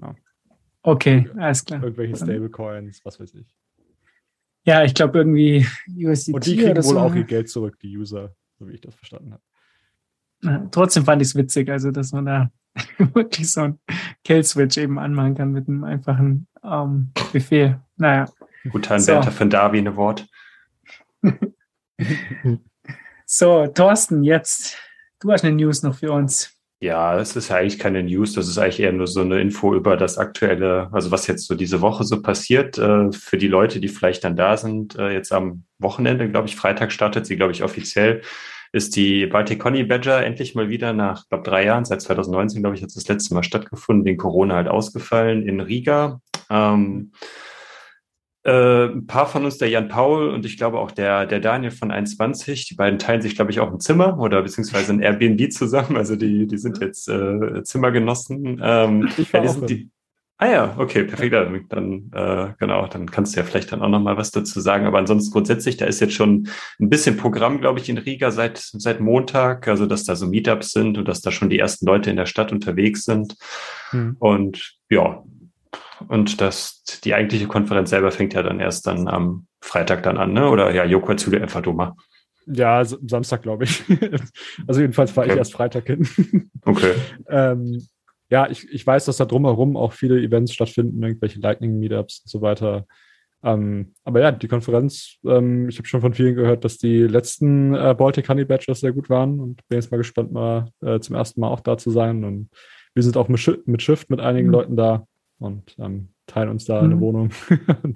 [0.00, 0.14] Ja.
[0.82, 1.82] Okay, alles klar.
[1.82, 3.54] Irgendwelche Stablecoins, was weiß ich.
[4.64, 6.98] Ja, ich glaube irgendwie USDT Und die kriegen wohl so.
[6.98, 10.70] auch ihr Geld zurück, die User, so wie ich das verstanden habe.
[10.70, 12.50] Trotzdem fand ich es witzig, also dass man da
[13.12, 13.78] wirklich so ein
[14.24, 17.80] Kill-Switch eben anmachen kann mit einem einfachen ähm, Befehl.
[17.96, 18.24] Naja.
[18.70, 19.36] Guter Anwärter so.
[19.36, 20.26] von Darwin Award.
[23.32, 24.76] So, Thorsten, jetzt,
[25.20, 26.52] du hast eine News noch für uns.
[26.82, 29.72] Ja, es ist ja eigentlich keine News, das ist eigentlich eher nur so eine Info
[29.72, 32.76] über das aktuelle, also was jetzt so diese Woche so passiert.
[32.78, 36.56] Äh, für die Leute, die vielleicht dann da sind, äh, jetzt am Wochenende, glaube ich,
[36.56, 38.22] Freitag startet sie, glaube ich, offiziell,
[38.72, 42.74] ist die Baltic Conny Badger endlich mal wieder nach, glaube drei Jahren, seit 2019, glaube
[42.74, 46.20] ich, hat es das letzte Mal stattgefunden, wegen Corona halt ausgefallen in Riga.
[46.50, 47.12] Ähm,
[48.44, 51.70] äh, ein paar von uns, der Jan Paul und ich glaube auch der, der Daniel
[51.70, 55.52] von 21, die beiden teilen sich, glaube ich, auch ein Zimmer oder beziehungsweise ein Airbnb
[55.52, 55.96] zusammen.
[55.96, 58.60] Also die, die sind jetzt äh, Zimmergenossen.
[58.62, 59.90] Ähm, ja, die sind die,
[60.38, 61.34] ah ja, okay, perfekt.
[61.68, 64.86] Dann äh, genau, dann kannst du ja vielleicht dann auch noch mal was dazu sagen.
[64.86, 66.48] Aber ansonsten grundsätzlich, da ist jetzt schon
[66.80, 69.68] ein bisschen Programm, glaube ich, in Riga seit seit Montag.
[69.68, 72.26] Also dass da so Meetups sind und dass da schon die ersten Leute in der
[72.26, 73.36] Stadt unterwegs sind.
[73.90, 74.16] Hm.
[74.18, 75.22] Und ja,
[76.08, 80.32] und das, die eigentliche Konferenz selber fängt ja dann erst dann am Freitag dann an,
[80.32, 80.48] ne?
[80.48, 81.94] Oder ja, Joko erzähle einfach du mal.
[82.46, 83.82] Ja, Samstag, glaube ich.
[84.66, 85.34] also jedenfalls fahre okay.
[85.34, 86.08] ich erst Freitag hin.
[86.64, 86.94] okay.
[87.28, 87.86] ähm,
[88.30, 92.40] ja, ich, ich weiß, dass da drumherum auch viele Events stattfinden, irgendwelche Lightning-Meetups und so
[92.40, 92.86] weiter.
[93.42, 97.74] Ähm, aber ja, die Konferenz, ähm, ich habe schon von vielen gehört, dass die letzten
[97.74, 101.16] äh, Baltic Honey Badgers sehr gut waren und bin jetzt mal gespannt, mal äh, zum
[101.16, 102.24] ersten Mal auch da zu sein.
[102.24, 102.50] Und
[102.94, 104.52] wir sind auch mit, Sch mit Shift mit einigen mhm.
[104.52, 105.06] Leuten da
[105.40, 106.92] und ähm, teilen uns da mhm.
[106.92, 107.30] eine Wohnung.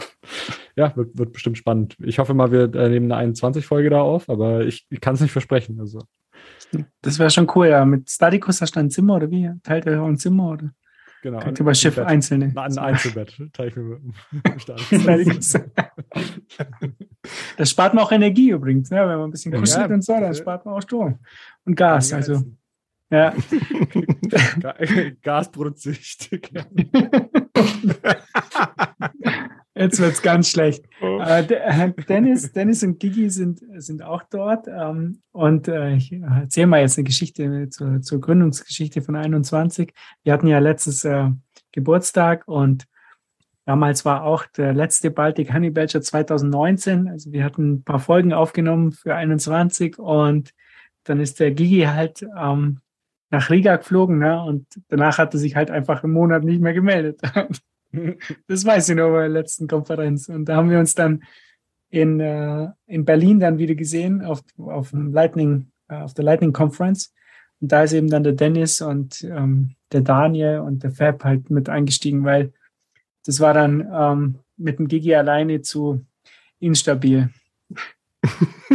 [0.76, 1.96] ja, wird, wird, bestimmt spannend.
[2.02, 5.20] Ich hoffe mal, wir äh, nehmen eine 21-Folge da auf, aber ich, ich kann es
[5.20, 5.78] nicht versprechen.
[5.78, 6.00] Also.
[7.02, 7.84] Das wäre schon cool, ja.
[7.84, 9.50] Mit Stadicus hast du ein Zimmer oder wie?
[9.62, 10.70] Teilt ihr auch ein Zimmer oder?
[11.22, 11.38] Genau.
[11.38, 12.06] Teilt bei Schiff Bett.
[12.06, 12.52] einzelne?
[12.54, 14.00] Ein Einzelbett teile ich mir
[14.32, 14.68] mit
[17.56, 18.98] das spart man auch Energie übrigens, ne?
[18.98, 21.20] wenn man ein bisschen kuschelt ja, und so, dann spart man auch Strom
[21.64, 22.12] und Gas.
[22.12, 22.42] Also.
[23.14, 23.32] Ja.
[25.22, 25.98] Gasproduziert.
[29.76, 30.84] Jetzt wird es ganz schlecht.
[31.00, 31.20] Oh.
[31.20, 34.66] Äh, Dennis, Dennis und Gigi sind, sind auch dort.
[34.66, 39.94] Ähm, und äh, ich erzähle mal jetzt eine Geschichte zur, zur, Gründungsgeschichte von 21.
[40.24, 41.30] Wir hatten ja letztes äh,
[41.70, 42.86] Geburtstag und
[43.64, 47.06] damals war auch der letzte Baltic Honey Badger 2019.
[47.08, 50.50] Also wir hatten ein paar Folgen aufgenommen für 21 und
[51.04, 52.80] dann ist der Gigi halt ähm,
[53.34, 54.42] nach Riga geflogen ne?
[54.42, 57.20] und danach hat er sich halt einfach im Monat nicht mehr gemeldet.
[58.46, 60.28] das weiß ich noch bei der letzten Konferenz.
[60.28, 61.24] Und da haben wir uns dann
[61.90, 66.52] in, äh, in Berlin dann wieder gesehen auf, auf, dem Lightning, äh, auf der Lightning
[66.52, 67.12] Conference.
[67.60, 71.50] Und da ist eben dann der Dennis und ähm, der Daniel und der Fab halt
[71.50, 72.52] mit eingestiegen, weil
[73.24, 76.04] das war dann ähm, mit dem Gigi alleine zu
[76.60, 77.30] instabil.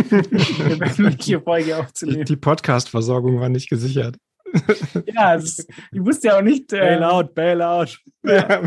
[2.01, 4.17] die, die Podcast-Versorgung war nicht gesichert.
[5.05, 6.71] ja, ist, ich wusste ja auch nicht.
[6.73, 7.99] Äh, bail out, bail out.
[8.23, 8.63] Ja.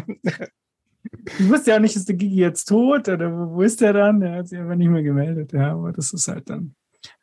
[1.38, 3.92] Ich wusste ja auch nicht, ist der Gigi jetzt tot oder wo, wo ist der
[3.92, 4.22] dann?
[4.22, 5.52] Er hat sich einfach nicht mehr gemeldet.
[5.52, 6.74] Ja, aber das ist halt dann,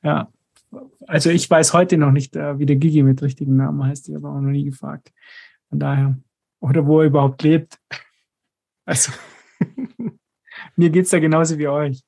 [0.04, 0.32] ja.
[1.08, 4.08] Also ich weiß heute noch nicht, äh, wie der Gigi mit richtigen Namen heißt.
[4.10, 5.12] Ich habe auch noch nie gefragt.
[5.70, 6.18] Von daher.
[6.60, 7.80] Oder wo er überhaupt lebt.
[8.86, 9.12] Also,
[10.76, 12.04] mir geht es da genauso wie euch.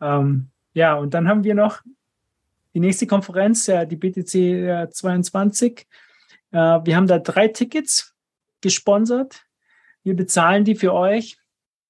[0.00, 1.82] Ähm, ja, und dann haben wir noch
[2.76, 5.86] die nächste Konferenz, die BTC 22.
[6.50, 8.14] Äh, wir haben da drei Tickets
[8.60, 9.46] gesponsert.
[10.02, 11.38] Wir bezahlen die für euch.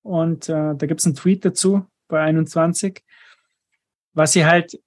[0.02, 3.02] Und äh, da gibt es einen Tweet dazu bei 21,
[4.12, 4.80] was ihr halt,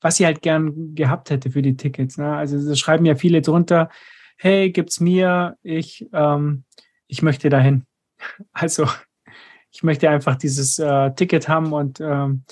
[0.00, 2.16] was ihr halt gern gehabt hätte für die Tickets.
[2.16, 2.34] Ne?
[2.34, 3.90] Also da schreiben ja viele drunter,
[4.38, 6.64] hey, gibt's mir, ich, ähm,
[7.06, 7.84] ich möchte dahin.
[8.52, 8.88] Also
[9.70, 12.44] ich möchte einfach dieses äh, Ticket haben und ähm,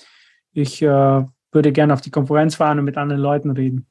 [0.53, 3.87] ich äh, würde gerne auf die Konferenz fahren und mit anderen Leuten reden.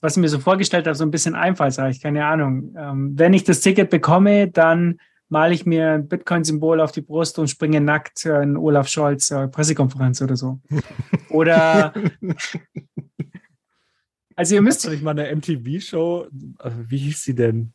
[0.00, 2.74] Was ich mir so vorgestellt habe, so ein bisschen einfallsreich, keine Ahnung.
[2.76, 4.98] Ähm, wenn ich das Ticket bekomme, dann
[5.28, 9.48] male ich mir ein Bitcoin-Symbol auf die Brust und springe nackt in Olaf Scholz äh,
[9.48, 10.60] Pressekonferenz oder so.
[11.30, 11.92] Oder
[14.36, 16.26] also ihr müsst euch mal eine MTV-Show,
[16.58, 17.72] also wie hieß sie denn?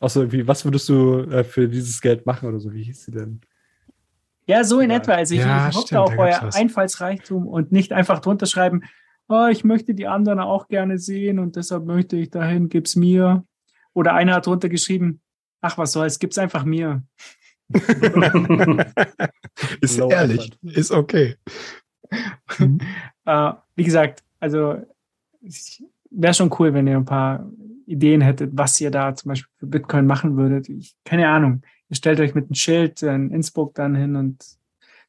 [0.00, 2.72] Also wie, was würdest du äh, für dieses Geld machen oder so?
[2.72, 3.40] Wie hieß sie denn?
[4.46, 4.96] Ja, so in ja.
[4.96, 5.12] etwa.
[5.12, 8.82] Also ich, ja, hoffe auf euer Einfallsreichtum und nicht einfach drunter schreiben,
[9.28, 13.44] oh, ich möchte die anderen auch gerne sehen und deshalb möchte ich dahin, gib's mir.
[13.92, 15.20] Oder einer hat drunter geschrieben,
[15.60, 17.02] ach was soll's, gib's einfach mir.
[19.80, 20.76] ist Low ehrlich, effort.
[20.76, 21.36] ist okay.
[22.60, 24.76] Uh, wie gesagt, also
[26.10, 27.50] wäre schon cool, wenn ihr ein paar
[27.86, 30.68] Ideen hättet, was ihr da zum Beispiel für Bitcoin machen würdet.
[30.68, 31.62] Ich, keine Ahnung.
[31.88, 34.44] Ihr stellt euch mit einem Schild in Innsbruck dann hin und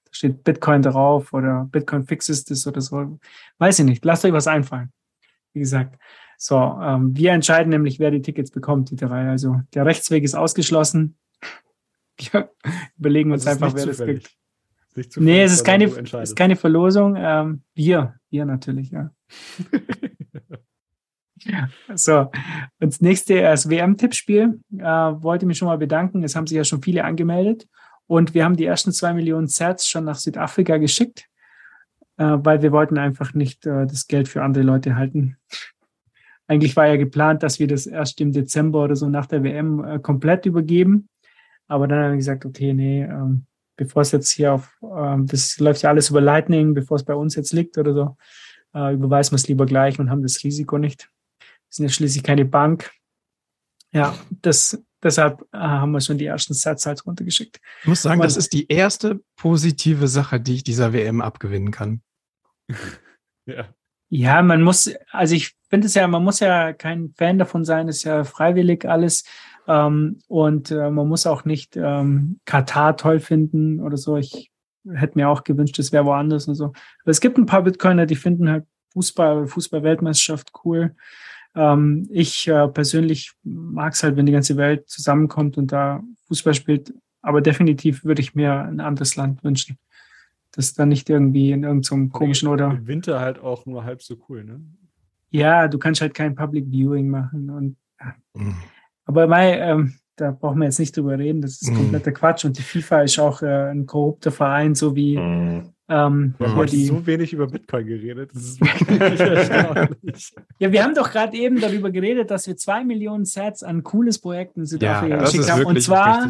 [0.06, 3.20] da steht Bitcoin drauf oder Bitcoin fixes das oder so.
[3.58, 4.06] Weiß ich nicht.
[4.06, 4.92] Lasst euch was einfallen.
[5.54, 5.98] Wie gesagt.
[6.38, 9.28] So, ähm, wir entscheiden nämlich, wer die Tickets bekommt, die drei.
[9.28, 11.18] Also der Rechtsweg ist ausgeschlossen.
[12.20, 12.50] Wir
[12.98, 14.36] überlegen uns einfach, wer das kriegt.
[15.18, 17.16] Nee, es ist keine, ist keine Verlosung.
[17.16, 19.12] Ähm, wir, wir natürlich, ja.
[21.96, 22.20] So,
[22.80, 24.60] und das nächste das WM-Tippspiel.
[24.78, 26.24] Äh, wollte mich schon mal bedanken.
[26.24, 27.68] Es haben sich ja schon viele angemeldet.
[28.08, 31.28] Und wir haben die ersten zwei Millionen Sets schon nach Südafrika geschickt,
[32.18, 35.38] äh, weil wir wollten einfach nicht äh, das Geld für andere Leute halten.
[36.48, 39.84] Eigentlich war ja geplant, dass wir das erst im Dezember oder so nach der WM
[39.84, 41.10] äh, komplett übergeben.
[41.68, 43.46] Aber dann haben wir gesagt, okay, nee, ähm,
[43.76, 47.14] bevor es jetzt hier auf, ähm, das läuft ja alles über Lightning, bevor es bei
[47.14, 48.18] uns jetzt liegt oder so,
[48.74, 51.10] äh, überweisen wir es lieber gleich und haben das Risiko nicht.
[51.78, 52.92] Sind ja schließlich keine Bank.
[53.94, 57.60] Ja, das, deshalb äh, haben wir schon die ersten Sets halt runtergeschickt.
[57.82, 61.72] Ich muss sagen, Man, das ist die erste positive Sache, die ich dieser WM abgewinnen
[61.72, 62.02] kann.
[63.46, 63.70] ja.
[64.10, 67.90] Ja, man muss, also ich finde es ja, man muss ja kein Fan davon sein,
[67.90, 69.24] ist ja freiwillig alles.
[69.68, 74.18] Ähm, und äh, man muss auch nicht ähm, Katar toll finden oder so.
[74.18, 74.50] Ich
[74.90, 76.68] hätte mir auch gewünscht, es wäre woanders und so.
[77.04, 80.96] Aber es gibt ein paar Bitcoiner, die finden halt Fußball, Fußball-Weltmeisterschaft cool.
[81.58, 86.54] Ähm, ich äh, persönlich mag es halt, wenn die ganze Welt zusammenkommt und da Fußball
[86.54, 86.94] spielt.
[87.22, 89.78] Aber definitiv würde ich mir ein anderes Land wünschen.
[90.52, 92.72] Das dann nicht irgendwie in irgendeinem komischen oder.
[92.72, 94.62] Im Winter halt auch nur halb so cool, ne?
[95.30, 97.50] Ja, du kannst halt kein Public Viewing machen.
[97.50, 97.78] Und,
[98.34, 98.56] mhm.
[99.06, 101.42] Aber Mai, ähm, da brauchen wir jetzt nicht drüber reden.
[101.42, 101.78] Das ist mhm.
[101.78, 102.46] kompletter Quatsch.
[102.46, 105.74] Und die FIFA ist auch äh, ein korrupter Verein, so wie mhm.
[105.90, 108.32] Ähm, wir haben die, so wenig über Bitcoin geredet.
[108.34, 110.36] Das ist wirklich erstaunlich.
[110.60, 114.20] Ja, wir haben doch gerade eben darüber geredet, dass wir zwei Millionen Sets an cooles
[114.20, 115.66] Projekten in Südafrika ja, geschickt haben.
[115.66, 116.30] Und zwar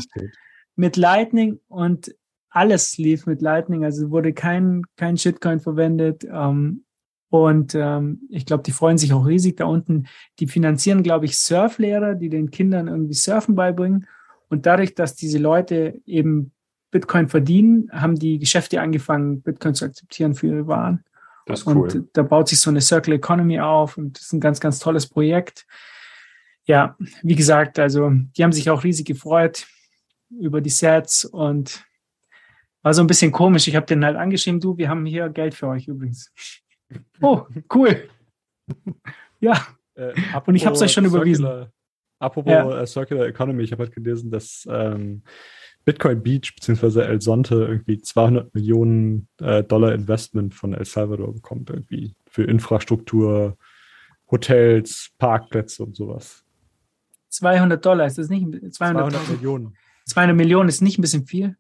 [0.75, 2.13] mit Lightning und
[2.51, 3.83] alles lief mit Lightning.
[3.83, 6.23] Also wurde kein, kein Shitcoin verwendet.
[6.31, 6.83] Ähm,
[7.29, 10.05] und ähm, ich glaube, die freuen sich auch riesig da unten.
[10.39, 14.07] Die finanzieren, glaube ich, Surflehrer, die den Kindern irgendwie Surfen beibringen.
[14.49, 16.51] Und dadurch, dass diese Leute eben
[16.97, 21.03] Bitcoin verdienen, haben die Geschäfte angefangen, Bitcoin zu akzeptieren für ihre Waren.
[21.45, 21.91] Das ist cool.
[21.91, 24.79] Und da baut sich so eine Circle Economy auf und das ist ein ganz, ganz
[24.79, 25.67] tolles Projekt.
[26.65, 29.67] Ja, wie gesagt, also die haben sich auch riesig gefreut
[30.31, 31.85] über die Sets und
[32.81, 33.67] war so ein bisschen komisch.
[33.67, 36.31] Ich habe den halt angeschrieben, du, wir haben hier Geld für euch übrigens.
[37.19, 37.45] Oh,
[37.75, 38.09] cool.
[39.41, 39.67] ja.
[39.95, 40.13] Äh,
[40.45, 41.71] und ich habe es euch schon Circular, überwiesen.
[42.17, 42.81] Apropos ja.
[42.81, 45.21] Äh, Circular Economy, ich habe halt gelesen, dass ähm,
[45.87, 46.99] Bitcoin Beach bzw.
[46.99, 53.57] El Sonte irgendwie 200 Millionen äh, Dollar Investment von El Salvador bekommt, irgendwie für Infrastruktur,
[54.29, 56.43] Hotels, Parkplätze und sowas.
[57.29, 59.77] 200 Dollar, ist das nicht 200, 200 Millionen?
[60.07, 61.55] 200 Millionen ist nicht ein bisschen viel?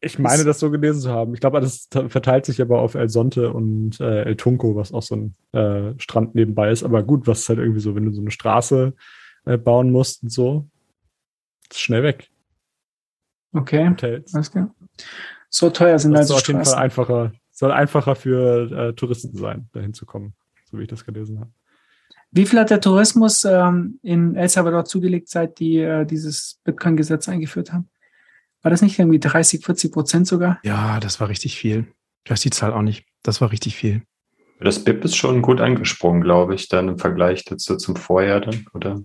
[0.00, 1.34] Ich meine, das so gelesen zu haben.
[1.34, 5.02] Ich glaube, das verteilt sich aber auf El Sonte und äh, El Tunco, was auch
[5.02, 6.84] so ein äh, Strand nebenbei ist.
[6.84, 8.94] Aber gut, was ist halt irgendwie so, wenn du so eine Straße
[9.46, 10.68] äh, bauen musst und so,
[11.68, 12.31] ist schnell weg.
[13.52, 13.88] Okay.
[13.88, 14.34] Hotels.
[14.34, 14.74] Alles klar.
[15.48, 19.68] So teuer sind das also auf jeden Fall einfacher, soll einfacher für äh, Touristen sein,
[19.72, 20.34] dahin zu kommen,
[20.64, 21.50] so wie ich das gelesen habe.
[22.30, 27.28] Wie viel hat der Tourismus ähm, in El Salvador zugelegt, seit die äh, dieses Bitcoin-Gesetz
[27.28, 27.90] eingeführt haben?
[28.62, 30.58] War das nicht irgendwie 30, 40 Prozent sogar?
[30.62, 31.86] Ja, das war richtig viel.
[32.24, 33.04] Ich weiß die Zahl auch nicht.
[33.22, 34.02] Das war richtig viel.
[34.60, 38.64] Das BIP ist schon gut angesprungen, glaube ich, dann im Vergleich dazu zum Vorjahr dann,
[38.72, 39.02] oder?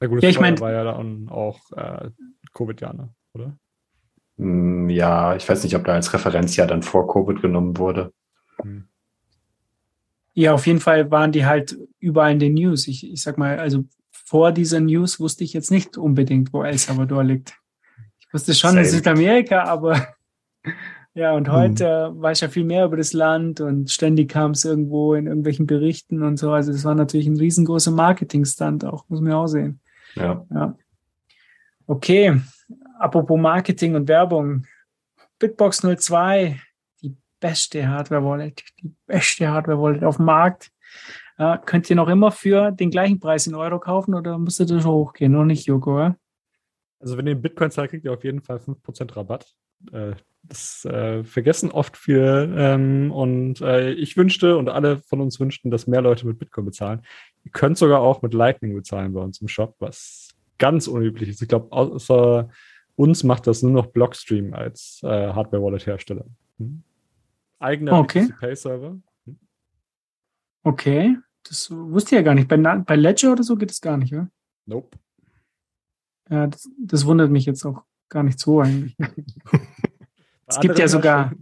[0.00, 2.10] Na gut, ja, ich mein, war ja dann auch äh,
[2.52, 3.08] Covid-Jahr, ne?
[3.32, 3.56] oder?
[4.38, 8.12] Hm, ja, ich weiß nicht, ob da als Referenzjahr dann vor Covid genommen wurde.
[8.60, 8.88] Hm.
[10.34, 12.88] Ja, auf jeden Fall waren die halt überall in den News.
[12.88, 16.76] Ich, ich sag mal, also vor dieser News wusste ich jetzt nicht unbedingt, wo El
[16.76, 17.54] Salvador liegt.
[18.18, 18.82] Ich wusste schon Same.
[18.82, 20.08] in Südamerika, aber
[21.14, 21.54] ja, und hm.
[21.54, 22.20] heute hm.
[22.20, 25.66] weiß ich ja viel mehr über das Land und ständig kam es irgendwo in irgendwelchen
[25.66, 26.50] Berichten und so.
[26.50, 29.80] Also das war natürlich ein riesengroßer Marketingstand auch, muss man auch sehen.
[30.16, 30.44] Ja.
[30.52, 30.76] ja.
[31.86, 32.40] Okay,
[32.98, 34.66] apropos Marketing und Werbung.
[35.38, 36.58] Bitbox 02,
[37.02, 40.72] die beste Hardware-Wallet, die beste Hardware-Wallet auf dem Markt.
[41.38, 44.66] Ja, könnt ihr noch immer für den gleichen Preis in Euro kaufen oder müsst ihr
[44.66, 45.32] das hochgehen?
[45.32, 46.16] Noch nicht, Joko, oder?
[46.98, 49.54] Also wenn ihr Bitcoin zahlt, kriegt ihr auf jeden Fall 5% Rabatt.
[49.92, 50.14] Äh,
[50.48, 52.54] Das äh, vergessen oft viele.
[52.56, 56.66] Ähm, und äh, ich wünschte und alle von uns wünschten, dass mehr Leute mit Bitcoin
[56.66, 57.02] bezahlen.
[57.44, 60.28] Ihr könnt sogar auch mit Lightning bezahlen bei uns im Shop, was
[60.58, 61.42] ganz unüblich ist.
[61.42, 62.48] Ich glaube, außer
[62.96, 66.24] uns macht das nur noch Blockstream als äh, Hardware-Wallet-Hersteller.
[66.58, 66.82] Hm?
[67.58, 68.32] Eigener okay.
[68.38, 68.98] Pay-Server.
[69.24, 69.38] Hm?
[70.62, 72.48] Okay, das wusste ich ja gar nicht.
[72.48, 74.28] Bei, bei Ledger oder so geht es gar nicht, oder?
[74.66, 74.98] Nope.
[76.30, 78.96] Ja, das, das wundert mich jetzt auch gar nicht so eigentlich.
[80.46, 81.32] es gibt ja sogar,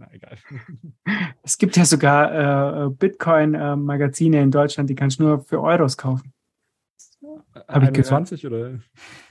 [1.43, 6.33] es gibt ja sogar äh, Bitcoin-Magazine in Deutschland, die kannst du nur für Euros kaufen.
[7.67, 8.07] Habe ich gehört.
[8.07, 8.79] 20 oder?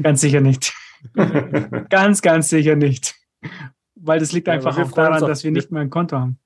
[0.02, 0.74] Ganz sicher nicht.
[1.90, 3.14] ganz, ganz sicher nicht.
[3.94, 6.38] Weil das liegt ja, einfach auch daran, dass wir nicht mehr ein Konto haben.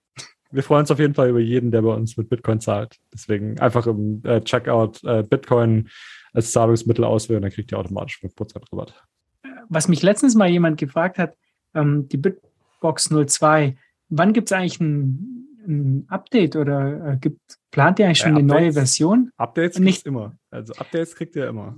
[0.51, 2.97] Wir freuen uns auf jeden Fall über jeden, der bei uns mit Bitcoin zahlt.
[3.13, 5.89] Deswegen einfach im äh, Checkout äh, Bitcoin
[6.33, 9.03] als Zahlungsmittel auswählen, dann kriegt ihr automatisch 5% Rabatt.
[9.69, 11.37] Was mich letztens mal jemand gefragt hat,
[11.75, 12.17] ähm, die
[12.79, 13.77] Bitbox 02,
[14.09, 17.41] wann gibt es eigentlich ein, ein, Update oder äh, gibt,
[17.71, 19.31] plant ihr eigentlich schon ja, eine neue Version?
[19.37, 20.37] Updates nicht immer.
[20.51, 21.77] Also Updates kriegt ihr immer.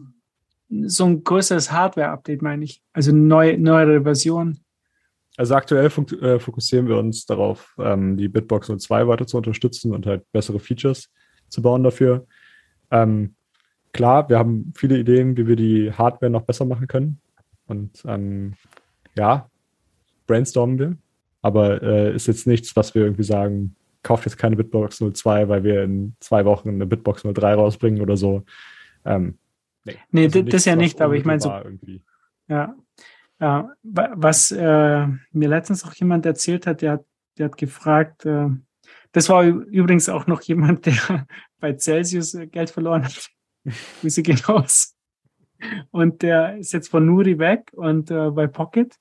[0.68, 2.82] So ein größeres Hardware-Update meine ich.
[2.92, 4.60] Also eine neue, neuere Version.
[5.36, 10.06] Also aktuell äh, fokussieren wir uns darauf, ähm, die Bitbox 02 weiter zu unterstützen und
[10.06, 11.10] halt bessere Features
[11.48, 12.26] zu bauen dafür.
[12.90, 13.34] Ähm,
[13.92, 17.20] klar, wir haben viele Ideen, wie wir die Hardware noch besser machen können.
[17.66, 18.54] Und ähm,
[19.16, 19.50] ja,
[20.30, 20.96] brainstormen wir.
[21.42, 25.64] Aber äh, ist jetzt nichts, was wir irgendwie sagen, kauft jetzt keine Bitbox 02, weil
[25.64, 28.44] wir in zwei Wochen eine Bitbox 03 rausbringen oder so.
[29.04, 29.38] Ähm,
[29.84, 31.50] nee, nee also das ja nicht, aber ich meine so.
[31.50, 32.02] Irgendwie.
[32.48, 32.74] Ja.
[33.40, 37.04] ja was äh, mir letztens auch jemand erzählt hat, der hat,
[37.38, 38.48] der hat gefragt, äh,
[39.12, 41.26] das war übrigens auch noch jemand, der
[41.58, 43.28] bei Celsius äh, Geld verloren hat.
[44.00, 44.94] Grüße gehen raus.
[45.90, 48.96] Und der ist jetzt von Nuri weg und äh, bei Pocket.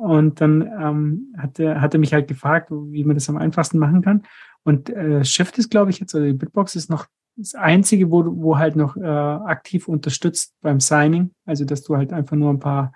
[0.00, 3.78] Und dann ähm, hat, er, hat er mich halt gefragt, wie man das am einfachsten
[3.78, 4.22] machen kann.
[4.62, 7.06] Und äh, Shift ist, glaube ich, jetzt, oder die Bitbox ist noch
[7.36, 11.32] das Einzige, wo, wo halt noch äh, aktiv unterstützt beim Signing.
[11.44, 12.94] Also, dass du halt einfach nur ein paar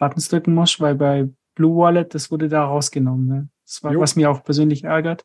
[0.00, 3.26] Buttons drücken musst, weil bei Blue Wallet, das wurde da rausgenommen.
[3.28, 3.48] Ne?
[3.64, 4.00] Das war, jo.
[4.00, 5.24] was mir auch persönlich ärgert.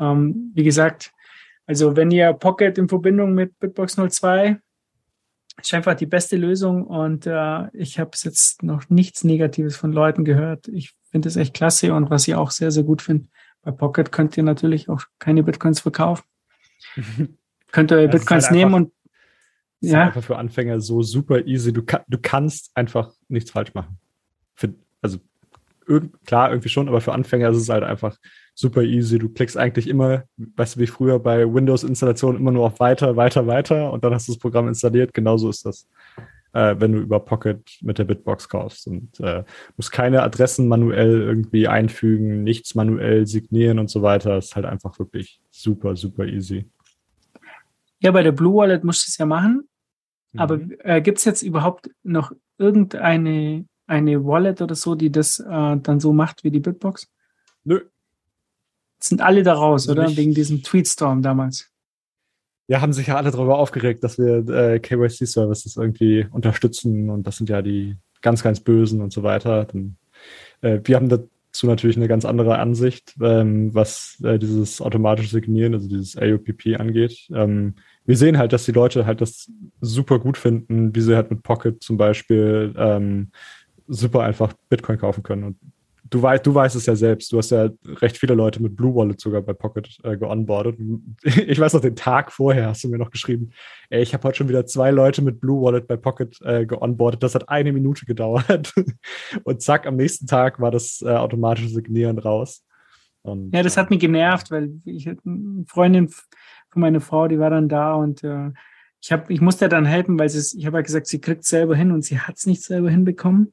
[0.00, 1.12] Ähm, wie gesagt,
[1.66, 4.58] also wenn ihr Pocket in Verbindung mit Bitbox 02
[5.60, 10.24] ist einfach die beste Lösung und äh, ich habe jetzt noch nichts Negatives von Leuten
[10.24, 10.68] gehört.
[10.68, 13.28] Ich finde es echt klasse und was ich auch sehr, sehr gut finde,
[13.62, 16.24] bei Pocket könnt ihr natürlich auch keine Bitcoins verkaufen.
[17.72, 18.92] könnt ihr Bitcoins halt nehmen und
[19.80, 20.06] ja.
[20.06, 21.72] einfach für Anfänger so super easy.
[21.72, 23.98] Du, du kannst einfach nichts falsch machen.
[24.54, 25.18] Für, also
[26.24, 28.16] klar, irgendwie schon, aber für Anfänger ist es halt einfach
[28.58, 29.20] super easy.
[29.20, 33.46] Du klickst eigentlich immer, weißt du, wie früher bei Windows-Installationen immer nur auf weiter, weiter,
[33.46, 35.14] weiter und dann hast du das Programm installiert.
[35.14, 35.88] Genauso ist das,
[36.54, 39.44] äh, wenn du über Pocket mit der Bitbox kaufst und äh,
[39.76, 44.34] musst keine Adressen manuell irgendwie einfügen, nichts manuell signieren und so weiter.
[44.34, 46.68] Das ist halt einfach wirklich super, super easy.
[48.00, 49.68] Ja, bei der Blue Wallet musst du es ja machen.
[50.32, 50.40] Mhm.
[50.40, 55.76] Aber äh, gibt es jetzt überhaupt noch irgendeine eine Wallet oder so, die das äh,
[55.76, 57.08] dann so macht wie die Bitbox?
[57.62, 57.82] Nö.
[59.00, 60.16] Sind alle da raus, also oder?
[60.16, 61.70] Wegen diesem Tweetstorm damals.
[62.68, 67.38] Ja, haben sich ja alle darüber aufgeregt, dass wir äh, KYC-Services irgendwie unterstützen und das
[67.38, 69.64] sind ja die ganz, ganz Bösen und so weiter.
[69.64, 69.96] Dann,
[70.60, 75.74] äh, wir haben dazu natürlich eine ganz andere Ansicht, ähm, was äh, dieses automatische Signieren,
[75.74, 77.28] also dieses AOPP angeht.
[77.32, 79.50] Ähm, wir sehen halt, dass die Leute halt das
[79.80, 83.30] super gut finden, wie sie halt mit Pocket zum Beispiel ähm,
[83.86, 85.44] super einfach Bitcoin kaufen können.
[85.44, 85.56] Und
[86.10, 87.32] du, weißt, du weißt es ja selbst.
[87.32, 90.78] Du hast ja recht viele Leute mit Blue Wallet sogar bei Pocket äh, geonboardet.
[91.48, 93.50] Ich weiß noch, den Tag vorher hast du mir noch geschrieben,
[93.90, 97.22] ey, ich habe heute schon wieder zwei Leute mit Blue Wallet bei Pocket äh, geonboardet.
[97.22, 98.74] Das hat eine Minute gedauert.
[99.44, 102.64] Und zack, am nächsten Tag war das äh, automatische Signieren raus.
[103.22, 107.50] Und, ja, das hat mich genervt, weil ich eine Freundin von meiner Frau, die war
[107.50, 108.50] dann da und äh,
[109.00, 111.48] ich, hab, ich musste dann helfen, weil sie, ich habe ja gesagt, sie kriegt es
[111.48, 113.52] selber hin und sie hat es nicht selber hinbekommen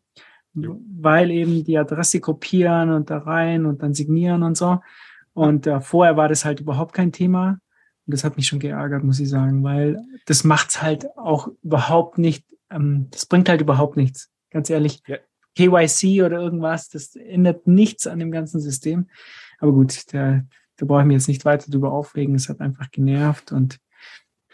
[0.56, 4.80] weil eben die Adresse kopieren und da rein und dann signieren und so.
[5.34, 7.60] Und äh, vorher war das halt überhaupt kein Thema.
[8.06, 12.18] Und das hat mich schon geärgert, muss ich sagen, weil das macht's halt auch überhaupt
[12.18, 15.02] nicht, ähm, das bringt halt überhaupt nichts, ganz ehrlich.
[15.07, 15.18] Ja.
[15.57, 19.07] KYC oder irgendwas, das ändert nichts an dem ganzen System.
[19.60, 20.41] Aber gut, da,
[20.77, 22.36] da brauche ich mich jetzt nicht weiter drüber aufregen.
[22.36, 23.80] Es hat einfach genervt und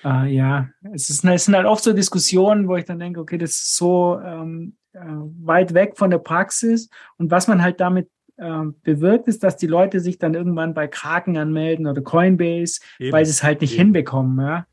[0.03, 3.37] äh, ja, es, ist, es sind halt oft so Diskussionen, wo ich dann denke, okay,
[3.37, 6.89] das ist so ähm, äh, weit weg von der Praxis.
[7.17, 10.87] Und was man halt damit äh, bewirkt, ist, dass die Leute sich dann irgendwann bei
[10.87, 13.11] Kraken anmelden oder Coinbase, Eben.
[13.11, 13.83] weil sie es halt nicht Eben.
[13.85, 14.39] hinbekommen.
[14.45, 14.65] Ja?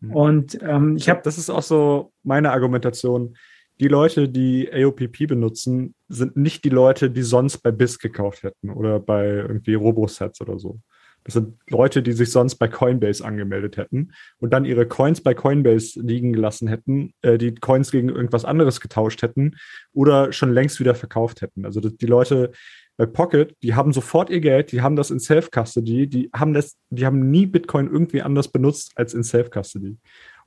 [0.00, 0.12] Mhm.
[0.12, 1.20] Und ähm, ich habe.
[1.24, 3.36] Das ist auch so meine Argumentation.
[3.78, 8.70] die Leute, die AOPP benutzen, sind nicht die Leute, die sonst bei BIS gekauft hätten
[8.70, 10.80] oder bei irgendwie Robosets oder so.
[11.26, 15.34] Das sind Leute, die sich sonst bei Coinbase angemeldet hätten und dann ihre Coins bei
[15.34, 19.56] Coinbase liegen gelassen hätten, äh, die Coins gegen irgendwas anderes getauscht hätten
[19.92, 21.64] oder schon längst wieder verkauft hätten.
[21.64, 22.52] Also die Leute
[22.96, 26.76] bei Pocket, die haben sofort ihr Geld, die haben das in Self-Custody, die haben das,
[26.90, 29.96] die haben nie Bitcoin irgendwie anders benutzt als in Self-Custody.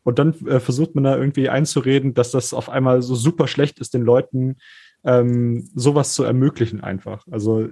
[0.04, 3.80] Und dann äh, versucht man da irgendwie einzureden, dass das auf einmal so super schlecht
[3.80, 4.56] ist, den Leuten
[5.04, 7.26] ähm, sowas zu ermöglichen einfach.
[7.30, 7.68] Also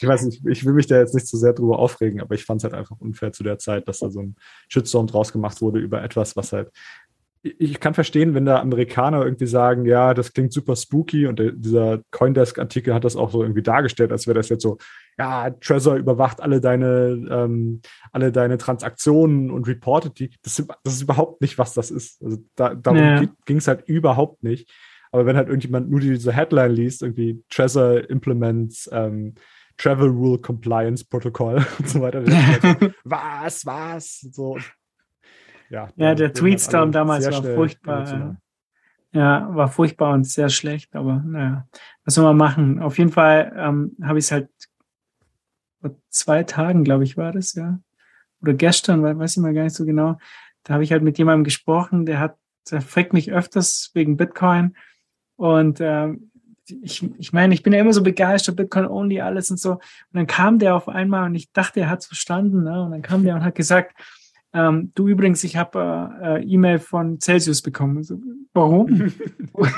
[0.00, 2.44] ich weiß nicht, ich will mich da jetzt nicht zu sehr drüber aufregen, aber ich
[2.44, 4.36] fand es halt einfach unfair zu der Zeit, dass da so ein
[4.68, 6.70] Shitstorm draus gemacht wurde über etwas, was halt.
[7.42, 11.52] Ich kann verstehen, wenn da Amerikaner irgendwie sagen, ja, das klingt super spooky und der,
[11.52, 14.76] dieser Coindesk-Artikel hat das auch so irgendwie dargestellt, als wäre das jetzt so,
[15.18, 17.80] ja, Trezor überwacht alle deine, ähm,
[18.12, 20.30] alle deine Transaktionen und reportet die.
[20.42, 22.22] Das, das, ist überhaupt nicht, was das ist.
[22.22, 23.24] Also da, darum ja.
[23.46, 24.70] ging es halt überhaupt nicht.
[25.12, 29.34] Aber wenn halt irgendjemand nur diese Headline liest, irgendwie Trezor implements ähm,
[29.80, 32.22] Travel Rule Compliance Protocol und so weiter.
[33.04, 34.20] Was, was?
[34.32, 34.58] So.
[35.70, 38.36] Ja, ja der Tweetstorm damals war furchtbar.
[39.12, 41.66] Ja, war furchtbar und sehr schlecht, aber naja,
[42.04, 42.80] was soll man machen?
[42.80, 44.48] Auf jeden Fall ähm, habe ich es halt
[45.80, 47.80] vor zwei Tagen, glaube ich, war das, ja.
[48.40, 50.18] Oder gestern, weiß ich mal gar nicht so genau.
[50.62, 52.36] Da habe ich halt mit jemandem gesprochen, der hat,
[52.70, 54.76] der fragt mich öfters wegen Bitcoin.
[55.36, 56.29] Und ähm,
[56.82, 59.72] ich, ich meine, ich bin ja immer so begeistert, Bitcoin only, alles und so.
[59.72, 59.80] Und
[60.12, 62.64] dann kam der auf einmal und ich dachte, er hat es verstanden.
[62.64, 62.82] Ne?
[62.82, 63.94] Und dann kam der und hat gesagt,
[64.52, 68.02] ähm, du übrigens, ich habe äh, E-Mail von Celsius bekommen.
[68.02, 68.20] So,
[68.52, 69.12] warum?
[69.52, 69.72] und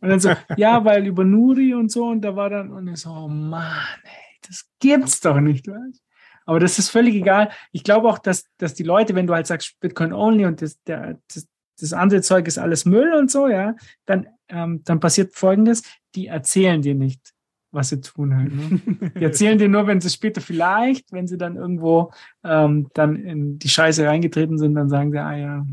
[0.00, 2.06] dann so, ja, weil über Nuri und so.
[2.06, 3.64] Und da war dann, und ich so, oh Mann,
[4.04, 5.66] ey, das gibt's doch nicht.
[5.66, 6.02] Weißt?
[6.46, 7.50] Aber das ist völlig egal.
[7.72, 10.80] Ich glaube auch, dass, dass die Leute, wenn du halt sagst Bitcoin only und das,
[10.84, 11.48] der, das,
[11.82, 13.74] das andere Zeug ist alles Müll und so, ja,
[14.06, 15.82] dann, ähm, dann passiert Folgendes,
[16.14, 17.32] die erzählen dir nicht,
[17.72, 18.54] was sie tun halt.
[18.54, 19.10] Ne?
[19.18, 22.12] Die erzählen dir nur, wenn sie später vielleicht, wenn sie dann irgendwo
[22.44, 25.66] ähm, dann in die Scheiße reingetreten sind, dann sagen sie, ah ja,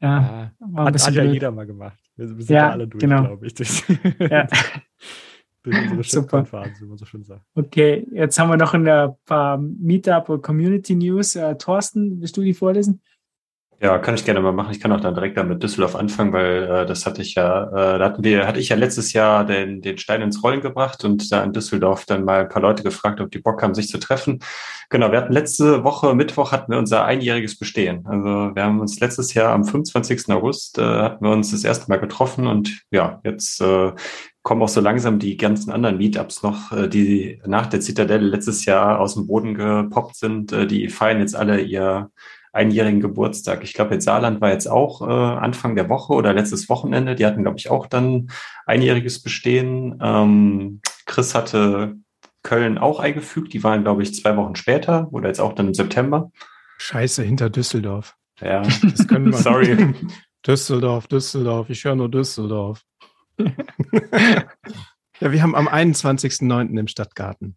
[0.00, 1.98] ja, war hat, hat ja jeder mal gemacht.
[2.16, 3.24] Wir, sind ja, alle durch, genau.
[3.24, 3.54] glaube ich.
[3.54, 3.84] Durch,
[4.18, 4.46] ja.
[5.62, 6.44] durch unsere Super.
[6.78, 7.44] wie man so schön sagt.
[7.54, 11.36] Okay, jetzt haben wir noch ein paar Meetup- oder Community News.
[11.36, 13.00] Äh, Thorsten, willst du die vorlesen?
[13.80, 14.70] Ja, kann ich gerne mal machen.
[14.70, 17.98] Ich kann auch dann direkt damit Düsseldorf anfangen, weil äh, das hatte ich ja, äh,
[17.98, 21.30] da hatten wir, hatte ich ja letztes Jahr den, den Stein ins Rollen gebracht und
[21.30, 23.98] da in Düsseldorf dann mal ein paar Leute gefragt, ob die Bock haben, sich zu
[23.98, 24.38] treffen.
[24.90, 28.06] Genau, wir hatten letzte Woche, Mittwoch hatten wir unser einjähriges Bestehen.
[28.06, 30.30] Also wir haben uns letztes Jahr am 25.
[30.30, 33.92] August äh, hatten wir uns das erste Mal getroffen und ja, jetzt äh,
[34.42, 38.64] kommen auch so langsam die ganzen anderen Meetups noch, äh, die nach der Zitadelle letztes
[38.66, 40.52] Jahr aus dem Boden gepoppt sind.
[40.52, 42.10] Äh, die feiern jetzt alle ihr
[42.54, 43.64] einjährigen Geburtstag.
[43.64, 47.14] Ich glaube, jetzt Saarland war jetzt auch äh, Anfang der Woche oder letztes Wochenende.
[47.14, 48.30] Die hatten, glaube ich, auch dann
[48.64, 49.98] einjähriges Bestehen.
[50.00, 51.96] Ähm, Chris hatte
[52.42, 53.52] Köln auch eingefügt.
[53.52, 56.30] Die waren, glaube ich, zwei Wochen später oder jetzt auch dann im September.
[56.78, 58.14] Scheiße, hinter Düsseldorf.
[58.40, 59.32] Ja, das können wir.
[59.38, 59.94] Sorry.
[60.46, 62.82] Düsseldorf, Düsseldorf, ich höre nur Düsseldorf.
[63.38, 66.78] ja, wir haben am 21.09.
[66.78, 67.56] im Stadtgarten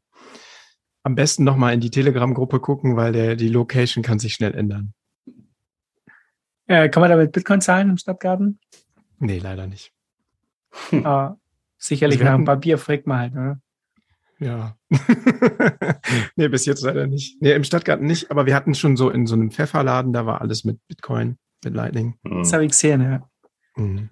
[1.08, 4.94] am besten nochmal in die Telegram-Gruppe gucken, weil der, die Location kann sich schnell ändern.
[6.66, 8.60] Äh, kann man damit Bitcoin zahlen im Stadtgarten?
[9.20, 9.92] Nee, leider nicht.
[11.04, 11.38] Ah,
[11.78, 13.62] sicherlich also nach ein paar Bier fragt man halt, oder?
[14.40, 14.78] Ja.
[16.36, 17.42] nee, bis jetzt leider nicht.
[17.42, 20.42] Nee, im Stadtgarten nicht, aber wir hatten schon so in so einem Pfefferladen, da war
[20.42, 22.16] alles mit Bitcoin, mit Lightning.
[22.24, 22.40] Mhm.
[22.40, 23.30] Das habe ich gesehen, ja.
[23.78, 24.10] Mhm.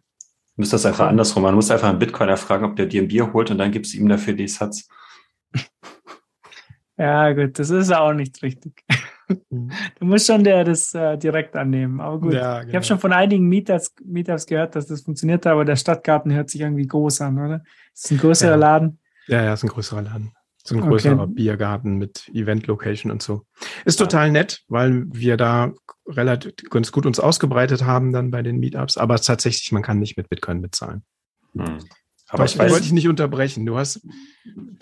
[0.56, 1.52] Du musst das einfach andersrum machen.
[1.52, 3.94] Du musst einfach einen Bitcoiner fragen, ob der dir ein Bier holt und dann gibst
[3.94, 4.88] du ihm dafür die Satz.
[6.98, 8.84] Ja, gut, das ist auch nicht richtig.
[9.50, 9.72] Mhm.
[10.00, 12.00] Du musst schon der das äh, direkt annehmen.
[12.00, 12.70] Aber gut, ja, genau.
[12.70, 16.50] ich habe schon von einigen Meetups, Meetups gehört, dass das funktioniert, aber der Stadtgarten hört
[16.50, 17.64] sich irgendwie groß an, oder?
[17.94, 18.56] Ist ein größerer ja.
[18.56, 19.00] Laden?
[19.28, 20.32] Ja, ja, ist ein größerer Laden.
[20.64, 21.34] So ein größerer okay.
[21.34, 23.46] Biergarten mit Event-Location und so.
[23.86, 25.74] Ist total nett, weil wir da
[26.08, 30.18] relativ ganz gut uns ausgebreitet haben dann bei den Meetups, aber tatsächlich, man kann nicht
[30.18, 31.04] mit Bitcoin bezahlen.
[31.54, 31.80] Hm.
[32.36, 33.66] Aber ich, ich wollte dich nicht unterbrechen.
[33.66, 34.02] Du hast,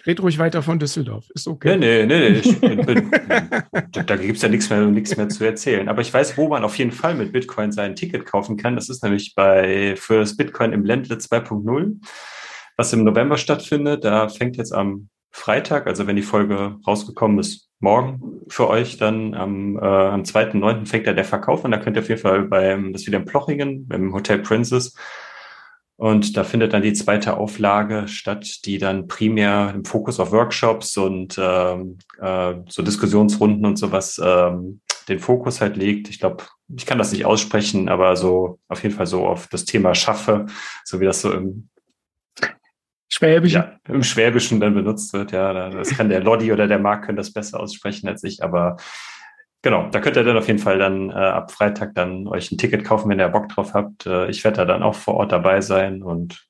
[0.05, 1.25] red ruhig weiter von Düsseldorf.
[1.33, 1.77] Ist okay.
[1.77, 2.39] Nee, nee, nee.
[2.39, 3.11] Ich bin, bin,
[3.91, 5.87] da gibt es ja nichts mehr, nichts mehr zu erzählen.
[5.87, 8.75] Aber ich weiß, wo man auf jeden Fall mit Bitcoin sein Ticket kaufen kann.
[8.75, 11.97] Das ist nämlich bei, für das Bitcoin im Ländle 2.0,
[12.77, 14.03] was im November stattfindet.
[14.03, 19.33] Da fängt jetzt am Freitag, also wenn die Folge rausgekommen ist, morgen für euch, dann
[19.33, 20.85] am, äh, am 2.9.
[20.85, 21.71] fängt da der Verkauf an.
[21.71, 24.95] Da könnt ihr auf jeden Fall beim, das wieder in Plochingen, im Hotel Princess,
[25.95, 30.97] und da findet dann die zweite Auflage statt, die dann primär im Fokus auf Workshops
[30.97, 36.09] und ähm, äh, so Diskussionsrunden und sowas ähm, den Fokus halt legt.
[36.09, 36.43] Ich glaube,
[36.75, 40.47] ich kann das nicht aussprechen, aber so auf jeden Fall so auf das Thema schaffe,
[40.83, 41.69] so wie das so im
[43.09, 43.61] Schwäbischen.
[43.61, 45.31] Ja, im Schwäbischen dann benutzt wird.
[45.33, 48.77] Ja, das kann der Lodi oder der Marc können das besser aussprechen als ich, aber
[49.63, 52.59] genau, da könnt ihr dann auf jeden Fall dann äh, ab Freitag dann euch ein
[52.59, 54.05] Ticket kaufen, wenn ihr Bock drauf habt.
[54.05, 56.45] Äh, ich werde da dann auch vor Ort dabei sein und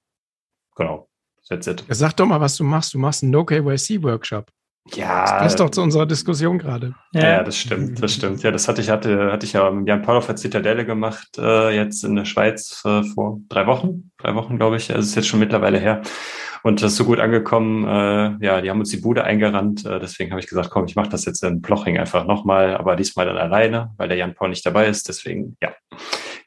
[0.75, 1.07] genau,
[1.47, 1.85] that's it.
[1.87, 2.93] Sag doch mal, was du machst.
[2.93, 4.51] Du machst einen No-KYC-Workshop.
[4.91, 5.21] Ja.
[5.21, 6.93] Das passt doch zu unserer Diskussion gerade.
[7.13, 8.43] Ja, ja, das stimmt, das stimmt.
[8.43, 11.37] Ja, das hatte ich, hatte, hatte ich ja mit Jan Paul auf der Zitadelle gemacht,
[11.37, 14.89] äh, jetzt in der Schweiz äh, vor drei Wochen, drei Wochen, glaube ich.
[14.89, 16.01] Also es ist jetzt schon mittlerweile her.
[16.63, 17.85] Und das ist so gut angekommen.
[17.85, 19.85] Äh, ja, die haben uns die Bude eingerannt.
[19.85, 22.95] Äh, deswegen habe ich gesagt, komm, ich mache das jetzt in Ploching einfach nochmal, aber
[22.95, 25.09] diesmal dann alleine, weil der Jan Paul nicht dabei ist.
[25.09, 25.73] Deswegen, ja,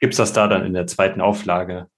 [0.00, 1.88] gibt's das da dann in der zweiten Auflage.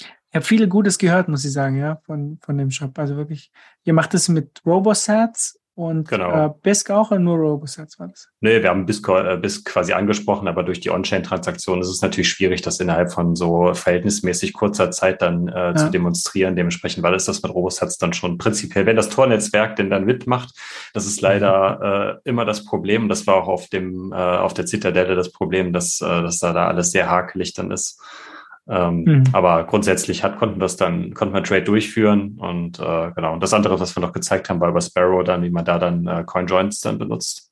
[0.00, 2.98] Ich habe viele Gutes gehört, muss ich sagen, ja, von, von dem Shop.
[2.98, 3.50] Also wirklich,
[3.84, 6.46] ihr macht es mit Robosats und genau.
[6.46, 8.28] äh, BISC auch oder nur Robosats war das?
[8.40, 12.30] Nee, wir haben BISC, äh, BISC quasi angesprochen, aber durch die On-Chain-Transaktion ist es natürlich
[12.30, 15.76] schwierig, das innerhalb von so verhältnismäßig kurzer Zeit dann äh, ja.
[15.76, 16.56] zu demonstrieren.
[16.56, 20.52] Dementsprechend, weil es das mit Robosats dann schon prinzipiell, wenn das Tor-Netzwerk denn dann mitmacht,
[20.94, 23.08] das ist leider äh, immer das Problem.
[23.08, 26.52] Das war auch auf dem, äh, auf der Zitadelle das Problem, dass, äh, dass da,
[26.52, 28.02] da alles sehr hakelig dann ist.
[28.68, 29.24] Ähm, mhm.
[29.32, 33.32] Aber grundsätzlich hat, konnten wir das dann, konnten wir Trade durchführen und äh, genau.
[33.32, 35.78] Und das andere, was wir noch gezeigt haben, war über Sparrow dann, wie man da
[35.78, 37.50] dann äh, CoinJoins dann benutzt.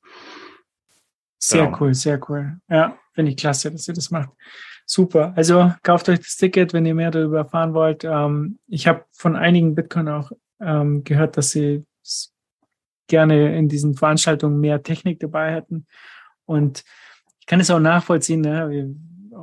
[1.39, 1.77] Sehr genau.
[1.79, 2.57] cool, sehr cool.
[2.69, 4.29] Ja, finde ich klasse, dass ihr das macht.
[4.85, 5.33] Super.
[5.35, 8.03] Also kauft euch das Ticket, wenn ihr mehr darüber erfahren wollt.
[8.03, 10.31] Ähm, ich habe von einigen Bitcoin auch
[10.61, 11.83] ähm, gehört, dass sie
[13.07, 15.87] gerne in diesen Veranstaltungen mehr Technik dabei hätten.
[16.45, 16.83] Und
[17.39, 18.41] ich kann es auch nachvollziehen.
[18.41, 18.95] Ne?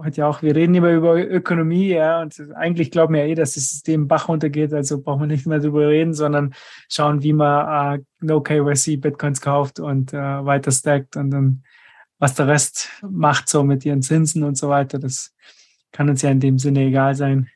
[0.03, 3.35] Heute ja auch, wir reden immer über Ökonomie, ja, und eigentlich glauben wir ja eh,
[3.35, 6.55] dass das System Bach runtergeht, also brauchen wir nicht mehr darüber reden, sondern
[6.91, 11.63] schauen, wie man äh, No KYC Bitcoins kauft und äh, weiter stackt und dann
[12.19, 15.35] was der Rest macht, so mit ihren Zinsen und so weiter, das
[15.93, 17.51] kann uns ja in dem Sinne egal sein.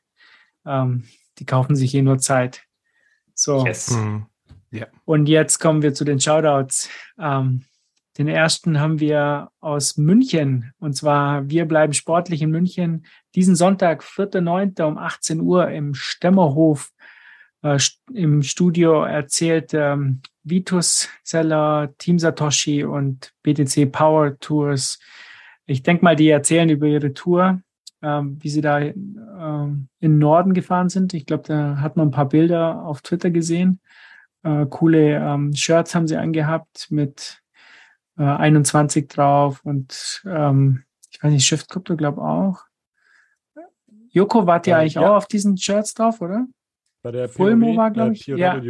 [0.66, 1.04] Ähm,
[1.38, 2.64] die kaufen sich eh nur Zeit.
[3.34, 3.64] So.
[3.64, 3.90] Yes.
[3.90, 4.26] Mhm.
[4.72, 4.88] Yeah.
[5.04, 6.90] Und jetzt kommen wir zu den Shoutouts.
[7.18, 7.64] Ähm,
[8.18, 10.72] den ersten haben wir aus München.
[10.80, 13.06] Und zwar, wir bleiben sportlich in München.
[13.36, 14.82] Diesen Sonntag, 4.9.
[14.82, 16.90] um 18 Uhr im Stemmerhof
[17.62, 17.78] äh,
[18.12, 24.98] im Studio erzählt ähm, Vitus Zeller, Team Satoshi und BTC Power Tours.
[25.66, 27.60] Ich denke mal, die erzählen über ihre Tour,
[28.02, 31.14] ähm, wie sie da ähm, in Norden gefahren sind.
[31.14, 33.80] Ich glaube, da hat man ein paar Bilder auf Twitter gesehen.
[34.42, 37.42] Äh, coole ähm, Shirts haben sie angehabt mit
[38.18, 42.64] äh, 21 drauf und ähm, ich weiß nicht, Shift Crypto glaube auch.
[44.10, 45.10] Joko, wart ihr eigentlich ja.
[45.10, 46.46] auch auf diesen Shirts drauf, oder?
[47.02, 48.28] Bei der Fulmo war, glaube ich.
[48.28, 48.60] Äh, ja.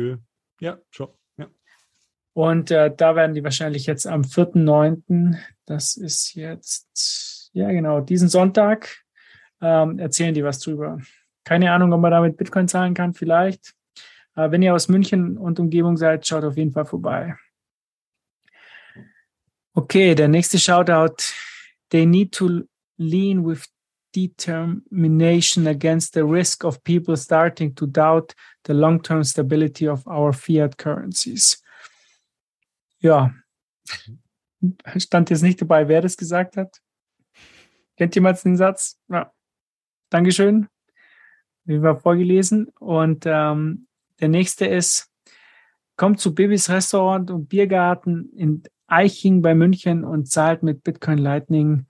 [0.61, 1.09] ja, schon.
[1.37, 1.47] Ja.
[2.35, 8.29] Und äh, da werden die wahrscheinlich jetzt am 4.9., das ist jetzt, ja genau, diesen
[8.29, 9.05] Sonntag,
[9.61, 10.99] ähm, erzählen die was drüber.
[11.45, 13.75] Keine Ahnung, ob man damit Bitcoin zahlen kann, vielleicht.
[14.37, 17.37] Äh, wenn ihr aus München und Umgebung seid, schaut auf jeden Fall vorbei.
[19.75, 21.33] Okay, der nächste Shoutout.
[21.91, 22.63] They need to
[22.97, 23.67] lean with
[24.15, 28.35] determination against the risk of people starting to doubt
[28.65, 31.63] the long-term stability of our fiat currencies.
[33.01, 33.33] Ja,
[34.97, 36.81] stand jetzt nicht dabei, wer das gesagt hat.
[37.97, 38.99] Kennt jemand den Satz?
[39.09, 39.33] Ja.
[40.11, 40.69] Dankeschön.
[41.65, 42.69] Wie war vorgelesen.
[42.79, 43.89] Und ähm,
[44.21, 45.11] der nächste ist,
[45.97, 51.87] kommt zu Bibis Restaurant und Biergarten in Eiching bei München und zahlt mit Bitcoin Lightning.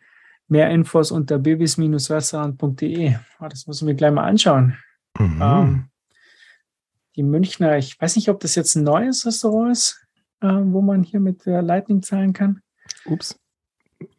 [0.49, 3.15] Mehr Infos unter bibis-restaurant.de.
[3.41, 4.77] Oh, das müssen wir gleich mal anschauen.
[5.19, 5.43] Mhm.
[5.43, 5.85] Ähm,
[7.17, 10.07] die Münchner, ich weiß nicht, ob das jetzt ein neues Restaurant ist,
[10.41, 12.63] äh, wo man hier mit der Lightning zahlen kann.
[13.05, 13.39] Ups.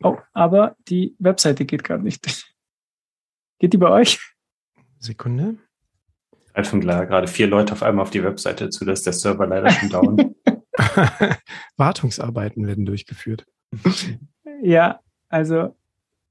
[0.04, 2.26] Oh, aber die Webseite geht gerade nicht.
[3.60, 4.20] Geht die bei euch?
[5.00, 5.58] Sekunde.
[6.54, 9.90] Greifen gerade vier Leute auf einmal auf die Webseite zu, dass der Server leider schon
[9.90, 10.36] down.
[11.78, 13.46] Wartungsarbeiten werden durchgeführt.
[14.62, 15.00] Ja,
[15.30, 15.74] also,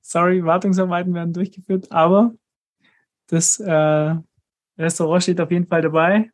[0.03, 2.35] sorry, Wartungsarbeiten werden durchgeführt, aber
[3.29, 4.15] das äh,
[4.77, 6.31] Restaurant steht auf jeden Fall dabei.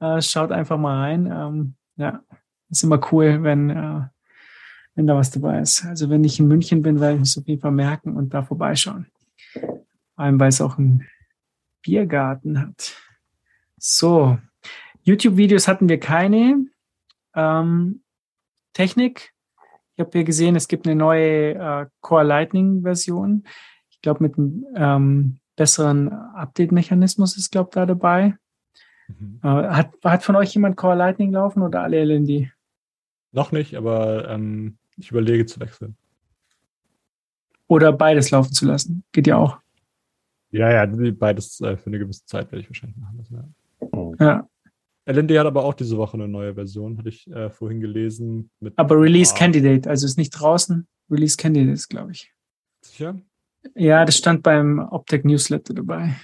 [0.00, 1.26] Äh, schaut einfach mal rein.
[1.26, 2.24] Ähm, ja,
[2.70, 4.00] ist immer cool, wenn, äh,
[4.96, 5.84] wenn da was dabei ist.
[5.84, 8.42] Also, wenn ich in München bin, werde ich es auf jeden Fall merken und da
[8.42, 9.06] vorbeischauen.
[9.52, 9.74] Vor
[10.16, 11.06] allem, weil es auch einen
[11.82, 12.96] Biergarten hat.
[13.76, 14.38] So,
[15.02, 16.66] YouTube-Videos hatten wir keine.
[17.38, 18.00] Ähm,
[18.72, 19.32] Technik.
[19.94, 23.44] Ich habe hier gesehen, es gibt eine neue äh, Core Lightning Version.
[23.90, 28.36] Ich glaube, mit einem ähm, besseren Update-Mechanismus ist, glaube ich, da dabei.
[29.08, 29.40] Mhm.
[29.42, 32.50] Äh, hat, hat von euch jemand Core Lightning laufen oder alle LND?
[33.32, 35.96] Noch nicht, aber ähm, ich überlege zu wechseln.
[37.66, 39.04] Oder beides laufen zu lassen.
[39.12, 39.58] Geht ja auch.
[40.50, 43.34] Ja, ja, beides äh, für eine gewisse Zeit werde ich wahrscheinlich machen lassen.
[43.34, 43.88] Ja.
[43.92, 44.14] Oh.
[44.18, 44.48] ja.
[45.08, 48.50] LND hat aber auch diese Woche eine neue Version, hatte ich äh, vorhin gelesen.
[48.76, 49.34] aber Release.
[49.34, 50.86] Candidate, also ist nicht draußen.
[51.10, 52.30] Release Candidate glaube ich.
[52.82, 53.18] Sicher?
[53.74, 56.14] Ja, das stand beim Optec Newsletter dabei.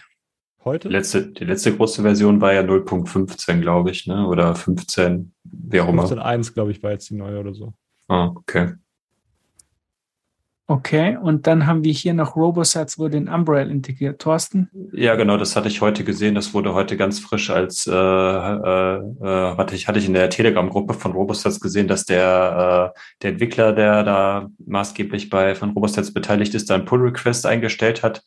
[0.65, 0.89] Heute?
[0.89, 4.27] Die letzte, die letzte große Version war ja 0.15, glaube ich, ne?
[4.27, 6.05] Oder 15, wer auch immer.
[6.05, 7.75] 15.1, glaube ich, war jetzt die neue oder so.
[8.09, 8.75] Ah, okay.
[10.67, 14.23] Okay, und dann haben wir hier noch Robosats wurde in Umbrella integriert.
[14.23, 14.71] Thorsten?
[14.93, 16.35] Ja, genau, das hatte ich heute gesehen.
[16.35, 20.31] Das wurde heute ganz frisch als, äh, äh, äh, hatte, ich, hatte ich in der
[20.31, 26.15] Telegram-Gruppe von Robosats gesehen, dass der, äh, der Entwickler, der da maßgeblich bei von Robosats
[26.15, 28.23] beteiligt ist, da ein Pull-Request eingestellt hat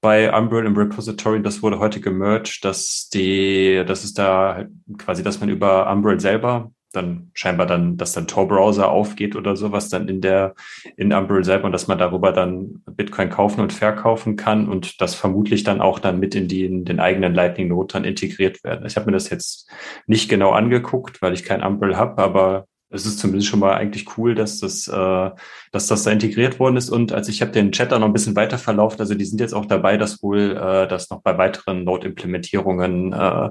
[0.00, 1.42] bei Umbrella im Repository.
[1.42, 4.66] Das wurde heute gemerged, dass die, das ist da
[4.98, 9.88] quasi, dass man über Umbrella selber dann scheinbar dann, dass dann Tor-Browser aufgeht oder sowas
[9.88, 10.54] dann in der,
[10.96, 15.14] in Umbrel selber und dass man darüber dann Bitcoin kaufen und verkaufen kann und das
[15.14, 18.86] vermutlich dann auch dann mit in, die, in den eigenen Lightning Note dann integriert werden.
[18.86, 19.68] Ich habe mir das jetzt
[20.06, 24.18] nicht genau angeguckt, weil ich kein Umbrel habe, aber es ist zumindest schon mal eigentlich
[24.18, 25.30] cool, dass das, äh,
[25.72, 26.90] dass das da integriert worden ist.
[26.90, 29.40] Und als ich habe den Chat da noch ein bisschen weiter verlaufen, also die sind
[29.40, 33.50] jetzt auch dabei, dass wohl äh, das noch bei weiteren Node-Implementierungen äh,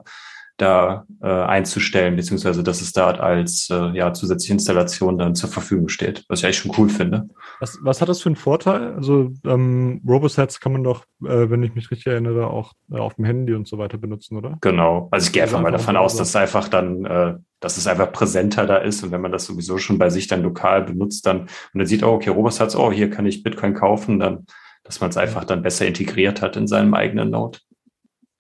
[0.62, 5.88] da äh, einzustellen, beziehungsweise dass es da als äh, ja, zusätzliche Installation dann zur Verfügung
[5.90, 7.28] steht, was ich eigentlich schon cool finde.
[7.60, 8.94] Was, was hat das für einen Vorteil?
[8.94, 13.16] Also ähm, Robosets kann man doch, äh, wenn ich mich richtig erinnere, auch äh, auf
[13.16, 14.58] dem Handy und so weiter benutzen, oder?
[14.62, 15.08] Genau.
[15.12, 18.12] Also ich gehe einfach mal davon aus, dass es einfach dann, äh, dass es einfach
[18.12, 21.42] präsenter da ist und wenn man das sowieso schon bei sich dann lokal benutzt, dann
[21.42, 24.46] und dann sieht, oh, okay, Robosets, oh, hier kann ich Bitcoin kaufen, dann,
[24.84, 27.60] dass man es einfach dann besser integriert hat in seinem eigenen Node.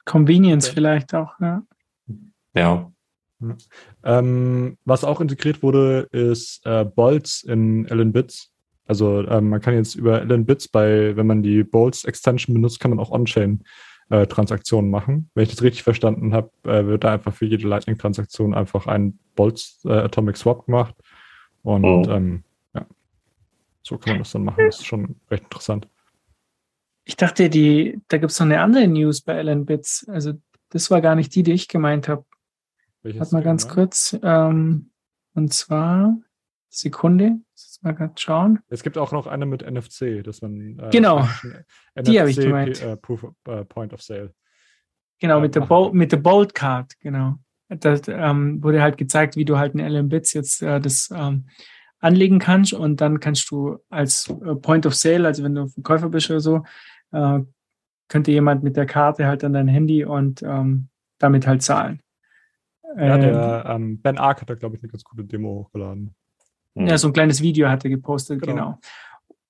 [0.06, 0.76] Convenience okay.
[0.76, 1.64] vielleicht auch, ja.
[2.53, 2.91] Ja.
[4.03, 8.52] Ähm, was auch integriert wurde, ist äh, Bolts in LN Bits.
[8.86, 12.80] Also ähm, man kann jetzt über LN Bits bei, wenn man die Bolts Extension benutzt,
[12.80, 13.64] kann man auch On-Chain
[14.10, 15.30] äh, Transaktionen machen.
[15.34, 19.18] Wenn ich das richtig verstanden habe, äh, wird da einfach für jede Lightning-Transaktion einfach ein
[19.36, 20.95] Bolts äh, Atomic Swap gemacht.
[21.64, 22.03] Und oh.
[22.10, 22.86] ähm, ja,
[23.82, 24.65] so kann man das dann machen.
[24.65, 25.88] Das ist schon recht interessant.
[27.06, 30.07] Ich dachte, die, da gibt es noch eine andere News bei LN Bits.
[30.10, 30.34] Also
[30.69, 32.26] das war gar nicht die, die ich gemeint habe.
[33.03, 34.18] Warte mal ganz kurz.
[34.22, 34.91] Ähm,
[35.34, 36.18] und zwar,
[36.69, 38.60] Sekunde, jetzt mal gerade schauen.
[38.69, 40.80] Es gibt auch noch eine mit NFC, dass man.
[40.80, 41.28] Äh, genau,
[41.98, 42.82] die habe ich gemeint.
[42.82, 44.34] Äh, Proof of, uh, Point of Sale.
[45.19, 47.36] Genau, mit der, Bo mit der Bold Card, genau.
[47.69, 51.48] Da ähm, wurde halt gezeigt, wie du halt in LM-Bits jetzt äh, das ähm,
[51.99, 56.10] anlegen kannst und dann kannst du als äh, Point of Sale, also wenn du Verkäufer
[56.10, 56.64] bist oder so,
[57.11, 57.40] äh,
[58.10, 62.02] könnte jemand mit der Karte halt an dein Handy und ähm, damit halt zahlen.
[62.97, 66.15] Ja, der ähm, ähm, Ben Ark hat da, glaube ich, eine ganz gute Demo hochgeladen.
[66.76, 68.53] Ja, so ein kleines Video hat er gepostet, genau.
[68.53, 68.80] genau.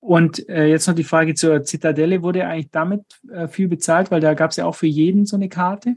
[0.00, 2.22] Und äh, jetzt noch die Frage zur Zitadelle.
[2.22, 3.02] Wurde eigentlich damit
[3.32, 4.10] äh, viel bezahlt?
[4.10, 5.94] Weil da gab es ja auch für jeden so eine Karte.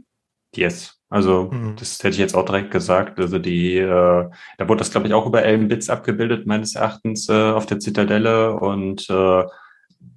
[0.55, 1.01] Yes.
[1.09, 1.75] Also mhm.
[1.77, 3.19] das hätte ich jetzt auch direkt gesagt.
[3.19, 7.33] Also die, äh, da wurde das, glaube ich, auch über Elbenbits abgebildet, meines Erachtens, äh,
[7.33, 8.53] auf der Zitadelle.
[8.59, 9.43] Und äh,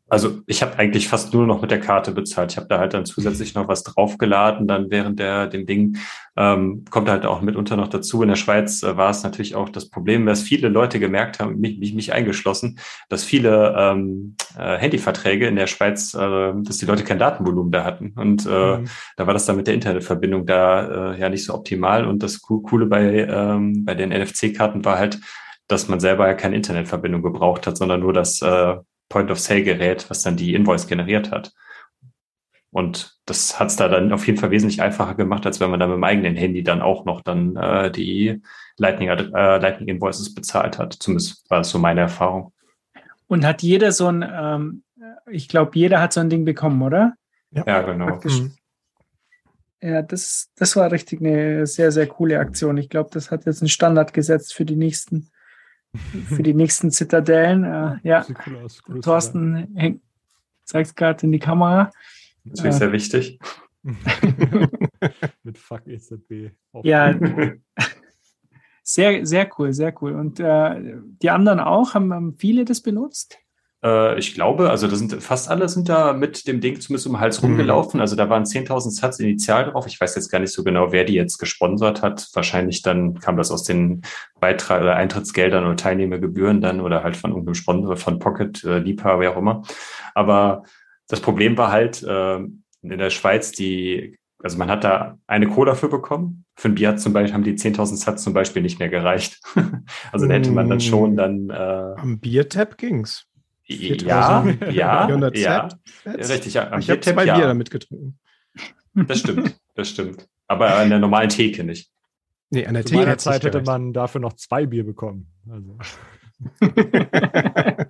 [0.08, 2.52] also ich habe eigentlich fast nur noch mit der Karte bezahlt.
[2.52, 4.66] Ich habe da halt dann zusätzlich noch was draufgeladen.
[4.66, 5.98] Dann während der dem Ding
[6.36, 8.22] ähm, kommt halt auch mitunter noch dazu.
[8.22, 11.58] In der Schweiz äh, war es natürlich auch das Problem, dass viele Leute gemerkt haben,
[11.58, 12.78] mich, mich, mich eingeschlossen,
[13.08, 17.84] dass viele ähm, äh, Handyverträge in der Schweiz, äh, dass die Leute kein Datenvolumen da
[17.84, 18.14] hatten.
[18.16, 18.88] Und äh, mhm.
[19.16, 22.06] da war das dann mit der Internetverbindung da äh, ja nicht so optimal.
[22.06, 25.20] Und das Coole bei ähm, bei den NFC-Karten war halt,
[25.66, 28.76] dass man selber ja keine Internetverbindung gebraucht hat, sondern nur das äh,
[29.08, 31.52] Point-of-Sale-Gerät, was dann die Invoice generiert hat.
[32.70, 35.80] Und das hat es da dann auf jeden Fall wesentlich einfacher gemacht, als wenn man
[35.80, 38.42] dann mit dem eigenen Handy dann auch noch dann äh, die
[38.76, 40.94] Lightning, äh, Lightning Invoices bezahlt hat.
[40.94, 42.52] Zumindest war das so meine Erfahrung.
[43.26, 44.82] Und hat jeder so ein, ähm,
[45.30, 47.14] ich glaube, jeder hat so ein Ding bekommen, oder?
[47.50, 48.20] Ja, ja genau.
[48.22, 48.52] Mhm.
[49.80, 52.76] Ja, das, das war richtig eine sehr, sehr coole Aktion.
[52.78, 55.30] Ich glaube, das hat jetzt einen Standard gesetzt für die nächsten
[55.94, 57.64] für die nächsten Zitadellen.
[57.64, 60.02] Äh, ja, cool aus, cool Thorsten hängt,
[60.64, 61.90] zeigt gerade in die Kamera.
[62.44, 63.38] Natürlich äh, sehr wichtig.
[65.42, 66.50] Mit Fuck EZB.
[66.82, 67.14] Ja,
[68.82, 70.14] sehr, sehr cool, sehr cool.
[70.14, 73.38] Und äh, die anderen auch, haben, haben viele das benutzt?
[73.82, 77.14] Äh, ich glaube, also das sind fast alle sind da mit dem Ding zumindest um
[77.14, 77.50] den Hals mhm.
[77.50, 78.00] rumgelaufen.
[78.00, 79.86] Also da waren 10.000 Satz initial drauf.
[79.86, 82.28] Ich weiß jetzt gar nicht so genau, wer die jetzt gesponsert hat.
[82.34, 84.02] Wahrscheinlich dann kam das aus den
[84.40, 89.20] Beitrag oder Eintrittsgeldern oder Teilnehmergebühren dann oder halt von irgendeinem Sponsor, von Pocket, äh, Lipa,
[89.20, 89.62] wer auch immer.
[90.14, 90.64] Aber
[91.08, 95.74] das Problem war halt äh, in der Schweiz die also man hat da eine Cola
[95.74, 96.44] für bekommen.
[96.56, 99.40] Für ein Bier zum Beispiel haben die 10.000 Satz zum Beispiel nicht mehr gereicht.
[100.12, 101.50] also da hätte man dann schon dann.
[101.50, 103.27] Äh, Am Biertap ging's.
[103.68, 105.68] Ja, ja, ja.
[106.06, 106.78] Richtig, ja.
[106.78, 108.18] Ich habe zwei Bier damit getrunken.
[108.94, 110.26] Das stimmt, das stimmt.
[110.46, 111.90] Aber an der normalen Theke nicht.
[112.50, 115.30] Nee, an der Zu Theke meiner Zeit hätte man dafür noch zwei Bier bekommen.
[115.50, 115.78] Also.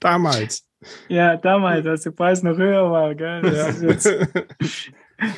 [0.00, 0.66] damals.
[1.08, 3.14] Ja, damals, als der Preis noch höher war.
[3.14, 3.98] Gell?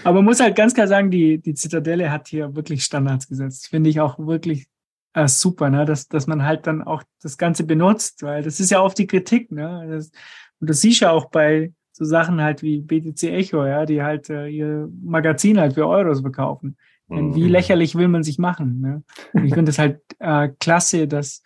[0.04, 3.68] Aber man muss halt ganz klar sagen, die, die Zitadelle hat hier wirklich Standards gesetzt.
[3.68, 4.66] Finde ich auch wirklich
[5.14, 5.84] äh, super, ne?
[5.84, 9.06] dass, dass man halt dann auch das Ganze benutzt, weil das ist ja oft die
[9.06, 9.50] Kritik.
[9.50, 9.86] Ne?
[9.88, 10.10] Das,
[10.60, 14.02] und das siehst du ja auch bei so Sachen halt wie BTC Echo, ja, die
[14.02, 16.76] halt äh, ihr Magazin halt für Euros verkaufen.
[17.10, 17.50] Denn wie mhm.
[17.50, 18.80] lächerlich will man sich machen?
[18.80, 19.02] Ne?
[19.32, 21.42] Und ich finde es halt äh, klasse, dass,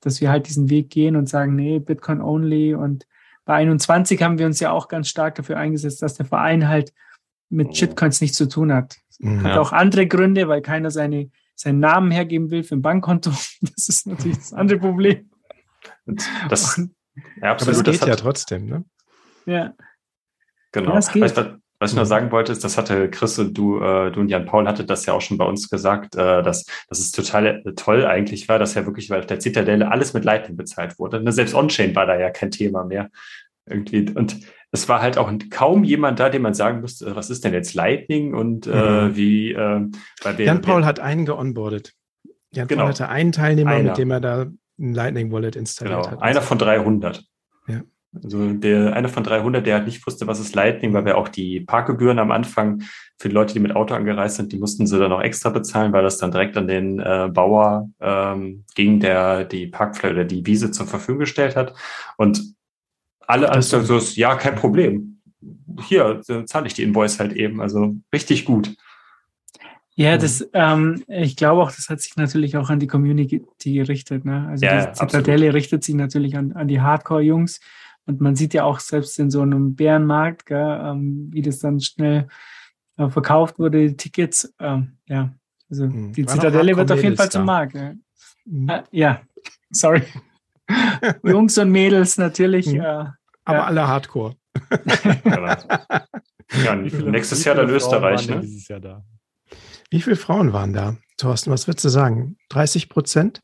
[0.00, 2.74] dass wir halt diesen Weg gehen und sagen, nee, Bitcoin only.
[2.74, 3.06] Und
[3.44, 6.92] bei 21 haben wir uns ja auch ganz stark dafür eingesetzt, dass der Verein halt
[7.50, 7.74] mit oh.
[7.74, 8.96] Shitcoins nichts zu tun hat.
[9.18, 9.42] Mhm.
[9.42, 11.30] Hat auch andere Gründe, weil keiner seine,
[11.60, 13.30] seinen Namen hergeben will für ein Bankkonto.
[13.60, 15.30] Das ist natürlich das andere Problem.
[16.48, 16.94] Das, und,
[17.42, 18.84] ja, absolut, aber das geht das ja trotzdem, ne?
[19.46, 19.74] Ja.
[20.72, 20.94] Genau.
[20.94, 21.36] Ja, weißt,
[21.78, 22.08] was ich nur mhm.
[22.08, 25.06] sagen wollte, ist, das hatte Chris und du, äh, du und Jan Paul hatte das
[25.06, 28.58] ja auch schon bei uns gesagt, äh, dass, dass es total äh, toll eigentlich war,
[28.58, 31.22] dass ja wirklich, weil auf der Zitadelle alles mit Lightning bezahlt wurde.
[31.22, 31.32] Ne?
[31.32, 33.10] Selbst On-Chain war da ja kein Thema mehr.
[33.66, 34.10] Irgendwie.
[34.14, 34.40] Und
[34.72, 37.74] es war halt auch kaum jemand da, dem man sagen musste, was ist denn jetzt
[37.74, 39.16] Lightning und äh, mhm.
[39.16, 39.86] wie, äh,
[40.36, 41.94] wir, Jan Paul wir, hat einen geonboardet.
[42.52, 42.82] Jan genau.
[42.82, 43.90] Paul hatte einen Teilnehmer, einer.
[43.90, 44.46] mit dem er da
[44.78, 46.10] ein Lightning Wallet installiert genau.
[46.12, 46.22] hat.
[46.22, 47.24] Einer von 300.
[47.66, 47.82] Ja.
[48.22, 51.28] Also der einer von 300, der halt nicht wusste, was ist Lightning, weil wir auch
[51.28, 52.82] die Parkgebühren am Anfang
[53.18, 55.92] für die Leute, die mit Auto angereist sind, die mussten sie dann noch extra bezahlen,
[55.92, 60.44] weil das dann direkt an den äh, Bauer ähm, ging, der die Parkfläche oder die
[60.44, 61.74] Wiese zur Verfügung gestellt hat.
[62.16, 62.54] Und
[63.30, 65.20] alle alles so, ja, kein Problem.
[65.86, 67.60] Hier zahle ich die Invoice halt eben.
[67.60, 68.76] Also richtig gut.
[69.94, 74.24] Ja, das, ähm, ich glaube auch, das hat sich natürlich auch an die Community gerichtet.
[74.24, 74.48] Ne?
[74.48, 75.54] Also ja, die Zitadelle absolut.
[75.54, 77.60] richtet sich natürlich an, an die Hardcore-Jungs
[78.06, 81.80] und man sieht ja auch selbst in so einem Bärenmarkt, gell, ähm, wie das dann
[81.80, 82.28] schnell
[82.96, 84.52] äh, verkauft wurde, die Tickets.
[84.58, 85.34] Ähm, ja,
[85.68, 86.12] also mhm.
[86.12, 87.74] die Zitadelle wird auf jeden Fall zum Markt.
[87.74, 87.94] Ja,
[88.46, 88.68] mhm.
[88.68, 89.20] äh, ja.
[89.70, 90.02] sorry.
[91.22, 92.66] Jungs und Mädels natürlich.
[92.72, 92.80] Mhm.
[92.80, 93.04] Äh,
[93.50, 93.64] Aber ja.
[93.64, 94.36] alle Hardcore.
[96.64, 98.28] ja, nächstes Jahr dann Österreich.
[98.28, 98.42] Ne?
[98.68, 99.04] Jahr da?
[99.90, 100.96] Wie viele Frauen waren da?
[101.16, 102.36] Thorsten, was würdest du sagen?
[102.50, 103.42] 30 Prozent?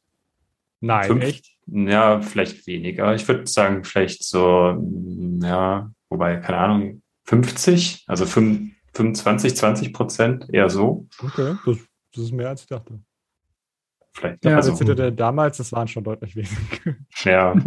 [0.81, 1.47] Nein, Fünf, echt?
[1.67, 3.15] Ja, vielleicht weniger.
[3.15, 4.81] Ich würde sagen, vielleicht so,
[5.43, 11.09] ja, wobei, keine Ahnung, 50, also 25, 20 Prozent, eher so.
[11.21, 11.79] Okay, das,
[12.15, 13.01] das ist mehr als ich dachte.
[14.13, 14.45] Vielleicht.
[14.45, 16.97] Ja, also, der damals, das waren schon deutlich weniger.
[17.25, 17.55] Ja.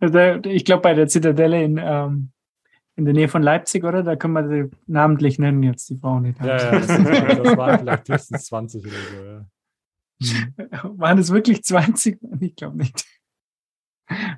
[0.00, 0.18] Also,
[0.48, 2.30] ich glaube, bei der Zitadelle in, ähm,
[2.96, 4.02] in der Nähe von Leipzig, oder?
[4.02, 6.24] Da können wir sie namentlich nennen jetzt, die Frauen.
[6.24, 6.98] Die ja, ja, das, das
[7.56, 9.46] waren vielleicht höchstens 20 oder so, ja.
[10.96, 12.18] Waren es wirklich 20?
[12.40, 13.04] Ich glaube nicht.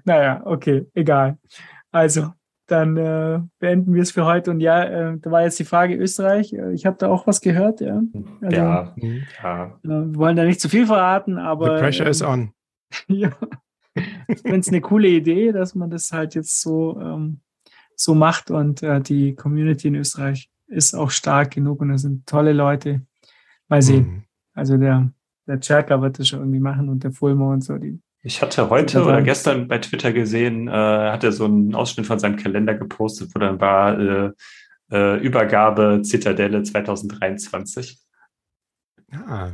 [0.05, 1.39] Naja, okay, egal.
[1.91, 2.33] Also,
[2.67, 4.51] dann äh, beenden wir es für heute.
[4.51, 6.53] Und ja, äh, da war jetzt die Frage Österreich.
[6.53, 8.01] Äh, ich habe da auch was gehört, ja.
[8.41, 9.67] Also, ja, ja.
[9.67, 11.77] Äh, wir wollen da nicht zu viel verraten, aber.
[11.77, 12.53] The pressure is ähm, on.
[13.09, 13.33] ja.
[13.95, 17.41] Ich finde es eine coole Idee, dass man das halt jetzt so, ähm,
[17.95, 22.27] so macht und äh, die Community in Österreich ist auch stark genug und da sind
[22.27, 23.03] tolle Leute.
[23.69, 24.07] Mal sehen.
[24.07, 24.23] Mhm.
[24.55, 25.11] Also der
[25.47, 27.77] der Cherka wird das schon irgendwie machen und der Fulmer und so.
[27.79, 32.07] Die ich hatte heute oder gestern bei Twitter gesehen, äh, hat er so einen Ausschnitt
[32.07, 34.33] von seinem Kalender gepostet, wo dann war äh,
[34.91, 37.99] äh, Übergabe Zitadelle 2023.
[39.13, 39.53] Ja.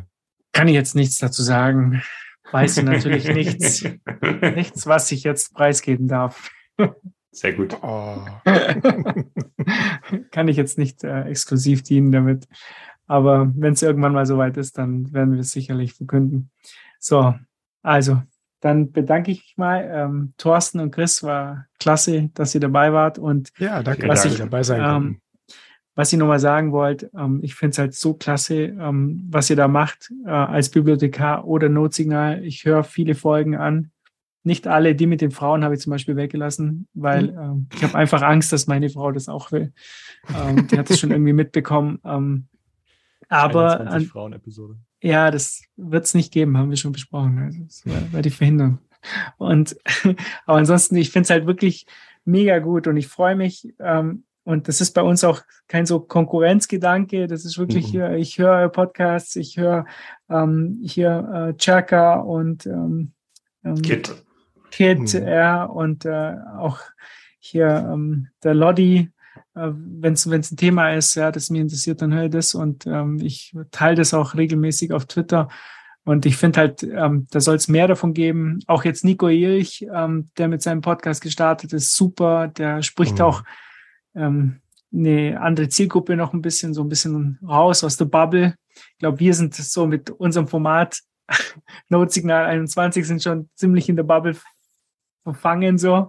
[0.52, 2.02] Kann ich jetzt nichts dazu sagen.
[2.52, 3.84] Weiß ich natürlich nichts.
[4.54, 6.50] nichts, was ich jetzt preisgeben darf.
[7.32, 7.78] Sehr gut.
[7.82, 8.18] Oh.
[10.30, 12.48] Kann ich jetzt nicht äh, exklusiv dienen damit.
[13.06, 16.50] Aber wenn es irgendwann mal soweit ist, dann werden wir es sicherlich verkünden.
[16.98, 17.34] So,
[17.82, 18.22] also,
[18.60, 19.88] dann bedanke ich mich mal.
[19.92, 23.18] Ähm, Thorsten und Chris, war klasse, dass ihr dabei wart.
[23.18, 25.20] Und ja, danke, was ich, dabei sein ähm,
[26.00, 29.56] Was ich nochmal sagen wollte, ähm, ich finde es halt so klasse, ähm, was ihr
[29.56, 32.42] da macht äh, als Bibliothekar oder Notsignal.
[32.42, 33.90] Ich höre viele Folgen an.
[34.42, 37.38] Nicht alle, die mit den Frauen habe ich zum Beispiel weggelassen, weil mhm.
[37.38, 39.74] ähm, ich habe einfach Angst, dass meine Frau das auch will.
[40.34, 41.98] Ähm, die hat es schon irgendwie mitbekommen.
[42.02, 42.48] Ähm,
[43.28, 44.10] aber an.
[45.02, 47.40] Ja, das wird es nicht geben, haben wir schon besprochen.
[47.40, 48.78] Also das wäre wär die Verhinderung.
[49.36, 49.76] Und
[50.46, 51.84] aber ansonsten, ich finde es halt wirklich
[52.24, 53.74] mega gut und ich freue mich.
[53.78, 57.26] Ähm, und das ist bei uns auch kein so Konkurrenzgedanke.
[57.26, 57.90] Das ist wirklich mhm.
[57.90, 59.86] hier, ich höre Podcasts, ich höre
[60.28, 63.12] ähm, hier äh, Chaka und ähm,
[63.64, 64.24] ähm, Kit.
[64.70, 65.28] Kit, mhm.
[65.28, 66.78] ja, und äh, auch
[67.38, 69.10] hier ähm, der Lodi
[69.54, 72.86] äh, wenn es ein Thema ist, ja, das mich interessiert, dann höre ich das und
[72.86, 75.48] ähm, ich teile das auch regelmäßig auf Twitter.
[76.04, 78.60] Und ich finde halt, ähm, da soll es mehr davon geben.
[78.66, 82.48] Auch jetzt Nico Ilch, ähm, der mit seinem Podcast gestartet ist, super.
[82.48, 83.24] Der spricht mhm.
[83.24, 83.42] auch
[84.14, 84.60] ähm,
[84.92, 88.54] eine andere Zielgruppe noch ein bisschen, so ein bisschen raus aus der Bubble.
[88.74, 91.00] Ich glaube, wir sind so mit unserem Format
[91.88, 94.36] Notsignal 21 sind schon ziemlich in der Bubble
[95.22, 96.08] verfangen so.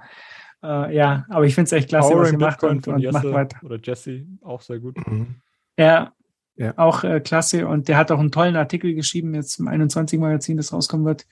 [0.63, 3.31] Äh, ja, aber ich finde es echt klasse, Power was ihr macht und, und macht
[3.31, 3.57] weiter.
[3.63, 4.97] Oder Jesse, auch sehr gut.
[5.07, 5.35] Mhm.
[5.77, 6.13] Ja,
[6.55, 7.67] ja, auch äh, klasse.
[7.67, 11.25] Und der hat auch einen tollen Artikel geschrieben, jetzt im 21 Magazin, das rauskommen wird,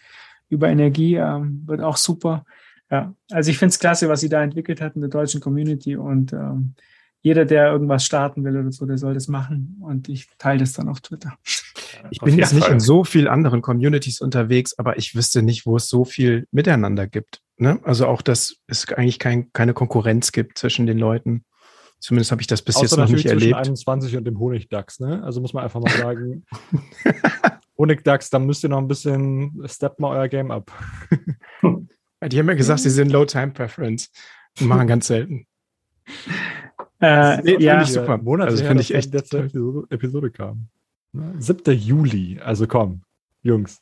[0.50, 2.46] über Energie, ähm, wird auch super.
[2.92, 5.96] Ja, also ich finde es klasse, was sie da entwickelt hat in der deutschen Community
[5.96, 6.74] und ähm,
[7.22, 10.74] jeder, der irgendwas starten will oder so, der soll das machen und ich teile das
[10.74, 11.34] dann auf Twitter.
[12.12, 15.76] Ich bin jetzt nicht in so vielen anderen Communities unterwegs, aber ich wüsste nicht, wo
[15.76, 17.42] es so viel miteinander gibt.
[17.58, 17.80] Ne?
[17.84, 21.44] Also auch, dass es eigentlich kein, keine Konkurrenz gibt zwischen den Leuten.
[22.00, 23.56] Zumindest habe ich das bis Außer jetzt noch nicht erlebt.
[23.56, 25.22] 21 und dem Honigdachs, ne?
[25.22, 26.46] Also muss man einfach mal sagen,
[27.78, 30.72] Honigdachs, da müsst ihr noch ein bisschen, step mal euer Game up.
[32.28, 34.12] Die haben ja gesagt, sie sind Low Time Preference.
[34.60, 35.48] Und machen ganz selten.
[37.02, 38.18] Äh, ja, ich super.
[38.18, 40.68] Monate also finde ich echt letzte Episode, Episode kam.
[41.14, 41.62] 7.
[41.66, 41.74] Ne?
[41.74, 43.04] Juli, also komm,
[43.42, 43.82] Jungs.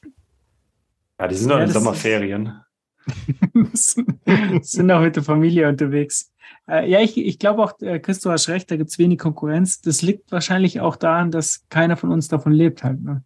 [1.19, 2.61] Ja, die sind noch ja, in Sommerferien.
[4.61, 6.31] sind auch mit der Familie unterwegs.
[6.69, 9.81] Äh, ja, ich, ich glaube auch, äh, Christo hast recht, da gibt es wenig Konkurrenz.
[9.81, 13.01] Das liegt wahrscheinlich auch daran, dass keiner von uns davon lebt halt.
[13.01, 13.23] Ne?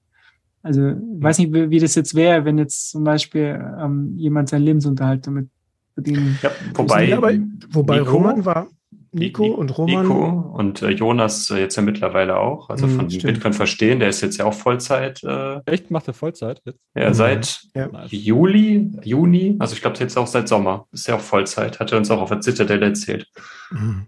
[0.64, 4.50] Also ich weiß nicht, wie, wie das jetzt wäre, wenn jetzt zum Beispiel ähm, jemand
[4.50, 5.50] seinen Lebensunterhalt damit
[5.94, 6.38] verdienen.
[6.42, 7.34] Ja, wobei, ja, aber,
[7.70, 8.68] wobei Roman war,
[9.14, 10.04] Nico und Roman.
[10.04, 13.34] Nico und äh, Jonas äh, jetzt ja mittlerweile auch, also mhm, von stimmt.
[13.34, 15.22] Bitcoin verstehen, der ist jetzt ja auch Vollzeit.
[15.24, 15.92] Äh, Echt?
[15.92, 16.80] Macht er Vollzeit jetzt?
[16.96, 17.14] Ja, mhm.
[17.14, 17.90] seit ja.
[18.08, 21.98] Juli, Juni, also ich glaube jetzt auch seit Sommer, ist ja auch Vollzeit, hat er
[21.98, 23.28] uns auch auf der Zitadelle erzählt.
[23.72, 24.06] Mhm.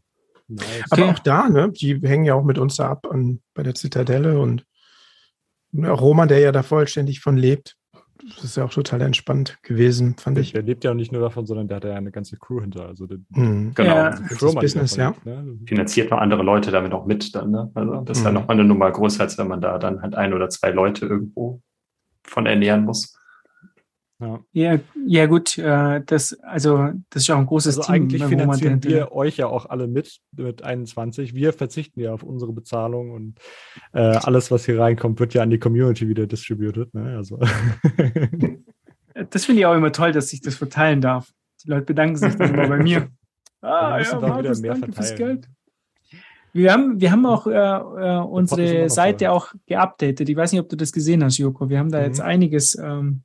[0.48, 0.92] Nice.
[0.92, 3.76] Aber auch da, ne, die hängen ja auch mit uns da ab an, bei der
[3.76, 4.66] Zitadelle und
[5.74, 7.78] Roman, der ja da vollständig von lebt,
[8.24, 10.54] das ist ja auch total entspannt gewesen, fand ich.
[10.54, 12.88] Der lebt ja auch nicht nur davon, sondern der hat ja eine ganze Crew hinter.
[12.88, 13.74] Also den, mhm.
[13.76, 13.96] Genau.
[13.96, 15.10] Ja, das Business, ja.
[15.10, 15.58] Lebt, ne?
[15.66, 17.52] Finanziert noch andere Leute damit auch mit dann.
[17.52, 17.70] Ne?
[17.74, 18.28] Also das ist mhm.
[18.28, 21.06] ja nochmal eine Nummer größer, als wenn man da dann halt ein oder zwei Leute
[21.06, 21.62] irgendwo
[22.24, 23.18] von ernähren muss.
[24.24, 24.40] Ja,
[24.74, 28.04] ja, ja gut, äh, das, also, das ist auch ein großes also Team.
[28.04, 31.36] Eigentlich finanzieren wir euch ja auch alle mit, mit 21.
[31.36, 33.40] Wir verzichten ja auf unsere Bezahlung und
[33.92, 36.94] äh, alles, was hier reinkommt, wird ja an die Community wieder distributed.
[36.94, 37.18] Ne?
[37.18, 37.40] Also.
[39.30, 41.32] das finde ich auch immer toll, dass ich das verteilen darf.
[41.64, 43.10] Die Leute bedanken sich dann immer bei mir.
[43.66, 44.94] Ah, ja, Markus, danke verteilen.
[44.94, 45.48] fürs Geld.
[46.52, 50.28] Wir haben, wir haben auch äh, äh unsere Seite auch geupdatet.
[50.28, 51.70] Ich weiß nicht, ob du das gesehen hast, Joko.
[51.70, 52.06] Wir haben da mhm.
[52.06, 53.24] jetzt einiges ähm,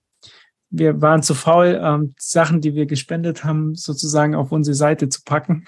[0.70, 5.22] wir waren zu faul, ähm, Sachen, die wir gespendet haben, sozusagen auf unsere Seite zu
[5.24, 5.64] packen.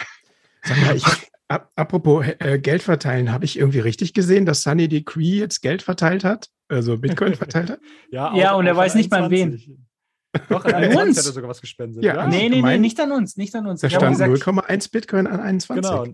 [0.62, 1.04] Sag mal, ich,
[1.48, 5.82] ab, apropos äh, Geld verteilen, habe ich irgendwie richtig gesehen, dass Sunny Decree jetzt Geld
[5.82, 6.48] verteilt hat?
[6.68, 7.80] Also Bitcoin verteilt hat?
[8.10, 9.86] ja, ja und er weiß nicht mal wen.
[10.48, 12.04] Doch, an uns hat er sogar was gespendet.
[12.04, 12.26] Ja, ja.
[12.28, 13.80] Nee, nee, nee, nicht an uns, nicht an uns.
[13.80, 15.82] Da stand 0,1 Bitcoin an 21.
[15.82, 16.06] Genau.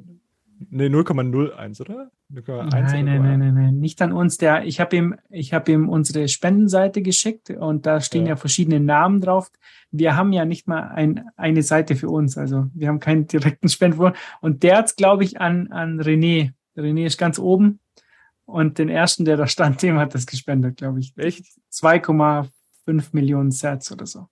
[0.70, 2.10] Nee, 0,01, oder?
[2.28, 4.38] 0, nein, nein, nein, nein, nein, nicht an uns.
[4.38, 8.30] Der, ich habe ihm, ich habe ihm unsere Spendenseite geschickt und da stehen ja.
[8.30, 8.36] ja.
[8.36, 9.50] verschiedene Namen drauf.
[9.90, 13.68] Wir haben ja nicht mal ein, eine Seite für uns, also wir haben keinen direkten
[13.68, 14.12] Spenden.
[14.40, 16.52] Und der hat glaube ich, an, an René.
[16.76, 17.80] René ist ganz oben
[18.46, 21.12] und den ersten, der da stand, dem hat das gespendet, glaube ich.
[21.16, 21.44] Echt?
[21.72, 22.48] 2,5
[23.12, 24.28] Millionen Sets oder so.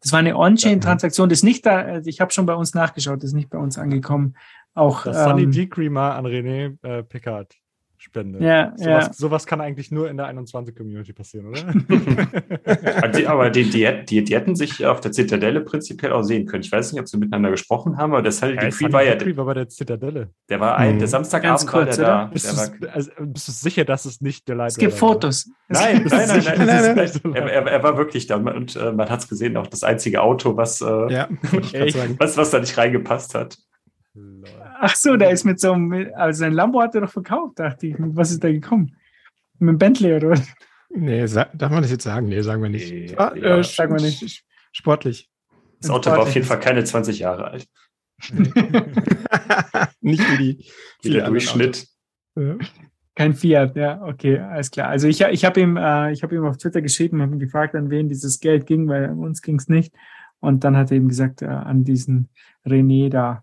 [0.00, 3.18] Das war eine On-Chain-Transaktion, das ist nicht da, also ich habe schon bei uns nachgeschaut,
[3.18, 4.36] das ist nicht bei uns angekommen.
[4.78, 7.54] Auch, das Sunny ähm, Decree mal an René äh, Pickard
[7.98, 8.40] spendet.
[8.40, 9.12] Ja, sowas, ja.
[9.12, 11.60] sowas kann eigentlich nur in der 21-Community passieren, oder?
[13.30, 16.62] aber die, die, die, die, hätten sich auf der Zitadelle prinzipiell auch sehen können.
[16.62, 19.36] Ich weiß nicht, ob sie miteinander gesprochen haben, aber der Sunny ja, Decree war ja.
[19.36, 20.30] War bei der Zitadelle.
[20.48, 21.10] Der war ein, der mhm.
[21.10, 22.24] Samstagabend kurz, war der da.
[22.26, 25.50] Bist, der war, also, bist du sicher, dass es nicht der Leiter Es gibt Fotos.
[25.68, 27.34] Nein, nein, nein, nein, nein, nein, nein.
[27.34, 30.22] Er, er, er, war wirklich da und äh, man hat es gesehen, auch das einzige
[30.22, 31.28] Auto, was, äh, ja,
[32.18, 33.58] was, was da nicht reingepasst hat.
[34.80, 37.88] Ach so, der ist mit so einem, also sein Lambo hat er doch verkauft, dachte
[37.88, 37.96] ich.
[37.98, 38.96] Was ist da gekommen?
[39.58, 40.46] Mit dem Bentley oder was?
[40.90, 42.28] Nee, darf man das jetzt sagen?
[42.28, 42.90] Nee, sagen wir nicht.
[42.90, 44.44] Nee, ah, ja, äh, sagen wir nicht.
[44.72, 45.28] Sportlich.
[45.80, 47.66] Das Auto war auf jeden Fall keine 20 Jahre alt.
[50.00, 50.70] nicht wie die.
[51.02, 51.86] Wie der Durchschnitt.
[52.36, 52.56] Ja.
[53.14, 54.88] Kein Fiat, ja, okay, alles klar.
[54.88, 57.90] Also ich, ich habe ihm, äh, hab ihm auf Twitter geschrieben, habe ihn gefragt, an
[57.90, 59.92] wen dieses Geld ging, weil an uns ging es nicht.
[60.40, 62.28] Und dann hat er eben gesagt, äh, an diesen
[62.68, 63.42] René da.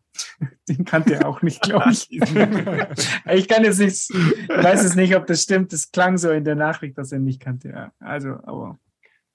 [0.69, 2.10] Den kannte er auch nicht, glaube ich.
[2.11, 4.10] ich kann jetzt nicht,
[4.49, 5.73] weiß es nicht, ob das stimmt.
[5.73, 7.69] Das klang so in der Nachricht, dass er ihn nicht kannte.
[7.69, 7.91] Ja.
[7.99, 8.80] Also, aber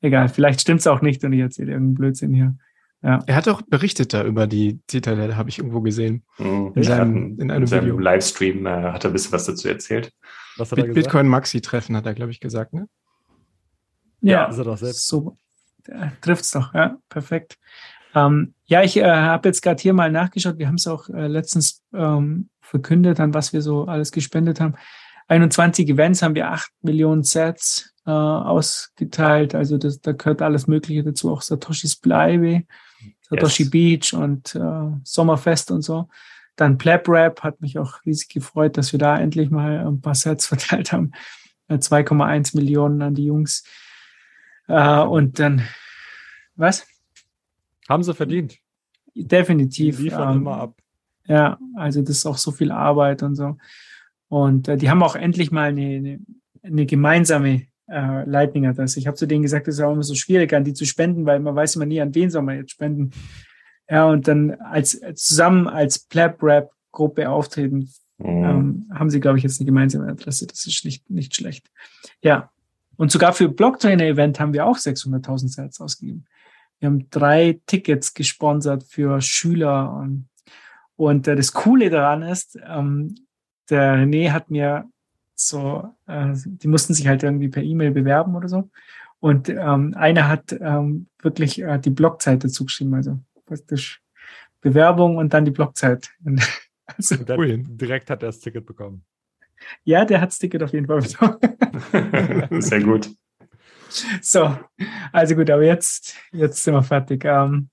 [0.00, 2.56] egal, vielleicht stimmt es auch nicht und ich erzähle irgendeinen Blödsinn hier.
[3.02, 3.18] Ja.
[3.26, 6.22] Er hat auch berichtet da über die Zitadelle, habe ich irgendwo gesehen.
[6.38, 6.72] Mhm.
[6.74, 7.98] In, seinem, in einem in seinem Video.
[7.98, 10.12] Livestream äh, hat er ein bisschen was dazu erzählt.
[10.58, 12.88] Was hat Bit Bitcoin Maxi-Treffen hat er, glaube ich, gesagt, ne?
[14.20, 15.06] Ja, ist er doch selbst.
[15.06, 15.38] So,
[16.20, 17.58] trifft's doch, ja, perfekt.
[18.14, 20.59] Ähm, ja, ich äh, habe jetzt gerade hier mal nachgeschaut.
[20.59, 24.76] Wir haben es auch äh, letztens ähm, verkündet, an was wir so alles gespendet haben.
[25.26, 29.56] 21 Events haben wir 8 Millionen Sets äh, ausgeteilt.
[29.56, 32.62] Also das, da gehört alles Mögliche dazu, auch Satoshis Bleibe,
[33.22, 33.70] Satoshi yes.
[33.70, 36.09] Beach und äh, Sommerfest und so.
[36.55, 40.14] Dann Pleb Rap hat mich auch riesig gefreut, dass wir da endlich mal ein paar
[40.14, 41.10] Sets verteilt haben.
[41.68, 43.64] 2,1 äh, Millionen an die Jungs.
[44.68, 45.66] Äh, und dann,
[46.55, 46.86] was?
[47.90, 48.56] Haben sie verdient.
[49.14, 49.96] Definitiv.
[49.96, 50.74] Die liefern ähm, immer ab.
[51.26, 53.56] Ja, also das ist auch so viel Arbeit und so.
[54.28, 56.20] Und äh, die haben auch endlich mal eine, eine,
[56.62, 59.00] eine gemeinsame äh, Lightning-Adresse.
[59.00, 61.26] Ich habe zu denen gesagt, es ist auch immer so schwierig, an die zu spenden,
[61.26, 63.10] weil man weiß immer nie, an wen soll man jetzt spenden.
[63.88, 68.44] Ja, und dann als zusammen als Plap-Rap-Gruppe auftreten, mhm.
[68.44, 70.46] ähm, haben sie, glaube ich, jetzt eine gemeinsame Adresse.
[70.46, 71.68] Das ist nicht, nicht schlecht.
[72.22, 72.50] Ja.
[72.96, 76.26] Und sogar für Blocktrainer-Event haben wir auch 600.000 Sets ausgegeben.
[76.81, 79.93] Wir haben drei Tickets gesponsert für Schüler.
[79.93, 80.28] Und,
[80.97, 83.15] und äh, das Coole daran ist, ähm,
[83.69, 84.90] der René hat mir
[85.35, 88.70] so, äh, die mussten sich halt irgendwie per E-Mail bewerben oder so.
[89.20, 94.02] Und ähm, einer hat ähm, wirklich äh, die Blockzeit dazu geschrieben, also praktisch
[94.62, 96.11] Bewerbung und dann die Blockzeit.
[96.86, 99.05] also, und direkt hat er das Ticket bekommen.
[99.85, 102.61] Ja, der hat das Ticket auf jeden Fall bekommen.
[102.62, 103.11] Sehr gut.
[104.20, 104.56] So,
[105.12, 107.24] also gut, aber jetzt, jetzt sind wir fertig.
[107.24, 107.70] Ähm,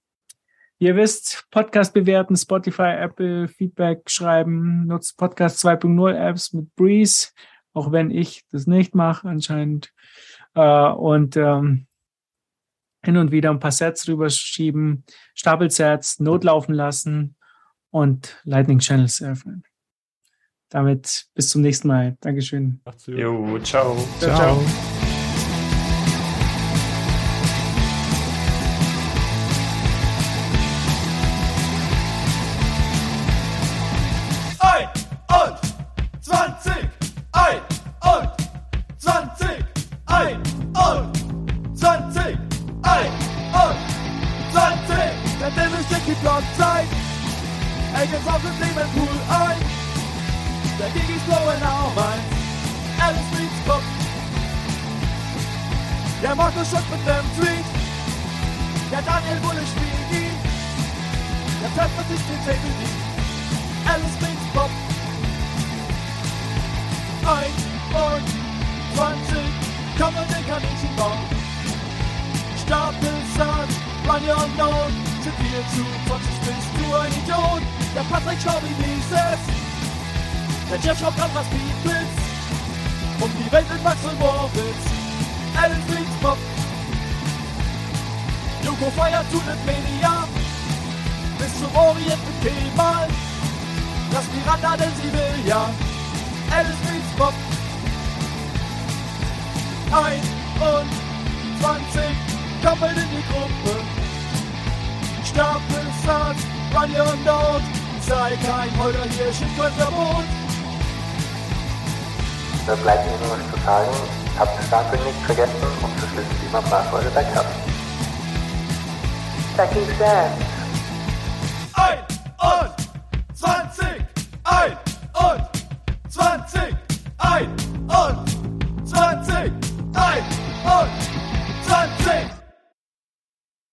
[0.79, 7.29] Ihr wisst, Podcast bewerten, Spotify, Apple, Feedback schreiben, nutzt Podcast 2.0 Apps mit Breeze,
[7.73, 9.91] auch wenn ich das nicht mache anscheinend.
[10.53, 11.87] Äh, und ähm,
[13.03, 15.03] hin und wieder ein paar Sets rüberschieben,
[15.33, 17.35] Stapelsets, notlaufen lassen
[17.89, 19.63] und Lightning Channels öffnen.
[20.69, 22.17] Damit bis zum nächsten Mal.
[22.21, 22.81] Dankeschön.
[23.07, 23.95] Jo, ciao.
[24.19, 24.19] ciao.
[24.19, 24.35] ciao.
[24.35, 24.96] ciao.